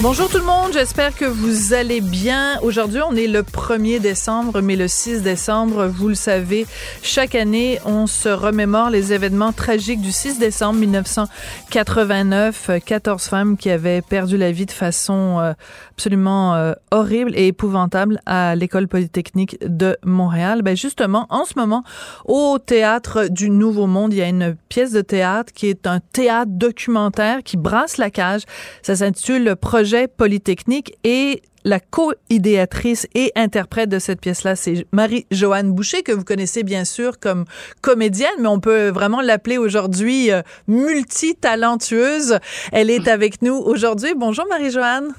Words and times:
Bonjour 0.00 0.28
tout 0.28 0.38
le 0.38 0.44
monde, 0.44 0.72
j'espère 0.72 1.12
que 1.12 1.24
vous 1.24 1.74
allez 1.74 2.00
bien. 2.00 2.60
Aujourd'hui, 2.62 3.00
on 3.04 3.16
est 3.16 3.26
le 3.26 3.42
1er 3.42 3.98
décembre, 3.98 4.60
mais 4.60 4.76
le 4.76 4.86
6 4.86 5.22
décembre, 5.22 5.88
vous 5.88 6.06
le 6.06 6.14
savez, 6.14 6.68
chaque 7.02 7.34
année, 7.34 7.80
on 7.84 8.06
se 8.06 8.28
remémore 8.28 8.90
les 8.90 9.12
événements 9.12 9.52
tragiques 9.52 10.00
du 10.00 10.12
6 10.12 10.38
décembre 10.38 10.78
1989. 10.78 12.70
14 12.86 13.24
femmes 13.24 13.56
qui 13.56 13.70
avaient 13.70 14.00
perdu 14.00 14.36
la 14.36 14.52
vie 14.52 14.66
de 14.66 14.70
façon 14.70 15.40
euh, 15.40 15.54
absolument 15.90 16.54
euh, 16.54 16.74
horrible 16.92 17.32
et 17.34 17.48
épouvantable 17.48 18.20
à 18.24 18.54
l'école 18.54 18.86
polytechnique 18.86 19.58
de 19.66 19.96
Montréal. 20.04 20.62
Ben 20.62 20.76
justement, 20.76 21.26
en 21.28 21.44
ce 21.44 21.54
moment, 21.56 21.82
au 22.24 22.60
théâtre 22.64 23.26
du 23.30 23.50
Nouveau 23.50 23.88
Monde, 23.88 24.14
il 24.14 24.20
y 24.20 24.22
a 24.22 24.28
une 24.28 24.54
pièce 24.68 24.92
de 24.92 25.00
théâtre 25.00 25.52
qui 25.52 25.66
est 25.66 25.88
un 25.88 25.98
théâtre 25.98 26.52
documentaire 26.54 27.42
qui 27.42 27.56
brasse 27.56 27.96
la 27.96 28.10
cage. 28.10 28.42
Ça 28.82 28.94
s'intitule 28.94 29.42
Le 29.42 29.56
projet 29.56 29.87
Polytechnique 30.16 30.98
et 31.04 31.42
la 31.64 31.80
co-idéatrice 31.80 33.06
et 33.14 33.32
interprète 33.34 33.88
de 33.88 33.98
cette 33.98 34.20
pièce-là, 34.20 34.56
c'est 34.56 34.86
Marie-Joanne 34.92 35.72
Boucher, 35.72 36.02
que 36.02 36.12
vous 36.12 36.24
connaissez 36.24 36.62
bien 36.62 36.84
sûr 36.84 37.18
comme 37.18 37.44
comédienne, 37.80 38.30
mais 38.38 38.48
on 38.48 38.60
peut 38.60 38.88
vraiment 38.88 39.20
l'appeler 39.20 39.58
aujourd'hui 39.58 40.30
euh, 40.30 40.42
multitalentueuse. 40.66 42.38
Elle 42.72 42.90
est 42.90 43.08
avec 43.08 43.42
nous 43.42 43.54
aujourd'hui. 43.54 44.14
Bonjour 44.16 44.46
Marie-Joanne. 44.48 45.12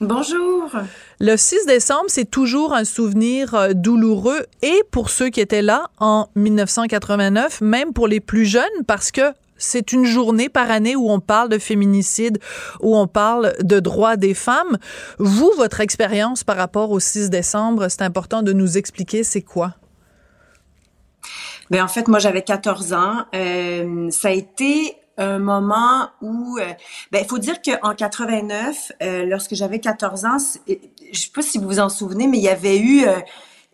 Bonjour. 0.00 0.70
Le 1.20 1.36
6 1.36 1.66
décembre, 1.66 2.06
c'est 2.08 2.30
toujours 2.30 2.74
un 2.74 2.84
souvenir 2.84 3.54
euh, 3.54 3.72
douloureux 3.72 4.44
et 4.62 4.82
pour 4.90 5.08
ceux 5.08 5.28
qui 5.30 5.40
étaient 5.40 5.62
là 5.62 5.84
en 5.98 6.28
1989, 6.34 7.60
même 7.60 7.92
pour 7.92 8.08
les 8.08 8.20
plus 8.20 8.44
jeunes, 8.44 8.64
parce 8.86 9.10
que 9.10 9.32
c'est 9.64 9.92
une 9.92 10.04
journée 10.04 10.48
par 10.48 10.70
année 10.70 10.96
où 10.96 11.10
on 11.10 11.20
parle 11.20 11.48
de 11.48 11.58
féminicide, 11.58 12.38
où 12.80 12.96
on 12.96 13.06
parle 13.06 13.54
de 13.60 13.80
droits 13.80 14.16
des 14.16 14.34
femmes. 14.34 14.78
Vous, 15.18 15.50
votre 15.56 15.80
expérience 15.80 16.44
par 16.44 16.56
rapport 16.56 16.90
au 16.90 17.00
6 17.00 17.30
décembre, 17.30 17.88
c'est 17.88 18.02
important 18.02 18.42
de 18.42 18.52
nous 18.52 18.78
expliquer 18.78 19.24
c'est 19.24 19.42
quoi? 19.42 19.74
Ben 21.70 21.82
en 21.82 21.88
fait, 21.88 22.08
moi 22.08 22.18
j'avais 22.18 22.42
14 22.42 22.92
ans. 22.92 23.24
Euh, 23.34 24.10
ça 24.10 24.28
a 24.28 24.32
été 24.32 24.96
un 25.16 25.38
moment 25.38 26.08
où, 26.20 26.58
euh, 26.58 26.64
ben 27.10 27.20
il 27.22 27.26
faut 27.26 27.38
dire 27.38 27.62
qu'en 27.62 27.94
89, 27.94 28.92
euh, 29.02 29.24
lorsque 29.24 29.54
j'avais 29.54 29.78
14 29.78 30.24
ans, 30.24 30.36
je 30.66 31.18
sais 31.18 31.30
pas 31.34 31.42
si 31.42 31.58
vous 31.58 31.66
vous 31.66 31.80
en 31.80 31.88
souvenez, 31.88 32.26
mais 32.26 32.38
il 32.38 32.44
y 32.44 32.48
avait 32.48 32.78
eu 32.78 33.06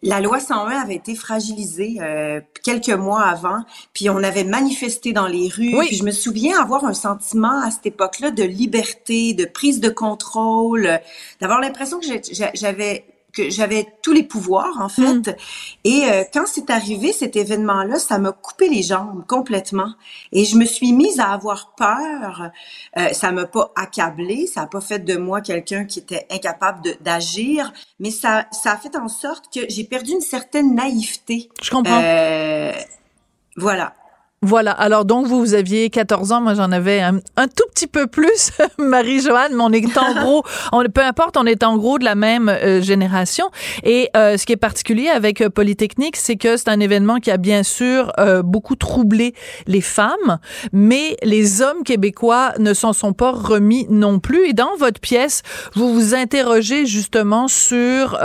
la 0.02 0.20
loi 0.20 0.40
101 0.40 0.70
avait 0.80 0.94
été 0.94 1.14
fragilisée 1.14 1.98
euh, 2.00 2.40
quelques 2.62 2.88
mois 2.88 3.22
avant, 3.22 3.64
puis 3.92 4.08
on 4.08 4.22
avait 4.22 4.44
manifesté 4.44 5.12
dans 5.12 5.26
les 5.26 5.48
rues. 5.48 5.76
Oui. 5.76 5.86
Puis 5.88 5.96
je 5.96 6.04
me 6.04 6.10
souviens 6.10 6.60
avoir 6.60 6.84
un 6.84 6.94
sentiment 6.94 7.62
à 7.62 7.70
cette 7.70 7.86
époque-là 7.86 8.30
de 8.30 8.42
liberté, 8.42 9.34
de 9.34 9.44
prise 9.44 9.80
de 9.80 9.90
contrôle, 9.90 11.00
d'avoir 11.40 11.60
l'impression 11.60 12.00
que 12.00 12.06
j'avais 12.54 13.04
que 13.32 13.50
j'avais 13.50 13.86
tous 14.02 14.12
les 14.12 14.22
pouvoirs 14.22 14.76
en 14.80 14.88
fait. 14.88 15.36
Et 15.84 16.04
euh, 16.04 16.24
quand 16.32 16.44
c'est 16.46 16.70
arrivé 16.70 17.12
cet 17.12 17.36
événement-là, 17.36 17.98
ça 17.98 18.18
m'a 18.18 18.32
coupé 18.32 18.68
les 18.68 18.82
jambes 18.82 19.24
complètement. 19.26 19.94
Et 20.32 20.44
je 20.44 20.56
me 20.56 20.64
suis 20.64 20.92
mise 20.92 21.20
à 21.20 21.30
avoir 21.32 21.74
peur. 21.74 22.50
Euh, 22.96 23.12
ça 23.12 23.32
m'a 23.32 23.46
pas 23.46 23.72
accablé, 23.76 24.46
ça 24.46 24.62
a 24.62 24.66
pas 24.66 24.80
fait 24.80 25.00
de 25.00 25.16
moi 25.16 25.40
quelqu'un 25.40 25.84
qui 25.84 25.98
était 25.98 26.26
incapable 26.30 26.96
d'agir, 27.00 27.72
mais 27.98 28.10
ça 28.10 28.46
ça 28.50 28.72
a 28.72 28.76
fait 28.76 28.96
en 28.96 29.08
sorte 29.08 29.52
que 29.52 29.60
j'ai 29.68 29.84
perdu 29.84 30.12
une 30.12 30.20
certaine 30.20 30.74
naïveté. 30.74 31.48
Je 31.62 31.70
comprends. 31.70 32.00
Euh, 32.02 32.72
voilà. 33.56 33.94
Voilà. 34.42 34.70
Alors 34.70 35.04
donc 35.04 35.26
vous, 35.26 35.38
vous 35.38 35.52
aviez 35.52 35.90
14 35.90 36.32
ans, 36.32 36.40
moi 36.40 36.54
j'en 36.54 36.72
avais 36.72 37.02
un, 37.02 37.16
un 37.36 37.46
tout 37.46 37.66
petit 37.74 37.86
peu 37.86 38.06
plus, 38.06 38.52
Marie-Joanne, 38.78 39.52
mais 39.54 39.62
on 39.62 39.70
est 39.70 39.98
en 39.98 40.14
gros, 40.22 40.44
on, 40.72 40.82
peu 40.84 41.02
importe, 41.02 41.36
on 41.36 41.44
est 41.44 41.62
en 41.62 41.76
gros 41.76 41.98
de 41.98 42.04
la 42.06 42.14
même 42.14 42.48
euh, 42.48 42.80
génération. 42.80 43.50
Et 43.84 44.08
euh, 44.16 44.38
ce 44.38 44.46
qui 44.46 44.54
est 44.54 44.56
particulier 44.56 45.08
avec 45.08 45.42
euh, 45.42 45.50
Polytechnique, 45.50 46.16
c'est 46.16 46.36
que 46.36 46.56
c'est 46.56 46.70
un 46.70 46.80
événement 46.80 47.18
qui 47.18 47.30
a 47.30 47.36
bien 47.36 47.62
sûr 47.62 48.12
euh, 48.18 48.40
beaucoup 48.42 48.76
troublé 48.76 49.34
les 49.66 49.82
femmes, 49.82 50.38
mais 50.72 51.18
les 51.22 51.60
hommes 51.60 51.82
québécois 51.84 52.54
ne 52.58 52.72
s'en 52.72 52.94
sont 52.94 53.12
pas 53.12 53.32
remis 53.32 53.86
non 53.90 54.20
plus. 54.20 54.48
Et 54.48 54.52
dans 54.54 54.74
votre 54.78 55.00
pièce, 55.00 55.42
vous 55.74 55.92
vous 55.92 56.14
interrogez 56.14 56.86
justement 56.86 57.46
sur 57.46 58.18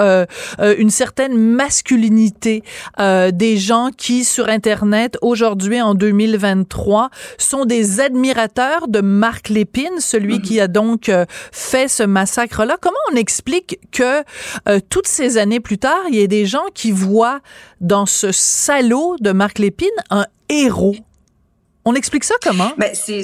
une 0.60 0.90
certaine 0.90 1.38
masculinité 1.38 2.64
euh, 3.00 3.32
des 3.32 3.58
gens 3.58 3.90
qui 3.96 4.24
sur 4.24 4.48
Internet 4.48 5.18
aujourd'hui 5.22 5.82
en 5.82 5.94
2023 6.12 7.10
sont 7.38 7.66
des 7.66 8.00
admirateurs 8.00 8.88
de 8.88 9.02
Marc 9.02 9.50
Lépine, 9.50 10.00
celui 10.00 10.42
qui 10.42 10.60
a 10.60 10.68
donc 10.68 11.10
euh, 11.10 11.26
fait 11.52 11.88
ce 11.88 12.04
massacre-là. 12.04 12.78
Comment 12.80 12.96
on 13.12 13.16
explique 13.16 13.80
que 13.92 14.24
euh, 14.70 14.80
toutes 14.90 15.08
ces 15.08 15.38
années 15.38 15.60
plus 15.60 15.78
tard, 15.78 16.02
il 16.10 16.16
y 16.16 16.20
ait 16.20 16.28
des 16.28 16.46
gens 16.46 16.66
qui 16.74 16.92
voient 16.92 17.40
dans 17.82 18.06
ce 18.06 18.32
salaud 18.32 19.16
de 19.20 19.32
Marc 19.32 19.60
Lépine 19.60 19.88
un 20.10 20.26
héros? 20.50 20.96
On 21.86 21.96
explique 21.96 22.24
ça 22.24 22.36
comment? 22.42 22.72
Ben, 22.78 22.92
c'est, 22.94 23.24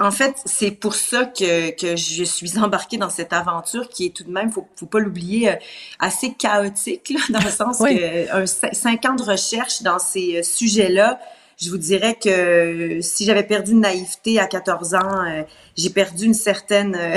en 0.00 0.10
fait, 0.10 0.36
c'est 0.44 0.72
pour 0.72 0.94
ça 0.94 1.24
que, 1.24 1.70
que 1.70 1.96
je 1.96 2.24
suis 2.24 2.58
embarquée 2.58 2.98
dans 2.98 3.10
cette 3.10 3.32
aventure 3.32 3.88
qui 3.88 4.06
est 4.06 4.10
tout 4.10 4.24
de 4.24 4.30
même, 4.30 4.50
faut, 4.50 4.66
faut 4.76 4.86
pas 4.86 4.98
l'oublier, 4.98 5.50
euh, 5.50 5.56
assez 5.98 6.34
chaotique, 6.34 7.10
là, 7.10 7.20
dans 7.30 7.44
le 7.44 7.50
sens 7.50 7.78
Oui. 7.80 7.96
que 7.98 8.32
un, 8.34 8.46
cinq 8.46 9.04
ans 9.06 9.14
de 9.14 9.22
recherche 9.22 9.82
dans 9.82 9.98
ces 9.98 10.42
sujets-là, 10.42 11.18
je 11.56 11.70
vous 11.70 11.78
dirais 11.78 12.16
que 12.22 12.28
euh, 12.28 13.00
si 13.00 13.24
j'avais 13.24 13.42
perdu 13.42 13.72
une 13.72 13.80
naïveté 13.80 14.38
à 14.38 14.46
14 14.46 14.94
ans, 14.94 15.24
euh, 15.26 15.42
j'ai 15.76 15.90
perdu 15.90 16.26
une 16.26 16.34
certaine, 16.34 16.94
euh, 16.94 17.16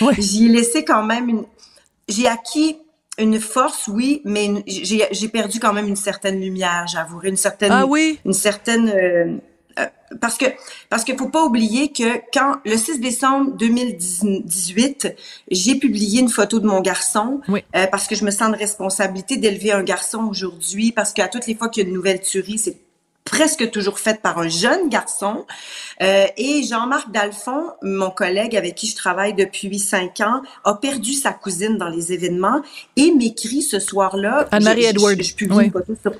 Oui. 0.00 0.14
j'y 0.18 0.46
ai 0.46 0.48
laissé 0.48 0.84
quand 0.84 1.04
même 1.04 1.28
une, 1.28 1.44
j'ai 2.08 2.26
acquis 2.26 2.78
une 3.18 3.40
force, 3.40 3.88
oui, 3.88 4.20
mais 4.24 4.44
une- 4.46 4.62
j'ai, 4.66 5.28
perdu 5.28 5.58
quand 5.60 5.72
même 5.72 5.88
une 5.88 5.96
certaine 5.96 6.40
lumière, 6.40 6.86
j'avouerai, 6.86 7.28
une 7.30 7.36
certaine 7.36 7.72
Ah 7.72 7.86
oui? 7.86 8.18
une 8.26 8.32
certaine 8.34 8.88
euh, 8.90 9.36
euh, 9.78 9.86
parce 10.20 10.36
que 10.38 10.46
parce 10.88 11.04
qu'il 11.04 11.16
faut 11.18 11.28
pas 11.28 11.44
oublier 11.44 11.92
que 11.92 12.18
quand 12.32 12.56
le 12.64 12.76
6 12.76 12.98
décembre 13.00 13.52
2018, 13.56 15.14
j'ai 15.50 15.74
publié 15.76 16.20
une 16.20 16.28
photo 16.28 16.58
de 16.60 16.66
mon 16.66 16.80
garçon 16.80 17.40
Oui. 17.48 17.62
euh, 17.74 17.86
parce 17.86 18.06
que 18.06 18.14
je 18.14 18.24
me 18.24 18.30
sens 18.30 18.50
de 18.52 18.56
responsabilité 18.56 19.36
d'élever 19.36 19.72
un 19.72 19.82
garçon 19.82 20.24
aujourd'hui 20.30 20.92
parce 20.92 21.12
qu'à 21.12 21.28
toutes 21.28 21.46
les 21.46 21.54
fois 21.54 21.68
qu'il 21.68 21.82
y 21.82 21.86
a 21.86 21.88
une 21.88 21.94
nouvelle 21.94 22.20
tuerie, 22.20 22.58
c'est 22.58 22.76
presque 23.26 23.70
toujours 23.70 23.98
faite 23.98 24.22
par 24.22 24.38
un 24.38 24.48
jeune 24.48 24.88
garçon. 24.88 25.44
Euh, 26.02 26.26
et 26.38 26.62
Jean-Marc 26.62 27.10
Dalphon, 27.10 27.64
mon 27.82 28.10
collègue 28.10 28.56
avec 28.56 28.74
qui 28.76 28.86
je 28.86 28.96
travaille 28.96 29.34
depuis 29.34 29.78
5 29.78 30.20
ans, 30.20 30.40
a 30.64 30.74
perdu 30.74 31.12
sa 31.12 31.32
cousine 31.32 31.76
dans 31.76 31.88
les 31.90 32.12
événements 32.14 32.62
et 32.96 33.10
m'écrit 33.12 33.60
ce 33.62 33.78
soir-là. 33.80 34.48
Anne-Marie 34.52 34.82
je- 34.84 34.88
Edward. 34.88 35.22
Je, 35.22 35.34
publie 35.34 35.56
Oui. 35.56 35.64
une 35.66 35.72
photo 35.72 35.94
sur 36.00 36.12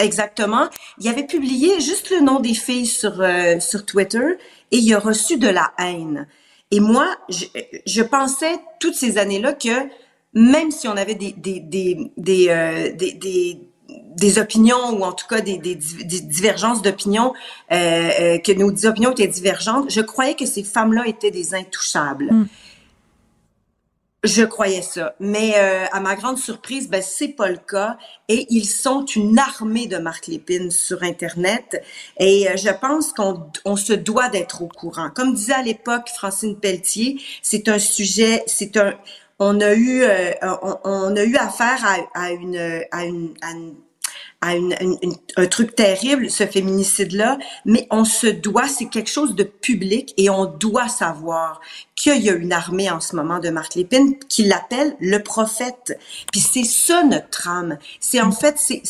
Exactement. 0.00 0.66
Il 1.00 1.08
avait 1.08 1.26
publié 1.26 1.80
juste 1.80 2.10
le 2.10 2.20
nom 2.20 2.40
des 2.40 2.52
filles 2.54 2.86
sur 2.86 3.20
euh, 3.22 3.58
sur 3.60 3.86
Twitter 3.86 4.36
et 4.70 4.76
il 4.76 4.92
a 4.94 4.98
reçu 4.98 5.38
de 5.38 5.48
la 5.48 5.72
haine. 5.78 6.26
Et 6.70 6.80
moi, 6.80 7.06
je, 7.30 7.44
je 7.86 8.02
pensais 8.02 8.56
toutes 8.78 8.94
ces 8.94 9.16
années-là 9.16 9.54
que 9.54 9.88
même 10.34 10.70
si 10.70 10.86
on 10.86 10.96
avait 10.98 11.14
des 11.14 11.32
des 11.32 11.60
des 11.60 12.10
des 12.18 12.48
euh, 12.50 12.92
des, 12.94 13.12
des 13.12 13.58
des 13.88 14.38
opinions 14.38 14.90
ou 14.98 15.04
en 15.04 15.12
tout 15.12 15.26
cas 15.28 15.40
des, 15.40 15.58
des, 15.58 15.74
des 15.74 16.20
divergences 16.20 16.82
d'opinions, 16.82 17.34
euh, 17.70 18.10
euh, 18.20 18.38
que 18.38 18.52
nos 18.52 18.86
opinions 18.86 19.12
étaient 19.12 19.26
divergentes, 19.26 19.90
je 19.90 20.00
croyais 20.00 20.34
que 20.34 20.46
ces 20.46 20.64
femmes-là 20.64 21.06
étaient 21.06 21.30
des 21.30 21.54
intouchables. 21.54 22.32
Je 24.24 24.42
croyais 24.42 24.82
ça, 24.82 25.14
mais 25.20 25.52
euh, 25.56 25.84
à 25.92 26.00
ma 26.00 26.16
grande 26.16 26.38
surprise, 26.38 26.88
ben 26.88 27.00
c'est 27.00 27.28
pas 27.28 27.48
le 27.48 27.58
cas 27.58 27.96
et 28.28 28.46
ils 28.50 28.64
sont 28.64 29.04
une 29.04 29.38
armée 29.38 29.86
de 29.86 29.98
Marc 29.98 30.26
Lépine 30.26 30.72
sur 30.72 31.04
internet 31.04 31.80
et 32.18 32.48
euh, 32.48 32.56
je 32.56 32.70
pense 32.70 33.12
qu'on 33.12 33.46
on 33.64 33.76
se 33.76 33.92
doit 33.92 34.28
d'être 34.28 34.62
au 34.62 34.68
courant. 34.68 35.10
Comme 35.14 35.32
disait 35.32 35.52
à 35.52 35.62
l'époque 35.62 36.08
Francine 36.12 36.58
Pelletier, 36.58 37.20
c'est 37.40 37.68
un 37.68 37.78
sujet, 37.78 38.42
c'est 38.48 38.76
un 38.78 38.94
on 39.38 39.60
a 39.60 39.74
eu 39.74 40.02
euh, 40.02 40.32
on, 40.84 41.14
a 41.16 41.24
eu 41.24 41.36
affaire 41.36 41.84
à, 41.84 41.96
à 42.20 42.30
une 42.30 42.56
à 42.90 43.04
une, 43.04 43.34
à 43.42 43.52
une 43.52 43.74
à 44.40 44.54
une, 44.54 44.74
un 45.36 45.46
truc 45.46 45.74
terrible, 45.74 46.30
ce 46.30 46.46
féminicide-là, 46.46 47.38
mais 47.64 47.86
on 47.90 48.04
se 48.04 48.26
doit, 48.26 48.68
c'est 48.68 48.86
quelque 48.86 49.10
chose 49.10 49.34
de 49.34 49.44
public 49.44 50.12
et 50.18 50.30
on 50.30 50.44
doit 50.44 50.88
savoir 50.88 51.60
qu'il 51.94 52.22
y 52.22 52.30
a 52.30 52.34
une 52.34 52.52
armée 52.52 52.90
en 52.90 53.00
ce 53.00 53.16
moment 53.16 53.38
de 53.38 53.48
Marc 53.50 53.74
Lépine 53.74 54.18
qui 54.28 54.44
l'appelle 54.44 54.94
le 55.00 55.22
prophète. 55.22 55.98
Puis 56.30 56.40
c'est 56.40 56.64
ça 56.64 57.02
notre 57.02 57.30
trame. 57.30 57.78
C'est 57.98 58.20
en 58.20 58.30
fait, 58.30 58.56
c'est, 58.58 58.82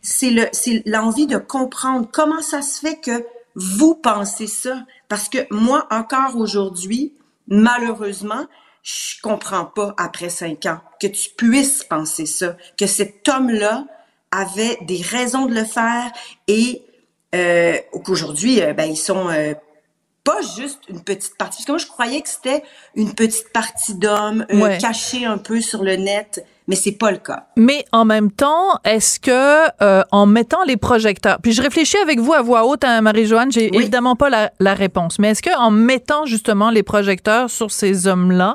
c'est 0.00 0.82
l'envie 0.86 1.26
de 1.26 1.38
comprendre 1.38 2.08
comment 2.10 2.42
ça 2.42 2.62
se 2.62 2.80
fait 2.80 3.00
que 3.00 3.26
vous 3.56 3.94
pensez 3.94 4.46
ça. 4.46 4.84
Parce 5.08 5.28
que 5.28 5.38
moi, 5.50 5.86
encore 5.90 6.36
aujourd'hui, 6.36 7.12
malheureusement, 7.48 8.46
je 8.84 9.20
comprends 9.22 9.64
pas 9.64 9.94
après 9.96 10.28
cinq 10.28 10.66
ans 10.66 10.78
que 11.00 11.06
tu 11.08 11.30
puisses 11.30 11.82
penser 11.84 12.26
ça, 12.26 12.56
que 12.76 12.86
cet 12.86 13.26
homme-là 13.28 13.86
avait 14.30 14.78
des 14.82 15.00
raisons 15.00 15.46
de 15.46 15.54
le 15.54 15.64
faire 15.64 16.12
et 16.48 16.82
euh, 17.34 17.76
qu'aujourd'hui, 18.04 18.60
euh, 18.62 18.74
ben, 18.74 18.84
ils 18.84 18.96
sont 18.96 19.28
euh, 19.30 19.54
pas 20.22 20.40
juste 20.56 20.80
une 20.88 21.02
petite 21.02 21.36
partie. 21.36 21.56
Parce 21.56 21.66
que 21.66 21.72
moi, 21.72 21.78
je 21.78 21.86
croyais 21.86 22.20
que 22.20 22.28
c'était 22.28 22.62
une 22.94 23.14
petite 23.14 23.52
partie 23.52 23.94
d'hommes 23.94 24.46
euh, 24.52 24.60
Ouais. 24.60 24.78
cachés 24.78 25.24
un 25.24 25.38
peu 25.38 25.60
sur 25.60 25.82
le 25.82 25.96
net, 25.96 26.44
mais 26.66 26.76
c'est 26.76 26.92
pas 26.92 27.10
le 27.10 27.18
cas. 27.18 27.44
Mais 27.56 27.84
en 27.92 28.04
même 28.04 28.30
temps, 28.30 28.78
est-ce 28.84 29.20
que 29.20 29.68
euh, 29.82 30.02
en 30.12 30.24
mettant 30.26 30.64
les 30.64 30.76
projecteurs, 30.78 31.38
puis 31.42 31.52
je 31.52 31.60
réfléchis 31.60 31.98
avec 31.98 32.18
vous 32.20 32.32
à 32.32 32.40
voix 32.40 32.64
haute, 32.66 32.84
hein, 32.84 33.00
Marie-Joanne, 33.02 33.52
j'ai 33.52 33.68
Oui. 33.70 33.78
évidemment 33.82 34.16
pas 34.16 34.30
la, 34.30 34.50
la 34.60 34.72
réponse, 34.74 35.18
mais 35.18 35.30
est-ce 35.30 35.42
que 35.42 35.54
en 35.58 35.70
mettant 35.70 36.24
justement 36.24 36.70
les 36.70 36.82
projecteurs 36.82 37.50
sur 37.50 37.70
ces 37.70 38.06
hommes-là, 38.06 38.54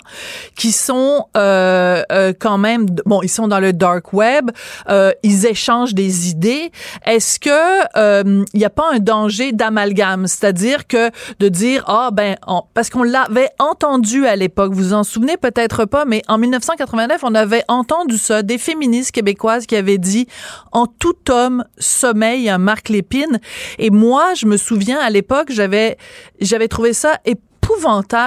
qui 0.55 0.71
sont 0.71 1.25
euh, 1.37 2.01
euh, 2.11 2.33
quand 2.37 2.57
même, 2.57 2.87
bon, 3.05 3.21
ils 3.21 3.29
sont 3.29 3.47
dans 3.47 3.59
le 3.59 3.73
dark 3.73 4.11
web, 4.13 4.49
euh, 4.89 5.11
ils 5.21 5.45
échangent 5.45 5.93
des 5.93 6.29
idées, 6.29 6.71
est-ce 7.05 7.39
que 7.39 7.49
euh, 7.97 8.43
il 8.53 8.57
n'y 8.59 8.65
a 8.65 8.69
pas 8.71 8.85
un 8.91 8.99
danger 8.99 9.51
d'amalgame, 9.51 10.25
c'est-à-dire 10.25 10.87
que 10.87 11.11
de 11.39 11.47
dire 11.47 11.83
ah 11.87 12.09
ben 12.11 12.37
on- 12.47 12.63
parce 12.73 12.89
qu'on 12.89 13.03
l'avait 13.03 13.49
entendu 13.59 14.25
à 14.25 14.35
l'époque, 14.35 14.71
vous 14.73 14.79
vous 14.79 14.93
en 14.93 15.03
souvenez 15.03 15.37
peut-être 15.37 15.85
pas, 15.85 16.05
mais 16.05 16.23
en 16.27 16.37
1989 16.39 17.19
on 17.23 17.35
avait 17.35 17.63
entendu 17.67 17.98
ça 18.17 18.43
des 18.43 18.57
féministes 18.57 19.11
québécoises 19.11 19.65
qui 19.65 19.75
avaient 19.75 19.97
dit 19.97 20.27
en 20.71 20.87
tout 20.87 21.17
homme 21.29 21.63
sommeille 21.77 22.49
un 22.49 22.57
Marc 22.57 22.89
Lépine. 22.89 23.39
Et 23.77 23.89
moi 23.89 24.33
je 24.35 24.45
me 24.45 24.57
souviens 24.57 24.99
à 24.99 25.09
l'époque 25.09 25.51
j'avais 25.51 25.97
j'avais 26.39 26.67
trouvé 26.67 26.93
ça 26.93 27.19
épouvantable 27.25 27.48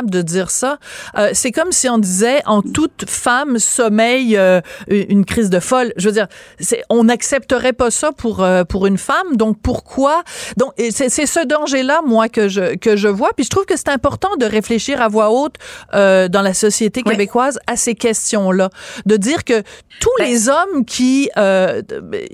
de 0.04 0.22
dire 0.22 0.50
ça. 0.50 0.78
Euh, 1.18 1.30
c'est 1.32 1.52
comme 1.52 1.72
si 1.72 1.88
on 1.88 1.98
disait 1.98 2.42
en 2.46 2.62
toute 2.62 3.04
femme 3.08 3.58
sommeille 3.58 4.36
euh, 4.36 4.60
une 4.88 5.24
crise 5.24 5.50
de 5.50 5.60
folle. 5.60 5.92
Je 5.96 6.08
veux 6.08 6.14
dire, 6.14 6.28
c'est, 6.58 6.82
on 6.88 7.04
n'accepterait 7.04 7.72
pas 7.72 7.90
ça 7.90 8.12
pour 8.12 8.42
euh, 8.42 8.64
pour 8.64 8.86
une 8.86 8.98
femme. 8.98 9.36
Donc 9.36 9.58
pourquoi? 9.62 10.22
Donc 10.56 10.72
c'est, 10.90 11.08
c'est 11.08 11.26
ce 11.26 11.44
danger-là 11.44 12.00
moi 12.06 12.28
que 12.28 12.48
je 12.48 12.76
que 12.76 12.96
je 12.96 13.08
vois. 13.08 13.30
Puis 13.36 13.44
je 13.44 13.50
trouve 13.50 13.66
que 13.66 13.76
c'est 13.76 13.90
important 13.90 14.36
de 14.36 14.46
réfléchir 14.46 15.00
à 15.00 15.08
voix 15.08 15.30
haute 15.30 15.56
euh, 15.94 16.28
dans 16.28 16.42
la 16.42 16.54
société 16.54 17.02
québécoise 17.02 17.58
à 17.66 17.76
ces 17.76 17.94
questions-là, 17.94 18.70
de 19.06 19.16
dire 19.16 19.44
que 19.44 19.62
tous 20.00 20.10
Ben, 20.18 20.26
les 20.26 20.48
hommes 20.48 20.84
qui 20.86 21.30
euh, 21.36 21.82
ben, 22.02 22.26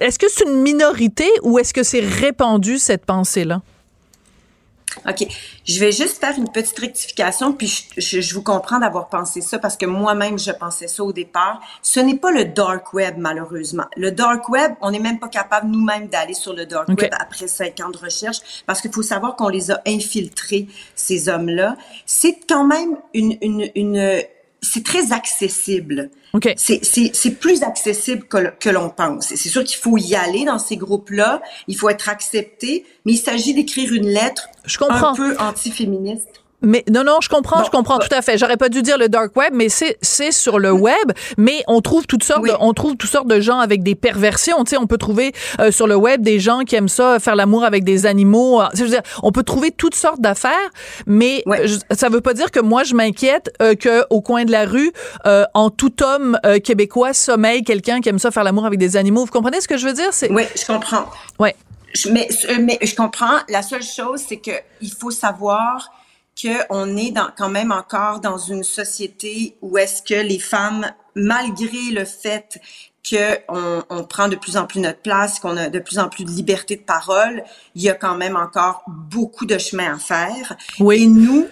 est-ce 0.00 0.18
que 0.18 0.26
c'est 0.28 0.44
une 0.44 0.62
minorité 0.62 1.28
ou 1.42 1.58
est-ce 1.58 1.72
que 1.72 1.82
c'est 1.82 2.00
répandu 2.00 2.78
cette 2.78 3.04
pensée-là? 3.06 3.62
OK. 5.08 5.26
Je 5.64 5.80
vais 5.80 5.92
juste 5.92 6.18
faire 6.20 6.36
une 6.36 6.50
petite 6.50 6.78
rectification, 6.78 7.52
puis 7.52 7.66
je, 7.66 8.00
je- 8.00 8.20
je 8.20 8.34
vous 8.34 8.42
comprends 8.42 8.78
d'avoir 8.78 9.08
pensé 9.08 9.40
ça 9.40 9.58
parce 9.58 9.76
que 9.76 9.86
moi-même, 9.86 10.38
je 10.38 10.50
pensais 10.52 10.88
ça 10.88 11.02
au 11.04 11.12
départ. 11.12 11.60
Ce 11.82 12.00
n'est 12.00 12.16
pas 12.16 12.30
le 12.30 12.44
dark 12.44 12.92
web, 12.92 13.14
malheureusement. 13.18 13.84
Le 13.96 14.10
dark 14.10 14.48
web, 14.48 14.72
on 14.80 14.90
n'est 14.90 14.98
même 14.98 15.18
pas 15.18 15.28
capable 15.28 15.68
nous-mêmes 15.70 16.08
d'aller 16.08 16.34
sur 16.34 16.52
le 16.54 16.66
dark 16.66 16.88
web 17.02 17.12
après 17.20 17.46
cinq 17.48 17.80
ans 17.80 17.90
de 17.90 17.98
recherche 17.98 18.38
parce 18.66 18.80
qu'il 18.80 18.92
faut 18.92 19.02
savoir 19.02 19.36
qu'on 19.36 19.48
les 19.48 19.70
a 19.70 19.80
infiltrés, 19.86 20.66
ces 20.94 21.28
hommes-là. 21.28 21.76
C'est 22.06 22.38
quand 22.48 22.64
même 22.64 22.96
une, 23.14 23.36
une, 23.42 23.70
une 23.74 24.22
c'est 24.62 24.84
très 24.84 25.12
accessible. 25.12 26.10
OK. 26.32 26.52
C'est, 26.56 27.40
plus 27.40 27.62
accessible 27.62 28.24
que, 28.24 28.50
que 28.58 28.68
l'on 28.68 28.90
pense. 28.90 29.28
C'est 29.28 29.48
sûr 29.48 29.64
qu'il 29.64 29.78
faut 29.78 29.96
y 29.96 30.14
aller 30.14 30.44
dans 30.44 30.58
ces 30.58 30.76
groupes-là, 30.76 31.42
il 31.68 31.76
faut 31.76 31.88
être 31.88 32.08
accepté, 32.08 32.84
mais 33.04 33.12
il 33.12 33.18
s'agit 33.18 33.54
d'écrire 33.54 33.92
une 33.92 34.08
lettre 34.08 34.48
Je 34.64 34.78
comprends. 34.78 35.12
un 35.12 35.14
peu 35.14 35.36
anti-féministe. 35.38 36.39
Mais 36.62 36.84
non, 36.90 37.04
non, 37.04 37.18
je 37.22 37.28
comprends, 37.28 37.58
Bon, 37.60 37.64
je 37.64 37.70
comprends 37.70 37.98
bah- 37.98 38.06
tout 38.08 38.14
à 38.14 38.22
fait. 38.22 38.36
J'aurais 38.38 38.56
pas 38.56 38.68
dû 38.68 38.82
dire 38.82 38.98
le 38.98 39.08
dark 39.08 39.34
web, 39.36 39.52
mais 39.54 39.68
c'est 39.68 39.96
c'est 40.02 40.30
sur 40.32 40.58
le 40.58 40.72
web. 40.72 41.12
Mais 41.38 41.62
on 41.68 41.80
trouve 41.80 42.06
toutes 42.06 42.24
sortes, 42.24 42.40
Oui. 42.42 42.50
de, 42.50 42.56
on 42.60 42.72
trouve 42.74 42.96
toutes 42.96 43.10
sortes 43.10 43.28
de 43.28 43.40
gens 43.40 43.58
avec 43.58 43.82
des 43.82 43.94
perversions. 43.94 44.62
Tu 44.64 44.70
sais, 44.70 44.76
on 44.76 44.86
peut 44.86 44.98
trouver 44.98 45.32
euh, 45.60 45.70
sur 45.70 45.86
le 45.86 45.96
web 45.96 46.22
des 46.22 46.38
gens 46.38 46.60
qui 46.60 46.76
aiment 46.76 46.88
ça, 46.88 47.18
faire 47.18 47.36
l'amour 47.36 47.64
avec 47.64 47.84
des 47.84 48.06
animaux. 48.06 48.60
Euh, 48.60 48.66
Je 48.74 48.82
veux 48.84 48.90
dire, 48.90 49.02
on 49.22 49.32
peut 49.32 49.42
trouver 49.42 49.70
toutes 49.70 49.94
sortes 49.94 50.20
d'affaires, 50.20 50.50
mais 51.06 51.42
Ouais. 51.46 51.66
je- 51.66 51.78
ça 51.96 52.08
veut 52.08 52.20
pas 52.20 52.34
dire 52.34 52.50
que 52.50 52.60
moi 52.60 52.84
je 52.84 52.94
m'inquiète 52.94 53.50
euh, 53.62 53.74
que 53.74 54.04
au 54.10 54.20
coin 54.20 54.44
de 54.44 54.52
la 54.52 54.64
rue, 54.66 54.92
euh, 55.26 55.44
en 55.54 55.70
tout 55.70 56.02
homme 56.02 56.38
euh, 56.44 56.58
québécois 56.58 57.12
sommeille 57.14 57.62
quelqu'un 57.64 58.00
qui 58.00 58.08
aime 58.08 58.18
ça 58.18 58.30
faire 58.30 58.44
l'amour 58.44 58.66
avec 58.66 58.78
des 58.78 58.96
animaux. 58.96 59.24
Vous 59.24 59.30
comprenez 59.32 59.60
ce 59.60 59.68
que 59.68 59.76
je 59.76 59.86
veux 59.86 59.94
dire? 59.94 60.08
C'est 60.12 60.30
Oui, 60.30 60.42
je 60.58 60.66
comprends. 60.66 61.06
ouais. 61.38 61.54
Je- 61.94 62.08
mais, 62.10 62.28
euh, 62.48 62.58
mais 62.60 62.78
je 62.82 62.94
comprends. 62.94 63.38
La 63.48 63.62
seule 63.62 63.82
chose, 63.82 64.20
c'est 64.28 64.36
que 64.36 64.52
il 64.80 64.92
faut 64.92 65.10
savoir 65.10 65.90
qu'on 66.40 66.96
est 66.96 67.10
dans, 67.10 67.28
quand 67.36 67.48
même 67.48 67.72
encore 67.72 68.20
dans 68.20 68.38
une 68.38 68.64
société 68.64 69.56
où 69.62 69.78
est-ce 69.78 70.02
que 70.02 70.14
les 70.14 70.38
femmes, 70.38 70.90
malgré 71.14 71.90
le 71.92 72.04
fait 72.04 72.60
qu'on 73.08 73.82
on 73.88 74.04
prend 74.04 74.28
de 74.28 74.36
plus 74.36 74.56
en 74.56 74.66
plus 74.66 74.80
notre 74.80 75.00
place, 75.00 75.40
qu'on 75.40 75.56
a 75.56 75.68
de 75.70 75.78
plus 75.78 75.98
en 75.98 76.08
plus 76.08 76.24
de 76.24 76.30
liberté 76.30 76.76
de 76.76 76.82
parole, 76.82 77.42
il 77.74 77.82
y 77.82 77.88
a 77.88 77.94
quand 77.94 78.14
même 78.14 78.36
encore 78.36 78.82
beaucoup 78.86 79.46
de 79.46 79.58
chemin 79.58 79.94
à 79.94 79.98
faire. 79.98 80.56
Oui. 80.78 81.02
Et 81.02 81.06
nous, 81.06 81.46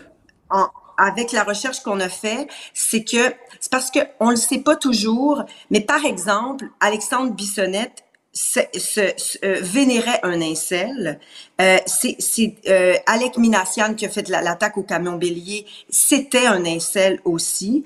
en- 0.51 0.69
avec 0.99 1.33
la 1.33 1.45
recherche 1.45 1.81
qu'on 1.81 2.01
a 2.01 2.09
fait, 2.09 2.49
c'est 2.75 3.05
que 3.05 3.33
c'est 3.61 3.71
parce 3.71 3.91
que 3.91 4.01
on 4.21 4.31
le 4.31 4.37
sait 4.37 4.59
pas 4.59 4.77
toujours, 4.77 5.45
mais 5.71 5.81
par 5.81 6.05
exemple, 6.05 6.67
Alexandre 6.81 7.33
Bissonnette 7.33 8.05
se, 8.41 8.61
se- 8.79 9.13
se- 9.17 9.39
euh, 9.45 9.59
vénérait 9.63 10.21
un 10.23 10.41
incel. 10.41 11.19
Euh, 11.61 11.79
c'est 11.87 12.15
c'est 12.21 12.55
euh, 12.69 12.95
Alec 13.07 13.37
Minassian 13.37 13.95
qui 13.95 14.07
a 14.07 14.09
fait 14.09 14.29
la- 14.29 14.43
l'attaque 14.43 14.77
au 14.79 14.85
camion 14.85 15.17
bélier. 15.17 15.67
C'était 15.91 16.47
un 16.47 16.65
incel 16.65 17.19
aussi. 17.25 17.83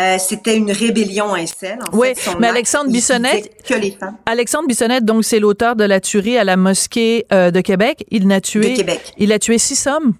Euh, 0.00 0.16
C'était 0.20 0.56
une 0.56 0.70
rébellion 0.70 1.34
incel. 1.34 1.78
En 1.92 1.96
Oui, 1.96 2.08
fait, 2.14 2.30
mais 2.38 2.46
Alexandre 2.48 2.90
Bissonnette- 2.90 3.50
que 3.64 3.74
les 3.74 3.90
femmes 3.92 4.16
Alexandre 4.26 4.68
Bissonnette, 4.68 5.04
donc 5.04 5.24
c'est 5.24 5.40
l'auteur 5.40 5.74
de 5.74 5.84
la 5.84 6.00
tuerie 6.00 6.38
à 6.38 6.44
la 6.44 6.56
mosquée 6.56 7.26
euh, 7.32 7.50
de 7.50 7.60
Québec. 7.60 8.04
Il 8.10 8.28
n'a 8.28 8.40
tué, 8.40 8.70
de 8.72 8.76
Québec. 8.76 9.12
il 9.18 9.32
a 9.32 9.38
tué 9.40 9.58
six 9.58 9.86
hommes. 9.88 10.14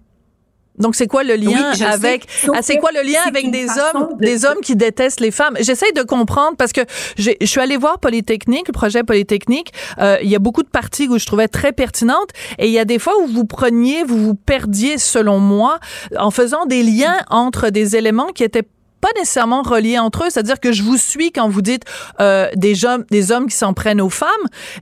Donc 0.79 0.95
c'est 0.95 1.07
quoi 1.07 1.25
le 1.25 1.35
lien 1.35 1.73
avec 1.81 2.27
ah, 2.53 2.63
c'est 2.63 2.77
quoi 2.79 2.91
le 2.93 3.03
lien 3.03 3.21
avec 3.27 3.51
des 3.51 3.67
hommes 3.69 4.09
des 4.21 4.45
hommes 4.45 4.61
qui 4.63 4.77
détestent 4.77 5.21
les 5.21 5.31
femmes? 5.31 5.57
J'essaye 5.61 5.93
de 5.93 6.03
comprendre 6.03 6.57
parce 6.57 6.73
que 6.73 6.83
je 7.19 7.33
suis 7.43 7.61
allée 7.61 7.77
voir 7.77 7.99
Polytechnique, 7.99 8.69
le 8.69 8.73
projet 8.73 9.03
Polytechnique, 9.03 9.73
euh, 9.99 10.19
il 10.23 10.29
y 10.29 10.37
a 10.37 10.39
beaucoup 10.39 10.63
de 10.63 10.69
parties 10.69 11.09
où 11.09 11.19
je 11.19 11.27
trouvais 11.27 11.49
très 11.49 11.73
pertinentes 11.73 12.31
et 12.59 12.67
il 12.67 12.73
y 12.73 12.79
a 12.79 12.85
des 12.85 12.99
fois 12.99 13.15
où 13.23 13.27
vous 13.27 13.45
preniez, 13.45 14.05
vous 14.05 14.19
vous 14.19 14.35
perdiez 14.35 14.99
selon 14.99 15.39
moi 15.39 15.79
en 16.19 16.31
faisant 16.31 16.67
des 16.67 16.83
liens 16.83 17.19
entre 17.31 17.71
des 17.71 17.97
éléments 17.97 18.29
qui 18.29 18.45
étaient 18.45 18.67
pas 19.07 19.21
nécessairement 19.21 19.63
reliés 19.63 19.99
entre 19.99 20.25
eux. 20.25 20.31
C'est-à-dire 20.31 20.59
que 20.59 20.73
je 20.73 20.83
vous 20.83 20.97
suis 20.97 21.31
quand 21.31 21.49
vous 21.49 21.63
dites 21.63 21.85
euh, 22.21 22.49
des, 22.55 22.85
hommes, 22.85 23.05
des 23.11 23.31
hommes 23.31 23.47
qui 23.47 23.57
s'en 23.57 23.73
prennent 23.73 24.01
aux 24.01 24.11
femmes. 24.11 24.29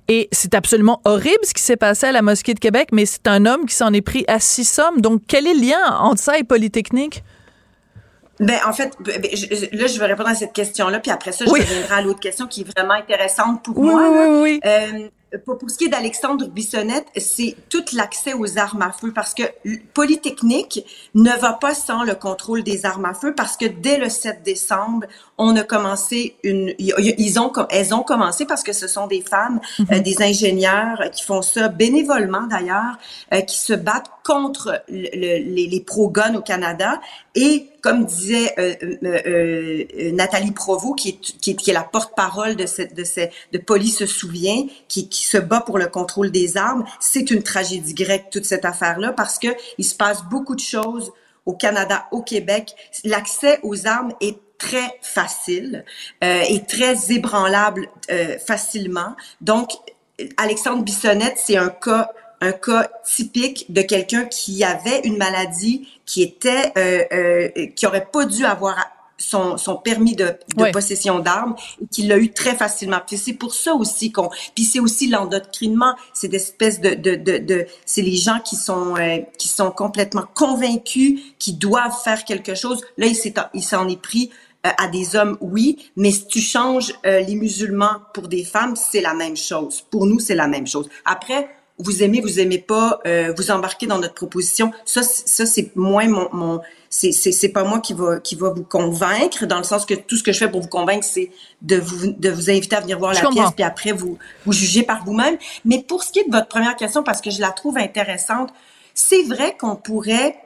Et 0.09 0.29
c'est 0.33 0.55
absolument 0.55 1.01
horrible 1.05 1.41
ce 1.43 1.53
qui 1.53 1.63
s'est 1.63 1.77
passé 1.77 2.07
à 2.07 2.13
la 2.13 2.23
mosquée 2.23 2.55
de 2.55 2.61
Québec, 2.61 2.89
mais 2.93 3.05
c'est 3.07 3.27
un 3.27 3.45
homme 3.45 3.67
qui 3.67 3.75
s'en 3.75 3.93
est 3.93 4.01
pris 4.01 4.25
à 4.29 4.41
six 4.41 4.79
hommes. 4.79 5.01
Donc, 5.01 5.23
quel 5.29 5.47
est 5.47 5.55
le 5.55 5.61
lien 5.61 5.97
entre 5.99 6.21
ça 6.21 6.39
et 6.39 6.45
Polytechnique? 6.45 7.23
Ben, 8.41 8.59
en 8.67 8.73
fait, 8.73 8.97
là, 9.73 9.87
je 9.87 9.99
vais 9.99 10.07
répondre 10.07 10.29
à 10.29 10.35
cette 10.35 10.53
question-là, 10.53 10.99
puis 10.99 11.11
après 11.11 11.31
ça, 11.31 11.45
je 11.45 11.51
reviendrai 11.51 11.95
à 11.95 12.03
l'autre 12.03 12.21
question 12.21 12.47
qui 12.47 12.63
est 12.63 12.77
vraiment 12.77 12.95
intéressante 12.95 13.63
pour 13.63 13.81
moi. 13.81 14.09
Oui, 14.11 14.19
oui, 14.19 14.43
oui. 14.43 14.61
Euh, 14.65 15.09
pour, 15.39 15.59
pour, 15.59 15.71
ce 15.71 15.77
qui 15.77 15.85
est 15.85 15.89
d'Alexandre 15.89 16.49
Bissonnette, 16.49 17.07
c'est 17.17 17.57
tout 17.69 17.85
l'accès 17.93 18.35
aux 18.35 18.59
armes 18.59 18.83
à 18.83 18.93
feu 18.93 19.13
parce 19.15 19.35
que 19.35 19.43
Polytechnique 19.93 20.85
ne 21.15 21.31
va 21.31 21.55
pas 21.55 21.75
sans 21.75 22.05
le 22.05 22.15
contrôle 22.15 22.63
des 22.63 22.87
armes 22.87 23.05
à 23.05 23.15
feu 23.15 23.35
parce 23.35 23.57
que 23.57 23.67
dès 23.67 23.99
le 23.99 24.09
7 24.09 24.43
décembre, 24.43 25.07
on 25.39 25.57
a 25.57 25.63
commencé 25.63 26.37
une, 26.43 26.75
ils 26.79 27.39
ont, 27.39 27.53
elles 27.71 27.95
ont 27.95 28.03
commencé 28.03 28.47
parce 28.47 28.63
que 28.63 28.73
ce 28.73 28.87
sont 28.87 29.07
des 29.07 29.21
femmes, 29.21 29.61
mhm. 29.79 29.87
euh, 29.93 30.01
des 30.01 30.23
ingénieurs 30.23 31.03
qui 31.13 31.25
font 31.25 31.43
ça 31.43 31.69
bénévolement 31.69 32.47
d'ailleurs, 32.47 32.99
euh, 33.33 33.41
qui 33.41 33.59
se 33.59 33.73
battent 33.73 34.11
contre 34.25 34.83
les, 34.89 35.43
les 35.43 35.81
pro-guns 35.81 36.35
au 36.35 36.41
Canada 36.41 37.01
et 37.35 37.69
comme 37.83 38.07
disait 38.07 38.55
euh, 38.59 38.75
euh, 39.05 40.13
Nathalie 40.13 40.53
Provost, 40.53 40.97
qui 40.97 41.09
est, 41.11 41.21
qui 41.41 41.51
est, 41.51 41.55
qui 41.55 41.71
est 41.71 41.75
la 41.75 41.83
porte-parole 41.83 42.57
de 42.57 42.67
cette, 42.67 42.95
de 42.95 43.05
ces, 43.05 43.31
de 43.53 43.59
Police 43.59 43.99
se 43.99 44.07
souvient, 44.07 44.67
qui, 44.89 45.09
qui 45.09 45.25
se 45.25 45.37
bat 45.37 45.61
pour 45.61 45.79
le 45.79 45.87
contrôle 45.87 46.31
des 46.31 46.57
armes, 46.57 46.85
c'est 47.01 47.31
une 47.31 47.43
tragédie 47.43 47.95
grecque 47.95 48.31
toute 48.31 48.45
cette 48.45 48.65
affaire-là 48.65 49.13
parce 49.13 49.39
que 49.39 49.49
il 49.79 49.85
se 49.85 49.95
passe 49.95 50.25
beaucoup 50.25 50.55
de 50.55 50.61
choses 50.61 51.13
au 51.47 51.53
Canada, 51.53 52.07
au 52.11 52.23
Québec. 52.23 52.75
L'accès 53.05 53.61
aux 53.63 53.87
armes 53.87 54.13
est 54.21 54.39
très 54.59 54.99
facile 55.03 55.85
euh, 56.23 56.43
et 56.49 56.65
très 56.65 57.13
ébranlable 57.13 57.89
euh, 58.11 58.39
facilement. 58.39 59.15
Donc, 59.41 59.73
Alexandre 60.37 60.83
Bissonnette, 60.83 61.37
c'est 61.37 61.57
un 61.57 61.69
cas 61.69 62.13
un 62.45 62.53
cas 62.53 62.89
typique 63.05 63.73
de 63.73 63.83
quelqu'un 63.83 64.25
qui 64.25 64.65
avait 64.65 65.01
une 65.05 65.17
maladie 65.17 65.89
qui 66.05 66.23
était 66.23 66.73
euh, 66.77 67.05
euh 67.13 67.67
qui 67.75 67.87
aurait 67.87 68.09
pas 68.13 68.25
dû 68.27 68.45
avoir 68.45 68.77
son, 69.17 69.57
son 69.57 69.77
permis 69.77 70.15
de, 70.15 70.35
de 70.57 70.71
possession 70.73 71.19
d'armes 71.21 71.55
et 71.81 71.87
qu'il 71.87 72.09
l'a 72.09 72.19
eu 72.19 72.33
très 72.33 72.55
facilement. 72.55 73.01
Puis 73.07 73.17
c'est 73.17 73.33
pour 73.33 73.55
ça 73.55 73.75
aussi 73.75 74.13
qu'on. 74.13 74.31
Puis 74.55 74.65
c'est 74.65 74.81
aussi 74.81 75.09
l'endoctrinement, 75.09 75.95
c'est 76.13 76.29
d'espèces 76.29 76.81
de, 76.81 76.95
de, 76.95 77.15
de, 77.15 77.39
de 77.39 77.67
c'est 77.87 78.03
les 78.03 78.17
gens 78.17 78.41
qui 78.41 78.57
sont 78.57 78.97
euh, 78.97 79.19
qui 79.39 79.49
sont 79.49 79.71
complètement 79.71 80.25
convaincus, 80.35 81.21
qui 81.39 81.55
doivent 81.55 81.97
faire 82.03 82.25
quelque 82.25 82.55
chose. 82.55 82.81
Là, 82.99 83.07
il 83.07 83.63
s'en 83.63 83.89
est 83.89 84.01
pris 84.01 84.31
euh, 84.67 84.71
à 84.79 84.89
des 84.89 85.15
hommes, 85.15 85.37
oui, 85.41 85.91
mais 85.97 86.11
si 86.11 86.27
tu 86.27 86.41
changes 86.41 86.95
euh, 87.07 87.21
les 87.21 87.35
musulmans 87.35 87.97
pour 88.15 88.29
des 88.29 88.45
femmes, 88.45 88.77
c'est 88.77 89.03
la 89.03 89.15
même 89.15 89.37
chose. 89.37 89.83
Pour 89.91 90.07
nous, 90.07 90.19
c'est 90.19 90.35
la 90.35 90.49
même 90.49 90.67
chose. 90.67 90.89
Après, 91.05 91.49
vous 91.79 92.03
aimez, 92.03 92.21
vous 92.21 92.39
aimez 92.39 92.59
pas, 92.59 93.01
euh, 93.07 93.33
vous 93.37 93.51
embarquez 93.51 93.87
dans 93.87 93.99
notre 93.99 94.15
proposition. 94.15 94.73
Ça, 94.85 95.03
ça 95.03 95.45
c'est 95.45 95.75
moins 95.75 96.07
mon, 96.07 96.29
mon 96.33 96.61
c'est, 96.89 97.11
c'est, 97.11 97.33
c'est 97.33 97.49
pas 97.49 97.65
moi 97.65 97.81
qui 97.81 97.95
va 97.95 98.21
qui 98.21 98.37
va 98.37 98.51
vous 98.51 98.63
convaincre 98.63 99.47
dans 99.47 99.59
le 99.59 99.65
sens 99.65 99.85
que 99.85 99.95
tout 99.95 100.17
ce 100.17 100.23
que 100.23 100.33
je 100.33 100.39
fais 100.39 100.49
pour 100.49 100.61
vous 100.61 100.69
convaincre, 100.69 101.05
c'est 101.05 101.31
de 101.63 101.77
vous 101.77 102.13
de 102.13 102.31
vous 102.31 102.51
inviter 102.51 102.77
à 102.77 102.81
venir 102.81 102.99
voir 102.99 103.13
la 103.13 103.29
pièce 103.29 103.51
puis 103.55 103.65
après 103.65 103.91
vous 103.91 104.19
vous 104.47 104.53
jugez 104.53 104.85
par 104.85 105.05
vous-même. 105.05 105.37
Mais 105.65 105.83
pour 105.83 106.05
ce 106.05 106.13
qui 106.13 106.21
est 106.21 106.29
de 106.29 106.33
votre 106.33 106.49
première 106.49 106.77
question, 106.77 107.03
parce 107.03 107.21
que 107.21 107.31
je 107.31 107.41
la 107.41 107.51
trouve 107.51 107.77
intéressante, 107.77 108.51
c'est 108.95 109.23
vrai 109.25 109.57
qu'on 109.59 109.75
pourrait 109.75 110.37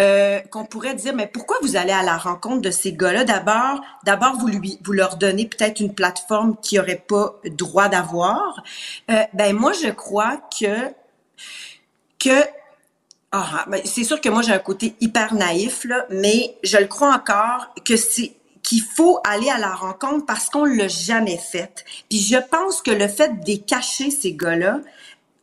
euh, 0.00 0.40
qu'on 0.50 0.64
pourrait 0.64 0.94
dire, 0.94 1.14
mais 1.14 1.26
pourquoi 1.26 1.56
vous 1.62 1.76
allez 1.76 1.92
à 1.92 2.02
la 2.02 2.16
rencontre 2.16 2.62
de 2.62 2.70
ces 2.70 2.92
gars-là? 2.92 3.24
D'abord, 3.24 3.80
d'abord 4.04 4.36
vous 4.38 4.48
lui, 4.48 4.78
vous 4.84 4.92
leur 4.92 5.16
donnez 5.16 5.46
peut-être 5.46 5.80
une 5.80 5.94
plateforme 5.94 6.56
qui 6.62 6.78
aurait 6.78 7.04
pas 7.06 7.40
droit 7.44 7.88
d'avoir. 7.88 8.62
Euh, 9.10 9.22
ben 9.34 9.54
moi, 9.54 9.72
je 9.72 9.88
crois 9.88 10.40
que 10.58 10.90
que 12.18 12.44
ah, 13.32 13.64
ben, 13.68 13.80
c'est 13.84 14.04
sûr 14.04 14.20
que 14.20 14.28
moi 14.28 14.42
j'ai 14.42 14.52
un 14.52 14.60
côté 14.60 14.94
hyper 15.00 15.34
naïf 15.34 15.84
là, 15.84 16.06
mais 16.08 16.56
je 16.62 16.78
le 16.78 16.86
crois 16.86 17.12
encore 17.12 17.74
que 17.84 17.96
c'est 17.96 18.32
qu'il 18.62 18.80
faut 18.80 19.20
aller 19.24 19.50
à 19.50 19.58
la 19.58 19.74
rencontre 19.74 20.24
parce 20.26 20.48
qu'on 20.48 20.64
l'a 20.64 20.88
jamais 20.88 21.36
fait. 21.36 21.84
Puis 22.08 22.18
je 22.20 22.38
pense 22.50 22.80
que 22.82 22.90
le 22.90 23.06
fait 23.06 23.44
de 23.44 23.56
cacher 23.56 24.10
ces 24.10 24.32
gars-là, 24.32 24.80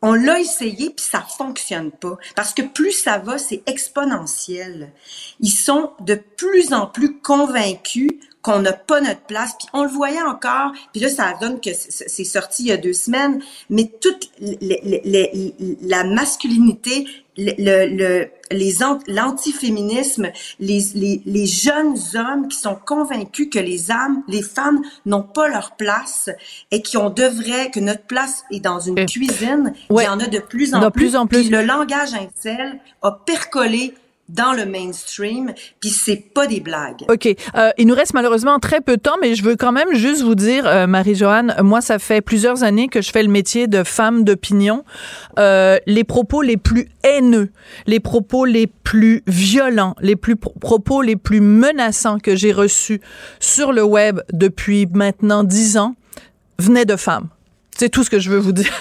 on 0.01 0.13
l'a 0.13 0.39
essayé 0.39 0.89
puis 0.89 1.05
ça 1.05 1.21
fonctionne 1.21 1.91
pas 1.91 2.17
parce 2.35 2.53
que 2.53 2.61
plus 2.61 2.91
ça 2.91 3.17
va, 3.19 3.37
c'est 3.37 3.63
exponentiel. 3.67 4.91
Ils 5.39 5.51
sont 5.51 5.91
de 5.99 6.15
plus 6.15 6.73
en 6.73 6.87
plus 6.87 7.19
convaincus 7.19 8.09
qu'on 8.41 8.59
n'a 8.59 8.73
pas 8.73 9.01
notre 9.01 9.21
place. 9.21 9.55
Puis 9.57 9.67
on 9.73 9.83
le 9.83 9.89
voyait 9.89 10.21
encore, 10.21 10.71
puis 10.91 11.01
là, 11.01 11.09
ça 11.09 11.33
donne 11.39 11.59
que 11.61 11.69
c'est 11.73 12.23
sorti 12.23 12.63
il 12.63 12.67
y 12.67 12.71
a 12.71 12.77
deux 12.77 12.93
semaines, 12.93 13.41
mais 13.69 13.91
toute 14.01 14.31
la 14.39 16.03
masculinité, 16.03 17.05
le, 17.37 17.87
le, 17.87 18.29
les 18.51 18.75
l'antiféminisme, 19.07 20.31
les, 20.59 20.81
les, 20.95 21.21
les, 21.25 21.45
jeunes 21.45 21.95
hommes 22.15 22.47
qui 22.49 22.57
sont 22.57 22.75
convaincus 22.75 23.47
que 23.51 23.59
les 23.59 23.91
âmes, 23.91 24.23
les 24.27 24.41
femmes 24.41 24.81
n'ont 25.05 25.23
pas 25.23 25.47
leur 25.47 25.75
place 25.77 26.29
et 26.71 26.81
qu'on 26.81 27.09
devrait, 27.09 27.71
que 27.71 27.79
notre 27.79 28.03
place 28.03 28.43
est 28.51 28.59
dans 28.59 28.79
une 28.79 29.05
cuisine. 29.05 29.73
Il 29.89 30.01
y 30.01 30.07
en 30.07 30.19
a 30.19 30.27
de 30.27 30.39
plus 30.39 30.73
en, 30.73 30.91
plus. 30.91 31.15
en 31.15 31.27
plus. 31.27 31.49
le 31.49 31.63
langage 31.63 32.13
incel 32.13 32.79
a 33.01 33.11
percolé 33.11 33.93
dans 34.33 34.53
le 34.53 34.65
mainstream, 34.65 35.53
puis 35.79 35.89
c'est 35.89 36.15
pas 36.33 36.47
des 36.47 36.59
blagues. 36.59 37.03
OK. 37.09 37.27
Euh, 37.55 37.69
il 37.77 37.87
nous 37.87 37.95
reste 37.95 38.13
malheureusement 38.13 38.59
très 38.59 38.81
peu 38.81 38.97
de 38.97 39.01
temps, 39.01 39.17
mais 39.21 39.35
je 39.35 39.43
veux 39.43 39.55
quand 39.55 39.71
même 39.71 39.93
juste 39.93 40.21
vous 40.21 40.35
dire, 40.35 40.65
euh, 40.65 40.87
Marie-Joanne, 40.87 41.55
moi, 41.61 41.81
ça 41.81 41.99
fait 41.99 42.21
plusieurs 42.21 42.63
années 42.63 42.87
que 42.87 43.01
je 43.01 43.11
fais 43.11 43.23
le 43.23 43.29
métier 43.29 43.67
de 43.67 43.83
femme 43.83 44.23
d'opinion. 44.23 44.83
Euh, 45.39 45.77
les 45.85 46.03
propos 46.03 46.41
les 46.41 46.57
plus 46.57 46.87
haineux, 47.03 47.51
les 47.87 47.99
propos 47.99 48.45
les 48.45 48.67
plus 48.67 49.23
violents, 49.27 49.95
les 50.01 50.15
plus 50.15 50.35
propos 50.35 51.01
les 51.01 51.15
plus 51.15 51.41
menaçants 51.41 52.19
que 52.19 52.35
j'ai 52.35 52.51
reçus 52.51 53.01
sur 53.39 53.73
le 53.73 53.83
web 53.83 54.21
depuis 54.31 54.87
maintenant 54.87 55.43
dix 55.43 55.77
ans 55.77 55.95
venaient 56.59 56.85
de 56.85 56.95
femmes. 56.95 57.27
C'est 57.77 57.89
tout 57.89 58.03
ce 58.03 58.09
que 58.09 58.19
je 58.19 58.29
veux 58.29 58.37
vous 58.37 58.51
dire. 58.51 58.71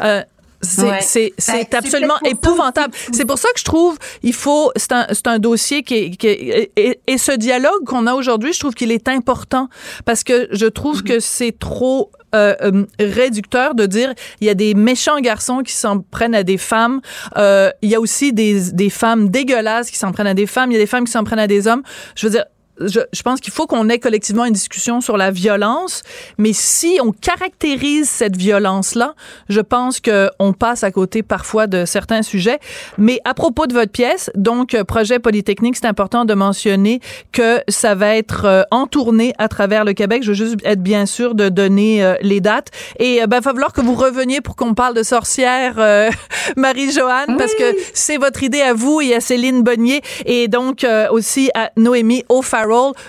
Euh, 0.00 0.22
c'est 0.60 1.32
ben, 1.48 1.66
absolument 1.72 2.18
épouvantable. 2.24 2.94
C'est 3.12 3.24
pour 3.24 3.38
ça 3.38 3.48
que 3.54 3.60
je 3.60 3.64
trouve 3.64 3.96
il 4.22 4.34
faut 4.34 4.72
c'est 4.76 4.92
un, 4.92 5.06
un 5.26 5.38
dossier 5.38 5.82
qui, 5.82 6.16
qui 6.16 6.28
et, 6.28 7.00
et, 7.06 7.18
ce 7.18 7.32
dialogue 7.32 7.84
qu'on 7.86 8.06
a 8.06 8.14
aujourd'hui, 8.14 8.52
je 8.52 8.60
trouve 8.60 8.74
qu'il 8.74 8.92
est 8.92 9.08
important 9.08 9.68
parce 10.04 10.24
que 10.24 10.48
je 10.50 10.66
trouve 10.66 11.02
que 11.02 11.20
c'est 11.20 11.58
trop 11.58 12.10
euh, 12.34 12.54
euh, 12.60 12.84
réducteur 12.98 13.74
de 13.74 13.86
dire 13.86 14.12
il 14.40 14.46
y 14.46 14.50
a 14.50 14.54
des 14.54 14.74
méchants 14.74 15.18
garçons 15.20 15.62
qui 15.64 15.72
s'en 15.72 16.00
prennent 16.00 16.34
à 16.34 16.42
des 16.42 16.58
femmes. 16.58 17.00
Euh, 17.36 17.70
il 17.82 17.88
y 17.88 17.94
a 17.94 18.00
aussi 18.00 18.32
des, 18.32 18.72
des 18.72 18.90
femmes 18.90 19.30
dégueulasses 19.30 19.90
qui 19.90 19.96
s'en 19.96 20.12
prennent 20.12 20.26
à 20.26 20.34
des 20.34 20.46
femmes. 20.46 20.70
Il 20.70 20.74
y 20.74 20.76
a 20.76 20.80
des 20.80 20.86
femmes 20.86 21.04
qui 21.04 21.12
s'en 21.12 21.24
prennent 21.24 21.38
à 21.38 21.46
des 21.46 21.66
hommes. 21.66 21.82
Je 22.14 22.26
veux 22.26 22.32
dire, 22.32 22.44
je, 22.80 23.00
je, 23.12 23.22
pense 23.22 23.40
qu'il 23.40 23.52
faut 23.52 23.66
qu'on 23.66 23.88
ait 23.88 23.98
collectivement 23.98 24.44
une 24.44 24.52
discussion 24.52 25.00
sur 25.00 25.16
la 25.16 25.30
violence, 25.30 26.02
mais 26.38 26.52
si 26.52 26.98
on 27.02 27.12
caractérise 27.12 28.08
cette 28.08 28.36
violence-là, 28.36 29.14
je 29.48 29.60
pense 29.60 30.00
qu'on 30.00 30.52
passe 30.52 30.84
à 30.84 30.90
côté 30.90 31.22
parfois 31.22 31.66
de 31.66 31.84
certains 31.84 32.22
sujets. 32.22 32.58
Mais 32.98 33.20
à 33.24 33.34
propos 33.34 33.66
de 33.66 33.74
votre 33.74 33.92
pièce, 33.92 34.30
donc 34.34 34.74
euh, 34.74 34.84
projet 34.84 35.18
Polytechnique, 35.18 35.76
c'est 35.76 35.86
important 35.86 36.24
de 36.24 36.34
mentionner 36.34 37.00
que 37.32 37.60
ça 37.68 37.94
va 37.94 38.16
être 38.16 38.44
euh, 38.44 38.62
en 38.70 38.86
tournée 38.86 39.32
à 39.38 39.48
travers 39.48 39.84
le 39.84 39.92
Québec. 39.92 40.22
Je 40.22 40.28
veux 40.28 40.34
juste 40.34 40.56
être 40.64 40.82
bien 40.82 41.06
sûr 41.06 41.34
de 41.34 41.48
donner 41.48 42.04
euh, 42.04 42.14
les 42.20 42.40
dates. 42.40 42.68
Et 42.98 43.20
ben, 43.26 43.38
il 43.38 43.44
va 43.44 43.52
falloir 43.52 43.72
que 43.72 43.80
vous 43.80 43.94
reveniez 43.94 44.40
pour 44.40 44.56
qu'on 44.56 44.74
parle 44.74 44.94
de 44.94 45.02
sorcière, 45.02 45.76
Marie-Joanne, 46.56 47.36
parce 47.36 47.54
que 47.54 47.76
c'est 47.92 48.16
votre 48.16 48.42
idée 48.42 48.62
à 48.62 48.72
vous 48.74 49.00
et 49.00 49.14
à 49.14 49.20
Céline 49.20 49.62
Bonnier, 49.62 50.00
et 50.24 50.48
donc 50.48 50.86
aussi 51.10 51.50
à 51.54 51.70
Noémie 51.76 52.24
O'Farrell 52.28 52.65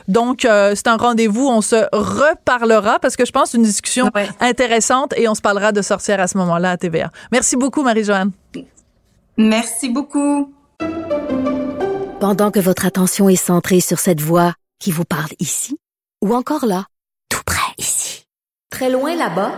donc, 0.08 0.46
euh, 0.46 0.74
c'est 0.76 0.88
un 0.88 0.98
rendez-vous. 0.98 1.48
On 1.48 1.62
se 1.62 1.88
reparlera 1.92 3.00
parce 3.00 3.16
que 3.16 3.26
je 3.26 3.32
pense 3.32 3.54
une 3.54 3.64
discussion 3.64 4.10
intéressante 4.40 5.14
et 5.18 5.28
on 5.28 5.36
se 5.36 5.42
parlera 5.42 5.72
de 5.72 5.82
sorcières 5.82 6.20
à 6.20 6.28
ce 6.28 6.38
moment-là 6.38 6.72
à 6.72 6.78
TVA. 6.78 7.12
Merci 7.32 7.56
beaucoup, 7.56 7.84
Marie-Joanne. 7.84 8.32
Merci 9.38 9.90
beaucoup. 9.90 10.54
Pendant 12.20 12.52
que 12.52 12.60
votre 12.60 12.86
attention 12.86 13.30
est 13.30 13.36
centrée 13.36 13.80
sur 13.80 14.00
cette 14.00 14.22
voix 14.22 14.54
qui 14.80 14.92
vous 14.92 15.06
parle 15.06 15.32
ici 15.40 15.78
ou 16.24 16.34
encore 16.34 16.66
là, 16.66 16.86
tout 17.30 17.44
près 17.46 17.74
ici, 17.78 18.26
très 18.72 18.90
loin 18.90 19.16
là-bas, 19.16 19.52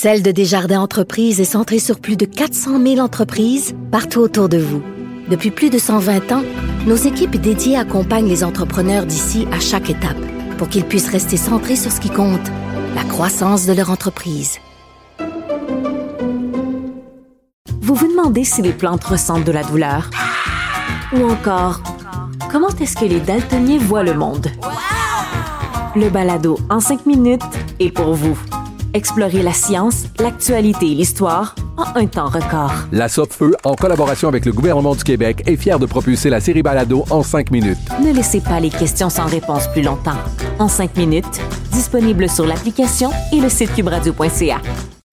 Celle 0.00 0.22
de 0.22 0.30
Desjardins 0.30 0.80
Entreprises 0.80 1.40
est 1.40 1.44
centrée 1.44 1.80
sur 1.80 1.98
plus 1.98 2.16
de 2.16 2.24
400 2.24 2.80
000 2.80 2.98
entreprises 3.00 3.74
partout 3.90 4.20
autour 4.20 4.48
de 4.48 4.58
vous. 4.58 4.80
Depuis 5.28 5.50
plus 5.50 5.68
de 5.68 5.78
120 5.78 6.32
ans, 6.32 6.42
nos 6.86 6.96
équipes 6.96 7.36
dédiées 7.36 7.76
accompagnent 7.76 8.28
les 8.28 8.44
entrepreneurs 8.44 9.04
d'ici 9.04 9.46
à 9.52 9.60
chaque 9.60 9.90
étape 9.90 10.16
pour 10.56 10.70
qu'ils 10.70 10.86
puissent 10.86 11.10
rester 11.10 11.36
centrés 11.36 11.76
sur 11.76 11.92
ce 11.92 12.00
qui 12.00 12.08
compte, 12.08 12.48
la 12.94 13.04
croissance 13.04 13.66
de 13.66 13.74
leur 13.74 13.90
entreprise. 13.90 14.58
Vous 17.82 17.94
vous 17.94 18.08
demandez 18.08 18.44
si 18.44 18.62
les 18.62 18.72
plantes 18.72 19.04
ressentent 19.04 19.44
de 19.44 19.52
la 19.52 19.64
douleur? 19.64 20.08
Ou 21.12 21.30
encore, 21.30 21.82
comment 22.50 22.68
est-ce 22.80 22.96
que 22.96 23.04
les 23.04 23.20
daltoniens 23.20 23.78
voient 23.78 24.04
le 24.04 24.14
monde? 24.14 24.46
Le 25.94 26.08
balado 26.08 26.58
en 26.70 26.80
cinq 26.80 27.04
minutes 27.04 27.42
est 27.80 27.90
pour 27.90 28.14
vous. 28.14 28.38
Explorez 28.94 29.42
la 29.42 29.52
science, 29.52 30.04
l'actualité 30.18 30.90
et 30.90 30.94
l'histoire 30.94 31.54
en 31.78 31.96
un 31.96 32.06
temps 32.06 32.28
record. 32.28 32.72
La 32.92 33.08
Feu, 33.08 33.54
en 33.64 33.74
collaboration 33.74 34.28
avec 34.28 34.44
le 34.44 34.52
gouvernement 34.52 34.94
du 34.94 35.04
Québec, 35.04 35.42
est 35.46 35.56
fière 35.56 35.78
de 35.78 35.86
propulser 35.86 36.28
la 36.28 36.40
série 36.40 36.62
Balado 36.62 37.04
en 37.10 37.22
cinq 37.22 37.50
minutes. 37.50 37.78
Ne 38.04 38.12
laissez 38.12 38.40
pas 38.40 38.60
les 38.60 38.70
questions 38.70 39.08
sans 39.08 39.26
réponse 39.26 39.68
plus 39.68 39.82
longtemps. 39.82 40.18
En 40.58 40.68
cinq 40.68 40.96
minutes, 40.96 41.40
disponible 41.72 42.28
sur 42.28 42.46
l'application 42.46 43.10
et 43.32 43.40
le 43.40 43.48
site 43.48 43.74
cubradio.ca. 43.74 44.60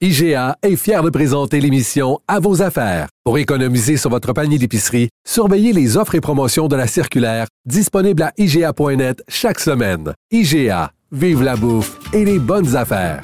IGA 0.01 0.57
est 0.61 0.75
fier 0.75 1.01
de 1.03 1.09
présenter 1.09 1.61
l'émission 1.61 2.19
À 2.27 2.39
vos 2.39 2.61
affaires. 2.61 3.07
Pour 3.23 3.37
économiser 3.37 3.95
sur 3.95 4.09
votre 4.09 4.33
panier 4.33 4.57
d'épicerie, 4.57 5.09
surveillez 5.25 5.71
les 5.71 5.95
offres 5.95 6.15
et 6.15 6.21
promotions 6.21 6.67
de 6.67 6.75
la 6.75 6.85
circulaire 6.85 7.47
disponible 7.65 8.23
à 8.23 8.33
IGA.net 8.37 9.23
chaque 9.29 9.59
semaine. 9.59 10.13
IGA, 10.31 10.91
vive 11.11 11.43
la 11.43 11.55
bouffe 11.55 11.97
et 12.11 12.25
les 12.25 12.39
bonnes 12.39 12.75
affaires. 12.75 13.23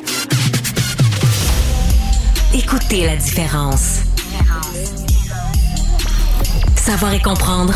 Écoutez 2.53 3.05
la 3.05 3.15
différence. 3.15 3.99
Savoir 6.75 7.13
et 7.13 7.21
comprendre. 7.21 7.73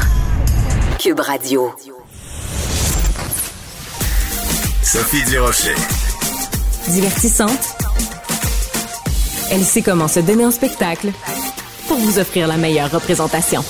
Cube 0.99 1.21
Radio. 1.21 1.71
Sophie 4.83 5.23
Durocher. 5.29 5.75
Divertissante. 6.89 7.77
Elle 9.49 9.63
sait 9.63 9.81
comment 9.81 10.09
se 10.09 10.19
donner 10.19 10.45
en 10.45 10.51
spectacle 10.51 11.13
pour 11.87 11.95
vous 11.95 12.19
offrir 12.19 12.49
la 12.49 12.57
meilleure 12.57 12.91
représentation. 12.91 13.63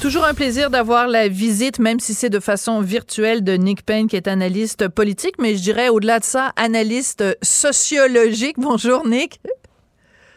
Toujours 0.00 0.24
un 0.24 0.34
plaisir 0.34 0.70
d'avoir 0.70 1.06
la 1.06 1.28
visite, 1.28 1.78
même 1.78 2.00
si 2.00 2.14
c'est 2.14 2.30
de 2.30 2.40
façon 2.40 2.80
virtuelle, 2.80 3.44
de 3.44 3.52
Nick 3.52 3.86
Payne, 3.86 4.08
qui 4.08 4.16
est 4.16 4.26
analyste 4.26 4.88
politique, 4.88 5.36
mais 5.38 5.54
je 5.54 5.62
dirais 5.62 5.90
au-delà 5.90 6.18
de 6.18 6.24
ça, 6.24 6.52
analyste 6.56 7.22
sociologique. 7.42 8.56
Bonjour 8.58 9.06
Nick. 9.06 9.40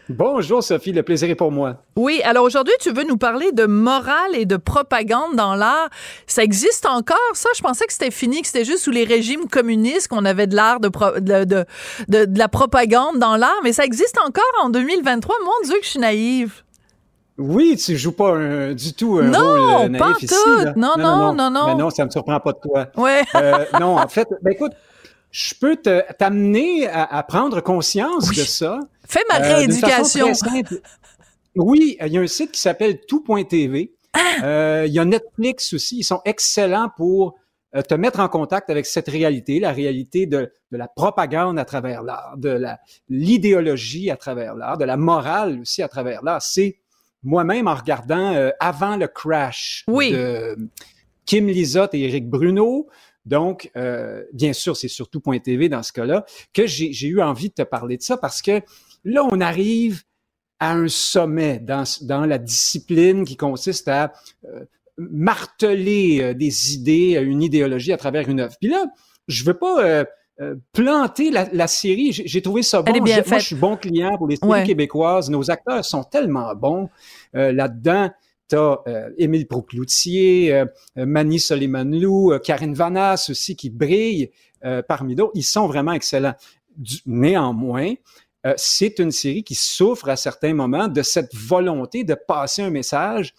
Bonjour 0.10 0.62
Sophie, 0.62 0.92
le 0.92 1.02
plaisir 1.02 1.30
est 1.30 1.36
pour 1.36 1.52
moi. 1.52 1.78
Oui, 1.96 2.22
alors 2.26 2.44
aujourd'hui, 2.44 2.74
tu 2.82 2.92
veux 2.92 3.06
nous 3.06 3.18
parler 3.18 3.52
de 3.54 3.66
morale 3.66 4.36
et 4.36 4.46
de 4.46 4.58
propagande 4.58 5.36
dans 5.36 5.56
l'art. 5.56 5.90
Ça 6.28 6.44
existe 6.44 6.86
encore, 6.86 7.18
ça? 7.34 7.50
Je 7.56 7.62
pensais 7.62 7.86
que 7.86 7.94
c'était 7.94 8.12
fini, 8.12 8.42
que 8.42 8.48
c'était 8.48 8.66
juste 8.66 8.84
sous 8.84 8.92
les 8.92 9.06
régimes 9.06 9.48
communistes 9.50 10.10
qu'on 10.10 10.26
avait 10.26 10.48
de 10.48 10.56
l'art, 10.56 10.82
de, 10.82 10.90
de, 11.20 11.66
de, 12.10 12.38
la 12.38 12.48
propagande 12.50 13.18
dans 13.20 13.38
l'art, 13.38 13.60
mais 13.64 13.72
ça 13.72 13.86
existe 13.86 14.18
encore 14.20 14.44
en 14.62 14.70
2023. 14.70 15.36
Mon 15.46 15.68
Dieu, 15.68 15.78
que 15.80 15.86
je 15.86 15.90
suis 15.92 16.00
naïve. 16.00 16.64
Oui, 17.38 17.78
tu 17.84 17.96
joues 17.98 18.12
pas 18.12 18.74
du 18.74 18.94
tout 18.94 19.20
un 19.20 19.24
non, 19.24 19.80
rôle 19.80 19.90
naïf 19.90 20.04
pas 20.04 20.12
ici. 20.22 20.28
Tout. 20.28 20.80
Non, 20.80 20.94
non, 21.00 21.34
non, 21.34 21.50
non, 21.50 21.68
Mais 21.68 21.76
non, 21.76 21.90
ça 21.90 22.06
me 22.06 22.12
surprend 22.12 22.40
pas 22.40 22.52
de 22.52 22.60
toi. 22.60 22.88
Ouais. 22.98 23.22
euh, 23.36 23.66
non, 23.80 23.98
en 23.98 24.08
fait, 24.08 24.28
ben 24.42 24.52
écoute, 24.52 24.74
je 25.34 25.56
peux 25.56 25.76
t'amener 25.76 26.88
à, 26.88 27.24
prendre 27.24 27.60
conscience 27.60 28.30
de 28.30 28.44
ça. 28.44 28.80
Fais 29.08 29.24
ma 29.28 29.44
euh, 29.44 29.56
rééducation. 29.56 30.32
oui, 31.56 31.98
il 32.00 32.14
y 32.14 32.18
a 32.20 32.22
un 32.22 32.28
site 32.28 32.52
qui 32.52 32.62
s'appelle 32.62 33.02
tout.tv. 33.08 33.96
Ah! 34.14 34.20
Euh, 34.44 34.84
il 34.88 34.94
y 34.94 35.00
a 35.00 35.06
Netflix 35.06 35.74
aussi. 35.74 35.98
Ils 35.98 36.04
sont 36.04 36.22
excellents 36.24 36.90
pour 36.96 37.34
euh, 37.76 37.82
te 37.82 37.96
mettre 37.96 38.20
en 38.20 38.30
contact 38.30 38.70
avec 38.70 38.86
cette 38.86 39.10
réalité, 39.10 39.60
la 39.60 39.72
réalité 39.72 40.28
de, 40.28 40.52
de 40.72 40.78
la 40.78 40.88
propagande 40.88 41.58
à 41.58 41.66
travers 41.66 42.04
l'art, 42.04 42.36
de 42.38 42.64
l'idéologie 43.10 44.12
à 44.12 44.18
travers 44.18 44.54
l'art, 44.54 44.78
de 44.78 44.86
la 44.86 44.98
morale 44.98 45.62
aussi 45.62 45.82
à 45.82 45.88
travers 45.88 46.24
l'art. 46.24 46.44
C'est 46.44 46.78
moi-même 47.24 47.68
en 47.68 47.74
regardant 47.74 48.52
avant 48.60 48.98
le 48.98 49.08
crash 49.08 49.84
de 49.88 50.56
Kim 51.26 51.48
Lizotte 51.48 51.96
et 51.96 52.02
Eric 52.02 52.30
Bruno, 52.30 52.88
donc, 53.26 53.72
euh, 53.78 54.24
bien 54.34 54.54
sûr, 54.54 54.76
c'est 54.76 54.88
surtout 54.88 55.22
.tv 55.44 55.70
dans 55.70 55.84
ce 55.84 55.94
cas-là 55.94 56.26
que 56.54 56.66
j'ai 56.68 57.08
eu 57.08 57.22
envie 57.22 57.50
de 57.50 57.54
te 57.54 57.62
parler 57.62 57.98
de 57.98 58.02
ça 58.02 58.18
parce 58.18 58.42
que 58.42 58.62
là, 59.06 59.26
on 59.32 59.40
arrive 59.40 60.04
à 60.60 60.74
un 60.74 60.88
sommet 60.88 61.60
dans, 61.60 61.84
dans 62.02 62.26
la 62.26 62.38
discipline 62.38 63.26
qui 63.26 63.38
consiste 63.38 63.88
à 63.88 64.14
euh, 64.46 64.66
marteler 64.98 66.20
euh, 66.22 66.34
des 66.34 66.74
idées, 66.74 67.20
une 67.22 67.42
idéologie 67.42 67.94
à 67.94 67.98
travers 67.98 68.28
une 68.30 68.42
œuvre. 68.42 68.56
Puis 68.60 68.70
là, 68.70 68.86
je 69.28 69.44
veux 69.46 69.54
pas 69.54 70.06
planter 70.74 71.32
la, 71.32 71.68
série. 71.68 72.12
J'ai 72.12 72.42
trouvé 72.42 72.64
ça 72.64 72.82
bon. 72.82 72.92
Bien 73.00 73.24
moi, 73.26 73.38
je 73.40 73.46
suis 73.46 73.56
bon 73.56 73.78
client 73.78 74.18
pour 74.18 74.28
les 74.28 74.36
séries 74.36 74.66
québécoises. 74.66 75.30
Nos 75.30 75.50
acteurs 75.50 75.86
sont 75.86 76.04
tellement 76.04 76.54
bons 76.56 76.90
là-dedans. 77.34 78.12
T'as 78.48 78.80
euh, 78.88 79.10
Émile 79.18 79.48
Procloutier, 79.48 80.54
euh, 80.54 80.66
euh, 80.98 81.06
Mani 81.06 81.40
Soleimanlou, 81.40 82.38
Karine 82.44 82.74
Vanas 82.74 83.28
aussi 83.30 83.56
qui 83.56 83.70
brillent 83.70 84.32
parmi 84.88 85.14
d'autres. 85.14 85.34
Ils 85.36 85.44
sont 85.44 85.68
vraiment 85.68 85.92
excellents. 85.92 86.36
néanmoins, 87.06 87.96
c'est 88.56 88.98
une 89.00 89.12
série 89.12 89.44
qui 89.44 89.56
souffre 89.56 90.08
à 90.08 90.16
certains 90.16 90.54
moments 90.54 90.88
de 90.88 91.02
cette 91.02 91.36
volonté 91.36 92.06
de 92.06 92.14
passer 92.14 92.62
un 92.62 92.70
message 92.70 93.34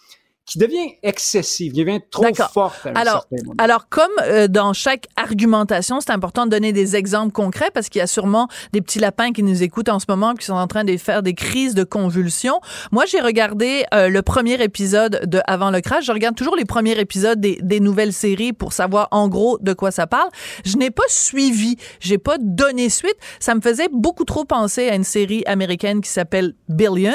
qui 0.47 0.59
devient 0.59 0.95
excessive, 1.03 1.73
qui 1.73 1.85
devient 1.85 2.01
trop 2.11 2.27
forte 2.35 2.85
à 2.85 2.91
un 2.91 2.95
alors, 2.95 3.27
certain 3.31 3.45
moment. 3.45 3.55
Alors, 3.59 3.89
comme 3.89 4.11
euh, 4.23 4.47
dans 4.47 4.75
chaque 4.75 5.07
argumentation, 5.17 6.01
c'est 6.01 6.11
important 6.11 6.45
de 6.45 6.51
donner 6.51 6.73
des 6.73 6.97
exemples 6.97 7.33
concrets 7.33 7.71
parce 7.73 7.89
qu'il 7.89 8.01
y 8.01 8.03
a 8.03 8.07
sûrement 8.07 8.49
des 8.73 8.83
petits 8.83 8.99
lapins 8.99 9.33
qui 9.33 9.43
nous 9.43 9.63
écoutent 9.63 9.89
en 9.89 9.99
ce 9.99 10.05
moment 10.09 10.35
qui 10.35 10.45
sont 10.45 10.55
en 10.55 10.67
train 10.67 10.85
de 10.85 10.95
faire 10.99 11.23
des 11.23 11.33
crises 11.33 11.75
de 11.75 11.85
convulsions. 11.85 12.61
Moi, 12.93 13.07
j'ai 13.07 13.21
regardé 13.21 13.85
euh, 13.95 14.09
le 14.09 14.21
premier 14.21 14.63
épisode 14.63 15.23
de 15.25 15.41
Avant 15.47 15.71
le 15.71 15.81
crash. 15.81 16.05
Je 16.05 16.13
regarde 16.13 16.35
toujours 16.35 16.57
les 16.57 16.67
premiers 16.67 16.99
épisodes 16.99 17.41
des, 17.41 17.59
des 17.63 17.81
nouvelles 17.81 18.13
séries 18.13 18.53
pour 18.53 18.75
savoir 18.75 19.09
en 19.13 19.29
gros 19.29 19.59
de 19.61 19.73
quoi 19.73 19.91
ça 19.91 20.07
parle. 20.07 20.29
Je 20.67 20.77
n'ai 20.77 20.91
pas 20.91 21.05
suivi, 21.09 21.77
j'ai 22.01 22.19
pas 22.19 22.37
donné 22.39 22.91
suite. 22.91 23.17
Ça 23.41 23.55
me 23.55 23.63
faisait 23.63 23.89
beaucoup 23.91 24.25
trop 24.25 24.45
penser 24.45 24.91
à 24.91 24.95
une 24.95 25.05
série 25.05 25.43
américaine 25.47 26.03
qui 26.03 26.11
s'appelle 26.11 26.55
Billions. 26.69 27.13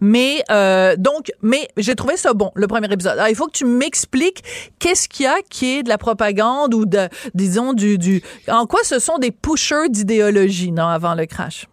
Mais 0.00 0.42
euh, 0.50 0.96
donc, 0.96 1.30
mais 1.42 1.68
j'ai 1.76 1.94
trouvé 1.94 2.16
ça 2.16 2.34
bon. 2.34 2.50
Le 2.56 2.66
épisode. 2.78 3.18
il 3.28 3.34
faut 3.34 3.46
que 3.46 3.52
tu 3.52 3.64
m'expliques 3.64 4.42
qu'est-ce 4.78 5.08
qu'il 5.08 5.24
y 5.24 5.28
a 5.28 5.42
qui 5.48 5.78
est 5.78 5.82
de 5.82 5.88
la 5.88 5.98
propagande 5.98 6.74
ou 6.74 6.86
de, 6.86 7.08
disons, 7.34 7.72
du, 7.72 7.98
du, 7.98 8.22
en 8.48 8.66
quoi 8.66 8.80
ce 8.82 8.98
sont 8.98 9.18
des 9.18 9.30
pushers 9.30 9.88
d'idéologie, 9.88 10.72
non, 10.72 10.86
avant 10.86 11.14
le 11.14 11.26
crash? 11.26 11.66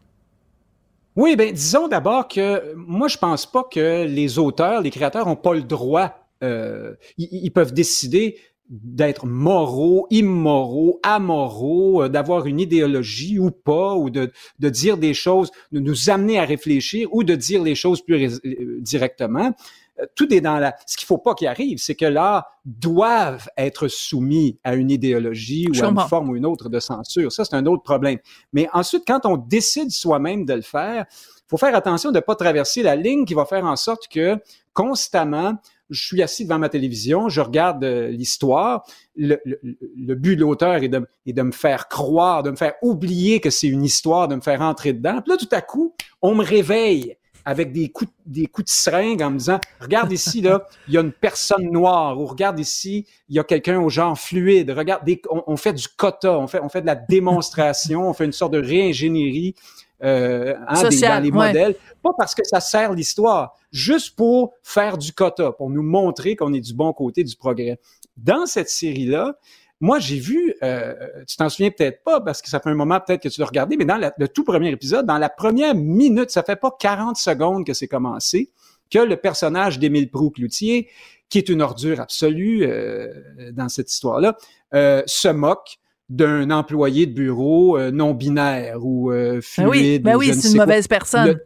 Oui, 1.16 1.36
ben 1.36 1.52
disons 1.52 1.88
d'abord 1.88 2.28
que 2.28 2.74
moi 2.76 3.10
je 3.10 3.18
pense 3.18 3.46
pas 3.46 3.64
que 3.64 4.06
les 4.06 4.40
auteurs, 4.40 4.82
les 4.82 4.90
créateurs 4.90 5.28
ont 5.28 5.36
pas 5.36 5.54
le 5.54 5.64
droit. 5.64 6.14
Euh, 6.44 6.94
ils, 7.18 7.52
peuvent 7.52 7.74
décider 7.74 8.38
d'être 8.70 9.26
moraux, 9.26 10.08
immoraux, 10.12 11.00
amoraux, 11.04 12.04
euh, 12.04 12.08
d'avoir 12.08 12.46
une 12.46 12.62
idéologie 12.62 13.40
ou 13.40 13.52
pas, 13.52 13.96
ou 13.96 14.10
de, 14.10 14.32
de 14.60 14.70
dire 14.70 14.98
des 14.98 15.14
choses, 15.14 15.52
de 15.74 15.80
nous 15.80 16.10
amener 16.10 16.40
à 16.40 16.46
réfléchir 16.46 17.10
ou 17.12 17.26
de 17.26 17.36
dire 17.36 17.64
les 17.64 17.76
choses 17.76 18.02
plus 18.02 18.40
euh, 18.46 18.78
directement. 18.80 19.54
Euh, 20.00 20.06
tout 20.16 20.34
est 20.34 20.42
dans 20.42 20.58
la. 20.58 20.76
Ce 20.86 20.98
qu'il 20.98 21.06
faut 21.06 21.18
pas 21.18 21.34
qu'il 21.36 21.48
arrive, 21.48 21.78
c'est 21.80 21.96
que 21.96 22.06
l'art 22.06 22.46
doivent 22.66 23.50
être 23.58 23.88
soumis 23.88 24.60
à 24.64 24.76
une 24.76 24.92
idéologie 24.92 25.68
ou 25.70 25.84
à 25.84 25.88
une 25.88 26.00
forme 26.08 26.30
ou 26.30 26.36
une 26.36 26.46
autre 26.46 26.70
de 26.70 26.80
censure. 26.80 27.32
Ça, 27.32 27.46
c'est 27.46 27.56
un 27.56 27.66
autre 27.66 27.84
problème. 27.84 28.20
Mais 28.54 28.68
ensuite, 28.74 29.04
quand 29.08 29.26
on 29.26 29.38
décide 29.38 29.92
soi-même 29.92 30.46
de 30.46 30.54
le 30.54 30.62
faire, 30.62 31.06
faut 31.48 31.58
faire 31.58 31.76
attention 31.76 32.12
de 32.12 32.18
ne 32.18 32.22
pas 32.22 32.36
traverser 32.36 32.84
la 32.84 32.96
ligne 32.96 33.26
qui 33.26 33.34
va 33.34 33.46
faire 33.46 33.66
en 33.66 33.76
sorte 33.76 34.08
que 34.08 34.38
constamment 34.74 35.58
je 35.90 36.06
suis 36.06 36.22
assis 36.22 36.44
devant 36.44 36.60
ma 36.60 36.70
télévision, 36.70 37.30
je 37.30 37.42
regarde 37.42 37.84
euh, 37.84 38.10
l'histoire. 38.10 38.86
Le, 39.16 39.40
le, 39.44 39.60
le, 39.64 40.16
but 40.16 40.36
de 40.36 40.42
l'auteur 40.42 40.84
est 40.84 40.88
de, 40.88 41.08
est 41.26 41.34
de 41.34 41.42
me 41.42 41.52
faire 41.52 41.88
croire, 41.88 42.44
de 42.44 42.52
me 42.52 42.56
faire 42.56 42.74
oublier 42.82 43.40
que 43.40 43.50
c'est 43.50 43.68
une 43.68 43.84
histoire, 43.84 44.28
de 44.28 44.36
me 44.36 44.42
faire 44.42 44.62
entrer 44.62 44.94
dedans. 44.94 45.22
Puis 45.22 45.32
là, 45.32 45.38
tout 45.38 45.50
à 45.52 45.62
coup, 45.62 45.96
on 46.22 46.36
me 46.36 46.44
réveille 46.44 47.18
avec 47.46 47.72
des 47.72 47.90
coups, 47.90 48.12
des 48.26 48.48
coups 48.48 48.66
de 48.66 48.70
seringue 48.70 49.22
en 49.22 49.32
me 49.32 49.38
disant, 49.38 49.60
regarde 49.80 50.12
ici, 50.12 50.42
là, 50.42 50.68
il 50.88 50.94
y 50.94 50.98
a 50.98 51.02
une 51.02 51.12
personne 51.12 51.72
noire, 51.72 52.20
ou 52.20 52.26
regarde 52.26 52.60
ici, 52.60 53.06
il 53.30 53.36
y 53.36 53.40
a 53.40 53.44
quelqu'un 53.44 53.80
au 53.80 53.90
genre 53.90 54.18
fluide, 54.18 54.72
regarde, 54.72 55.04
des, 55.06 55.22
on, 55.30 55.44
on, 55.48 55.58
fait 55.58 55.74
du 55.74 55.88
quota, 55.88 56.38
on 56.38 56.48
fait, 56.48 56.60
on 56.62 56.70
fait 56.70 56.82
de 56.82 56.88
la 56.88 56.96
démonstration, 56.96 58.10
on 58.10 58.14
fait 58.14 58.26
une 58.26 58.32
sorte 58.32 58.54
de 58.54 58.62
réingénierie 58.62 59.56
euh, 60.02 60.56
hein, 60.68 60.90
des, 60.90 61.02
dans 61.02 61.24
les 61.24 61.32
modèles, 61.32 61.76
pas 62.02 62.12
parce 62.18 62.34
que 62.34 62.44
ça 62.46 62.62
sert 62.62 62.94
l'histoire, 62.94 63.56
juste 63.72 64.16
pour 64.16 64.54
faire 64.64 64.98
du 64.98 65.12
quota, 65.12 65.52
pour 65.52 65.70
nous 65.70 65.84
montrer 65.84 66.36
qu'on 66.36 66.54
est 66.54 66.62
du 66.62 66.74
bon 66.74 66.94
côté 66.94 67.24
du 67.24 67.36
progrès. 67.36 67.80
Dans 68.16 68.46
cette 68.46 68.70
série-là, 68.70 69.36
moi, 69.82 70.00
j'ai 70.00 70.20
vu, 70.20 70.54
euh, 70.62 70.94
tu 71.28 71.38
t'en 71.38 71.50
souviens 71.50 71.72
peut-être 71.72 72.04
pas 72.04 72.20
parce 72.20 72.42
que 72.42 72.50
ça 72.50 72.60
fait 72.60 72.70
un 72.70 72.76
moment 72.76 73.00
peut-être 73.00 73.24
que 73.24 73.30
tu 73.30 73.40
l'as 73.40 73.48
regardé, 73.48 73.78
mais 73.78 73.86
dans 73.86 73.98
la, 73.98 74.14
le 74.18 74.28
tout 74.28 74.44
premier 74.44 74.70
épisode, 74.70 75.06
dans 75.06 75.18
la 75.18 75.30
première 75.30 75.76
minute, 75.76 76.32
ça 76.32 76.44
fait 76.44 76.58
pas 76.58 76.76
40 76.78 77.16
secondes 77.16 77.66
que 77.66 77.74
c'est 77.74 77.88
commencé, 77.88 78.52
que 78.92 79.00
le 79.00 79.16
personnage 79.16 79.80
d'Émile 79.80 80.10
Proux-Cloutier, 80.10 80.90
qui 81.30 81.38
est 81.38 81.50
une 81.50 81.62
ordure 81.62 82.02
absolue 82.02 82.64
euh, 82.64 83.14
dans 83.54 83.70
cette 83.70 83.92
histoire-là, 83.92 84.36
euh, 84.74 85.02
se 85.06 85.30
moque 85.30 85.80
d'un 86.10 86.50
employé 86.50 87.06
de 87.06 87.14
bureau 87.14 87.78
euh, 87.78 87.92
non 87.92 88.14
binaire 88.14 88.84
ou 88.84 89.12
euh, 89.12 89.42
fluide. 89.42 89.68
Ben 89.68 89.70
oui, 89.70 90.00
ben 90.00 90.16
oui 90.16 90.34
c'est 90.34 90.52
une 90.52 90.58
mauvaise 90.58 90.88
quoi. 90.88 90.98
personne. 90.98 91.28
Le, 91.28 91.46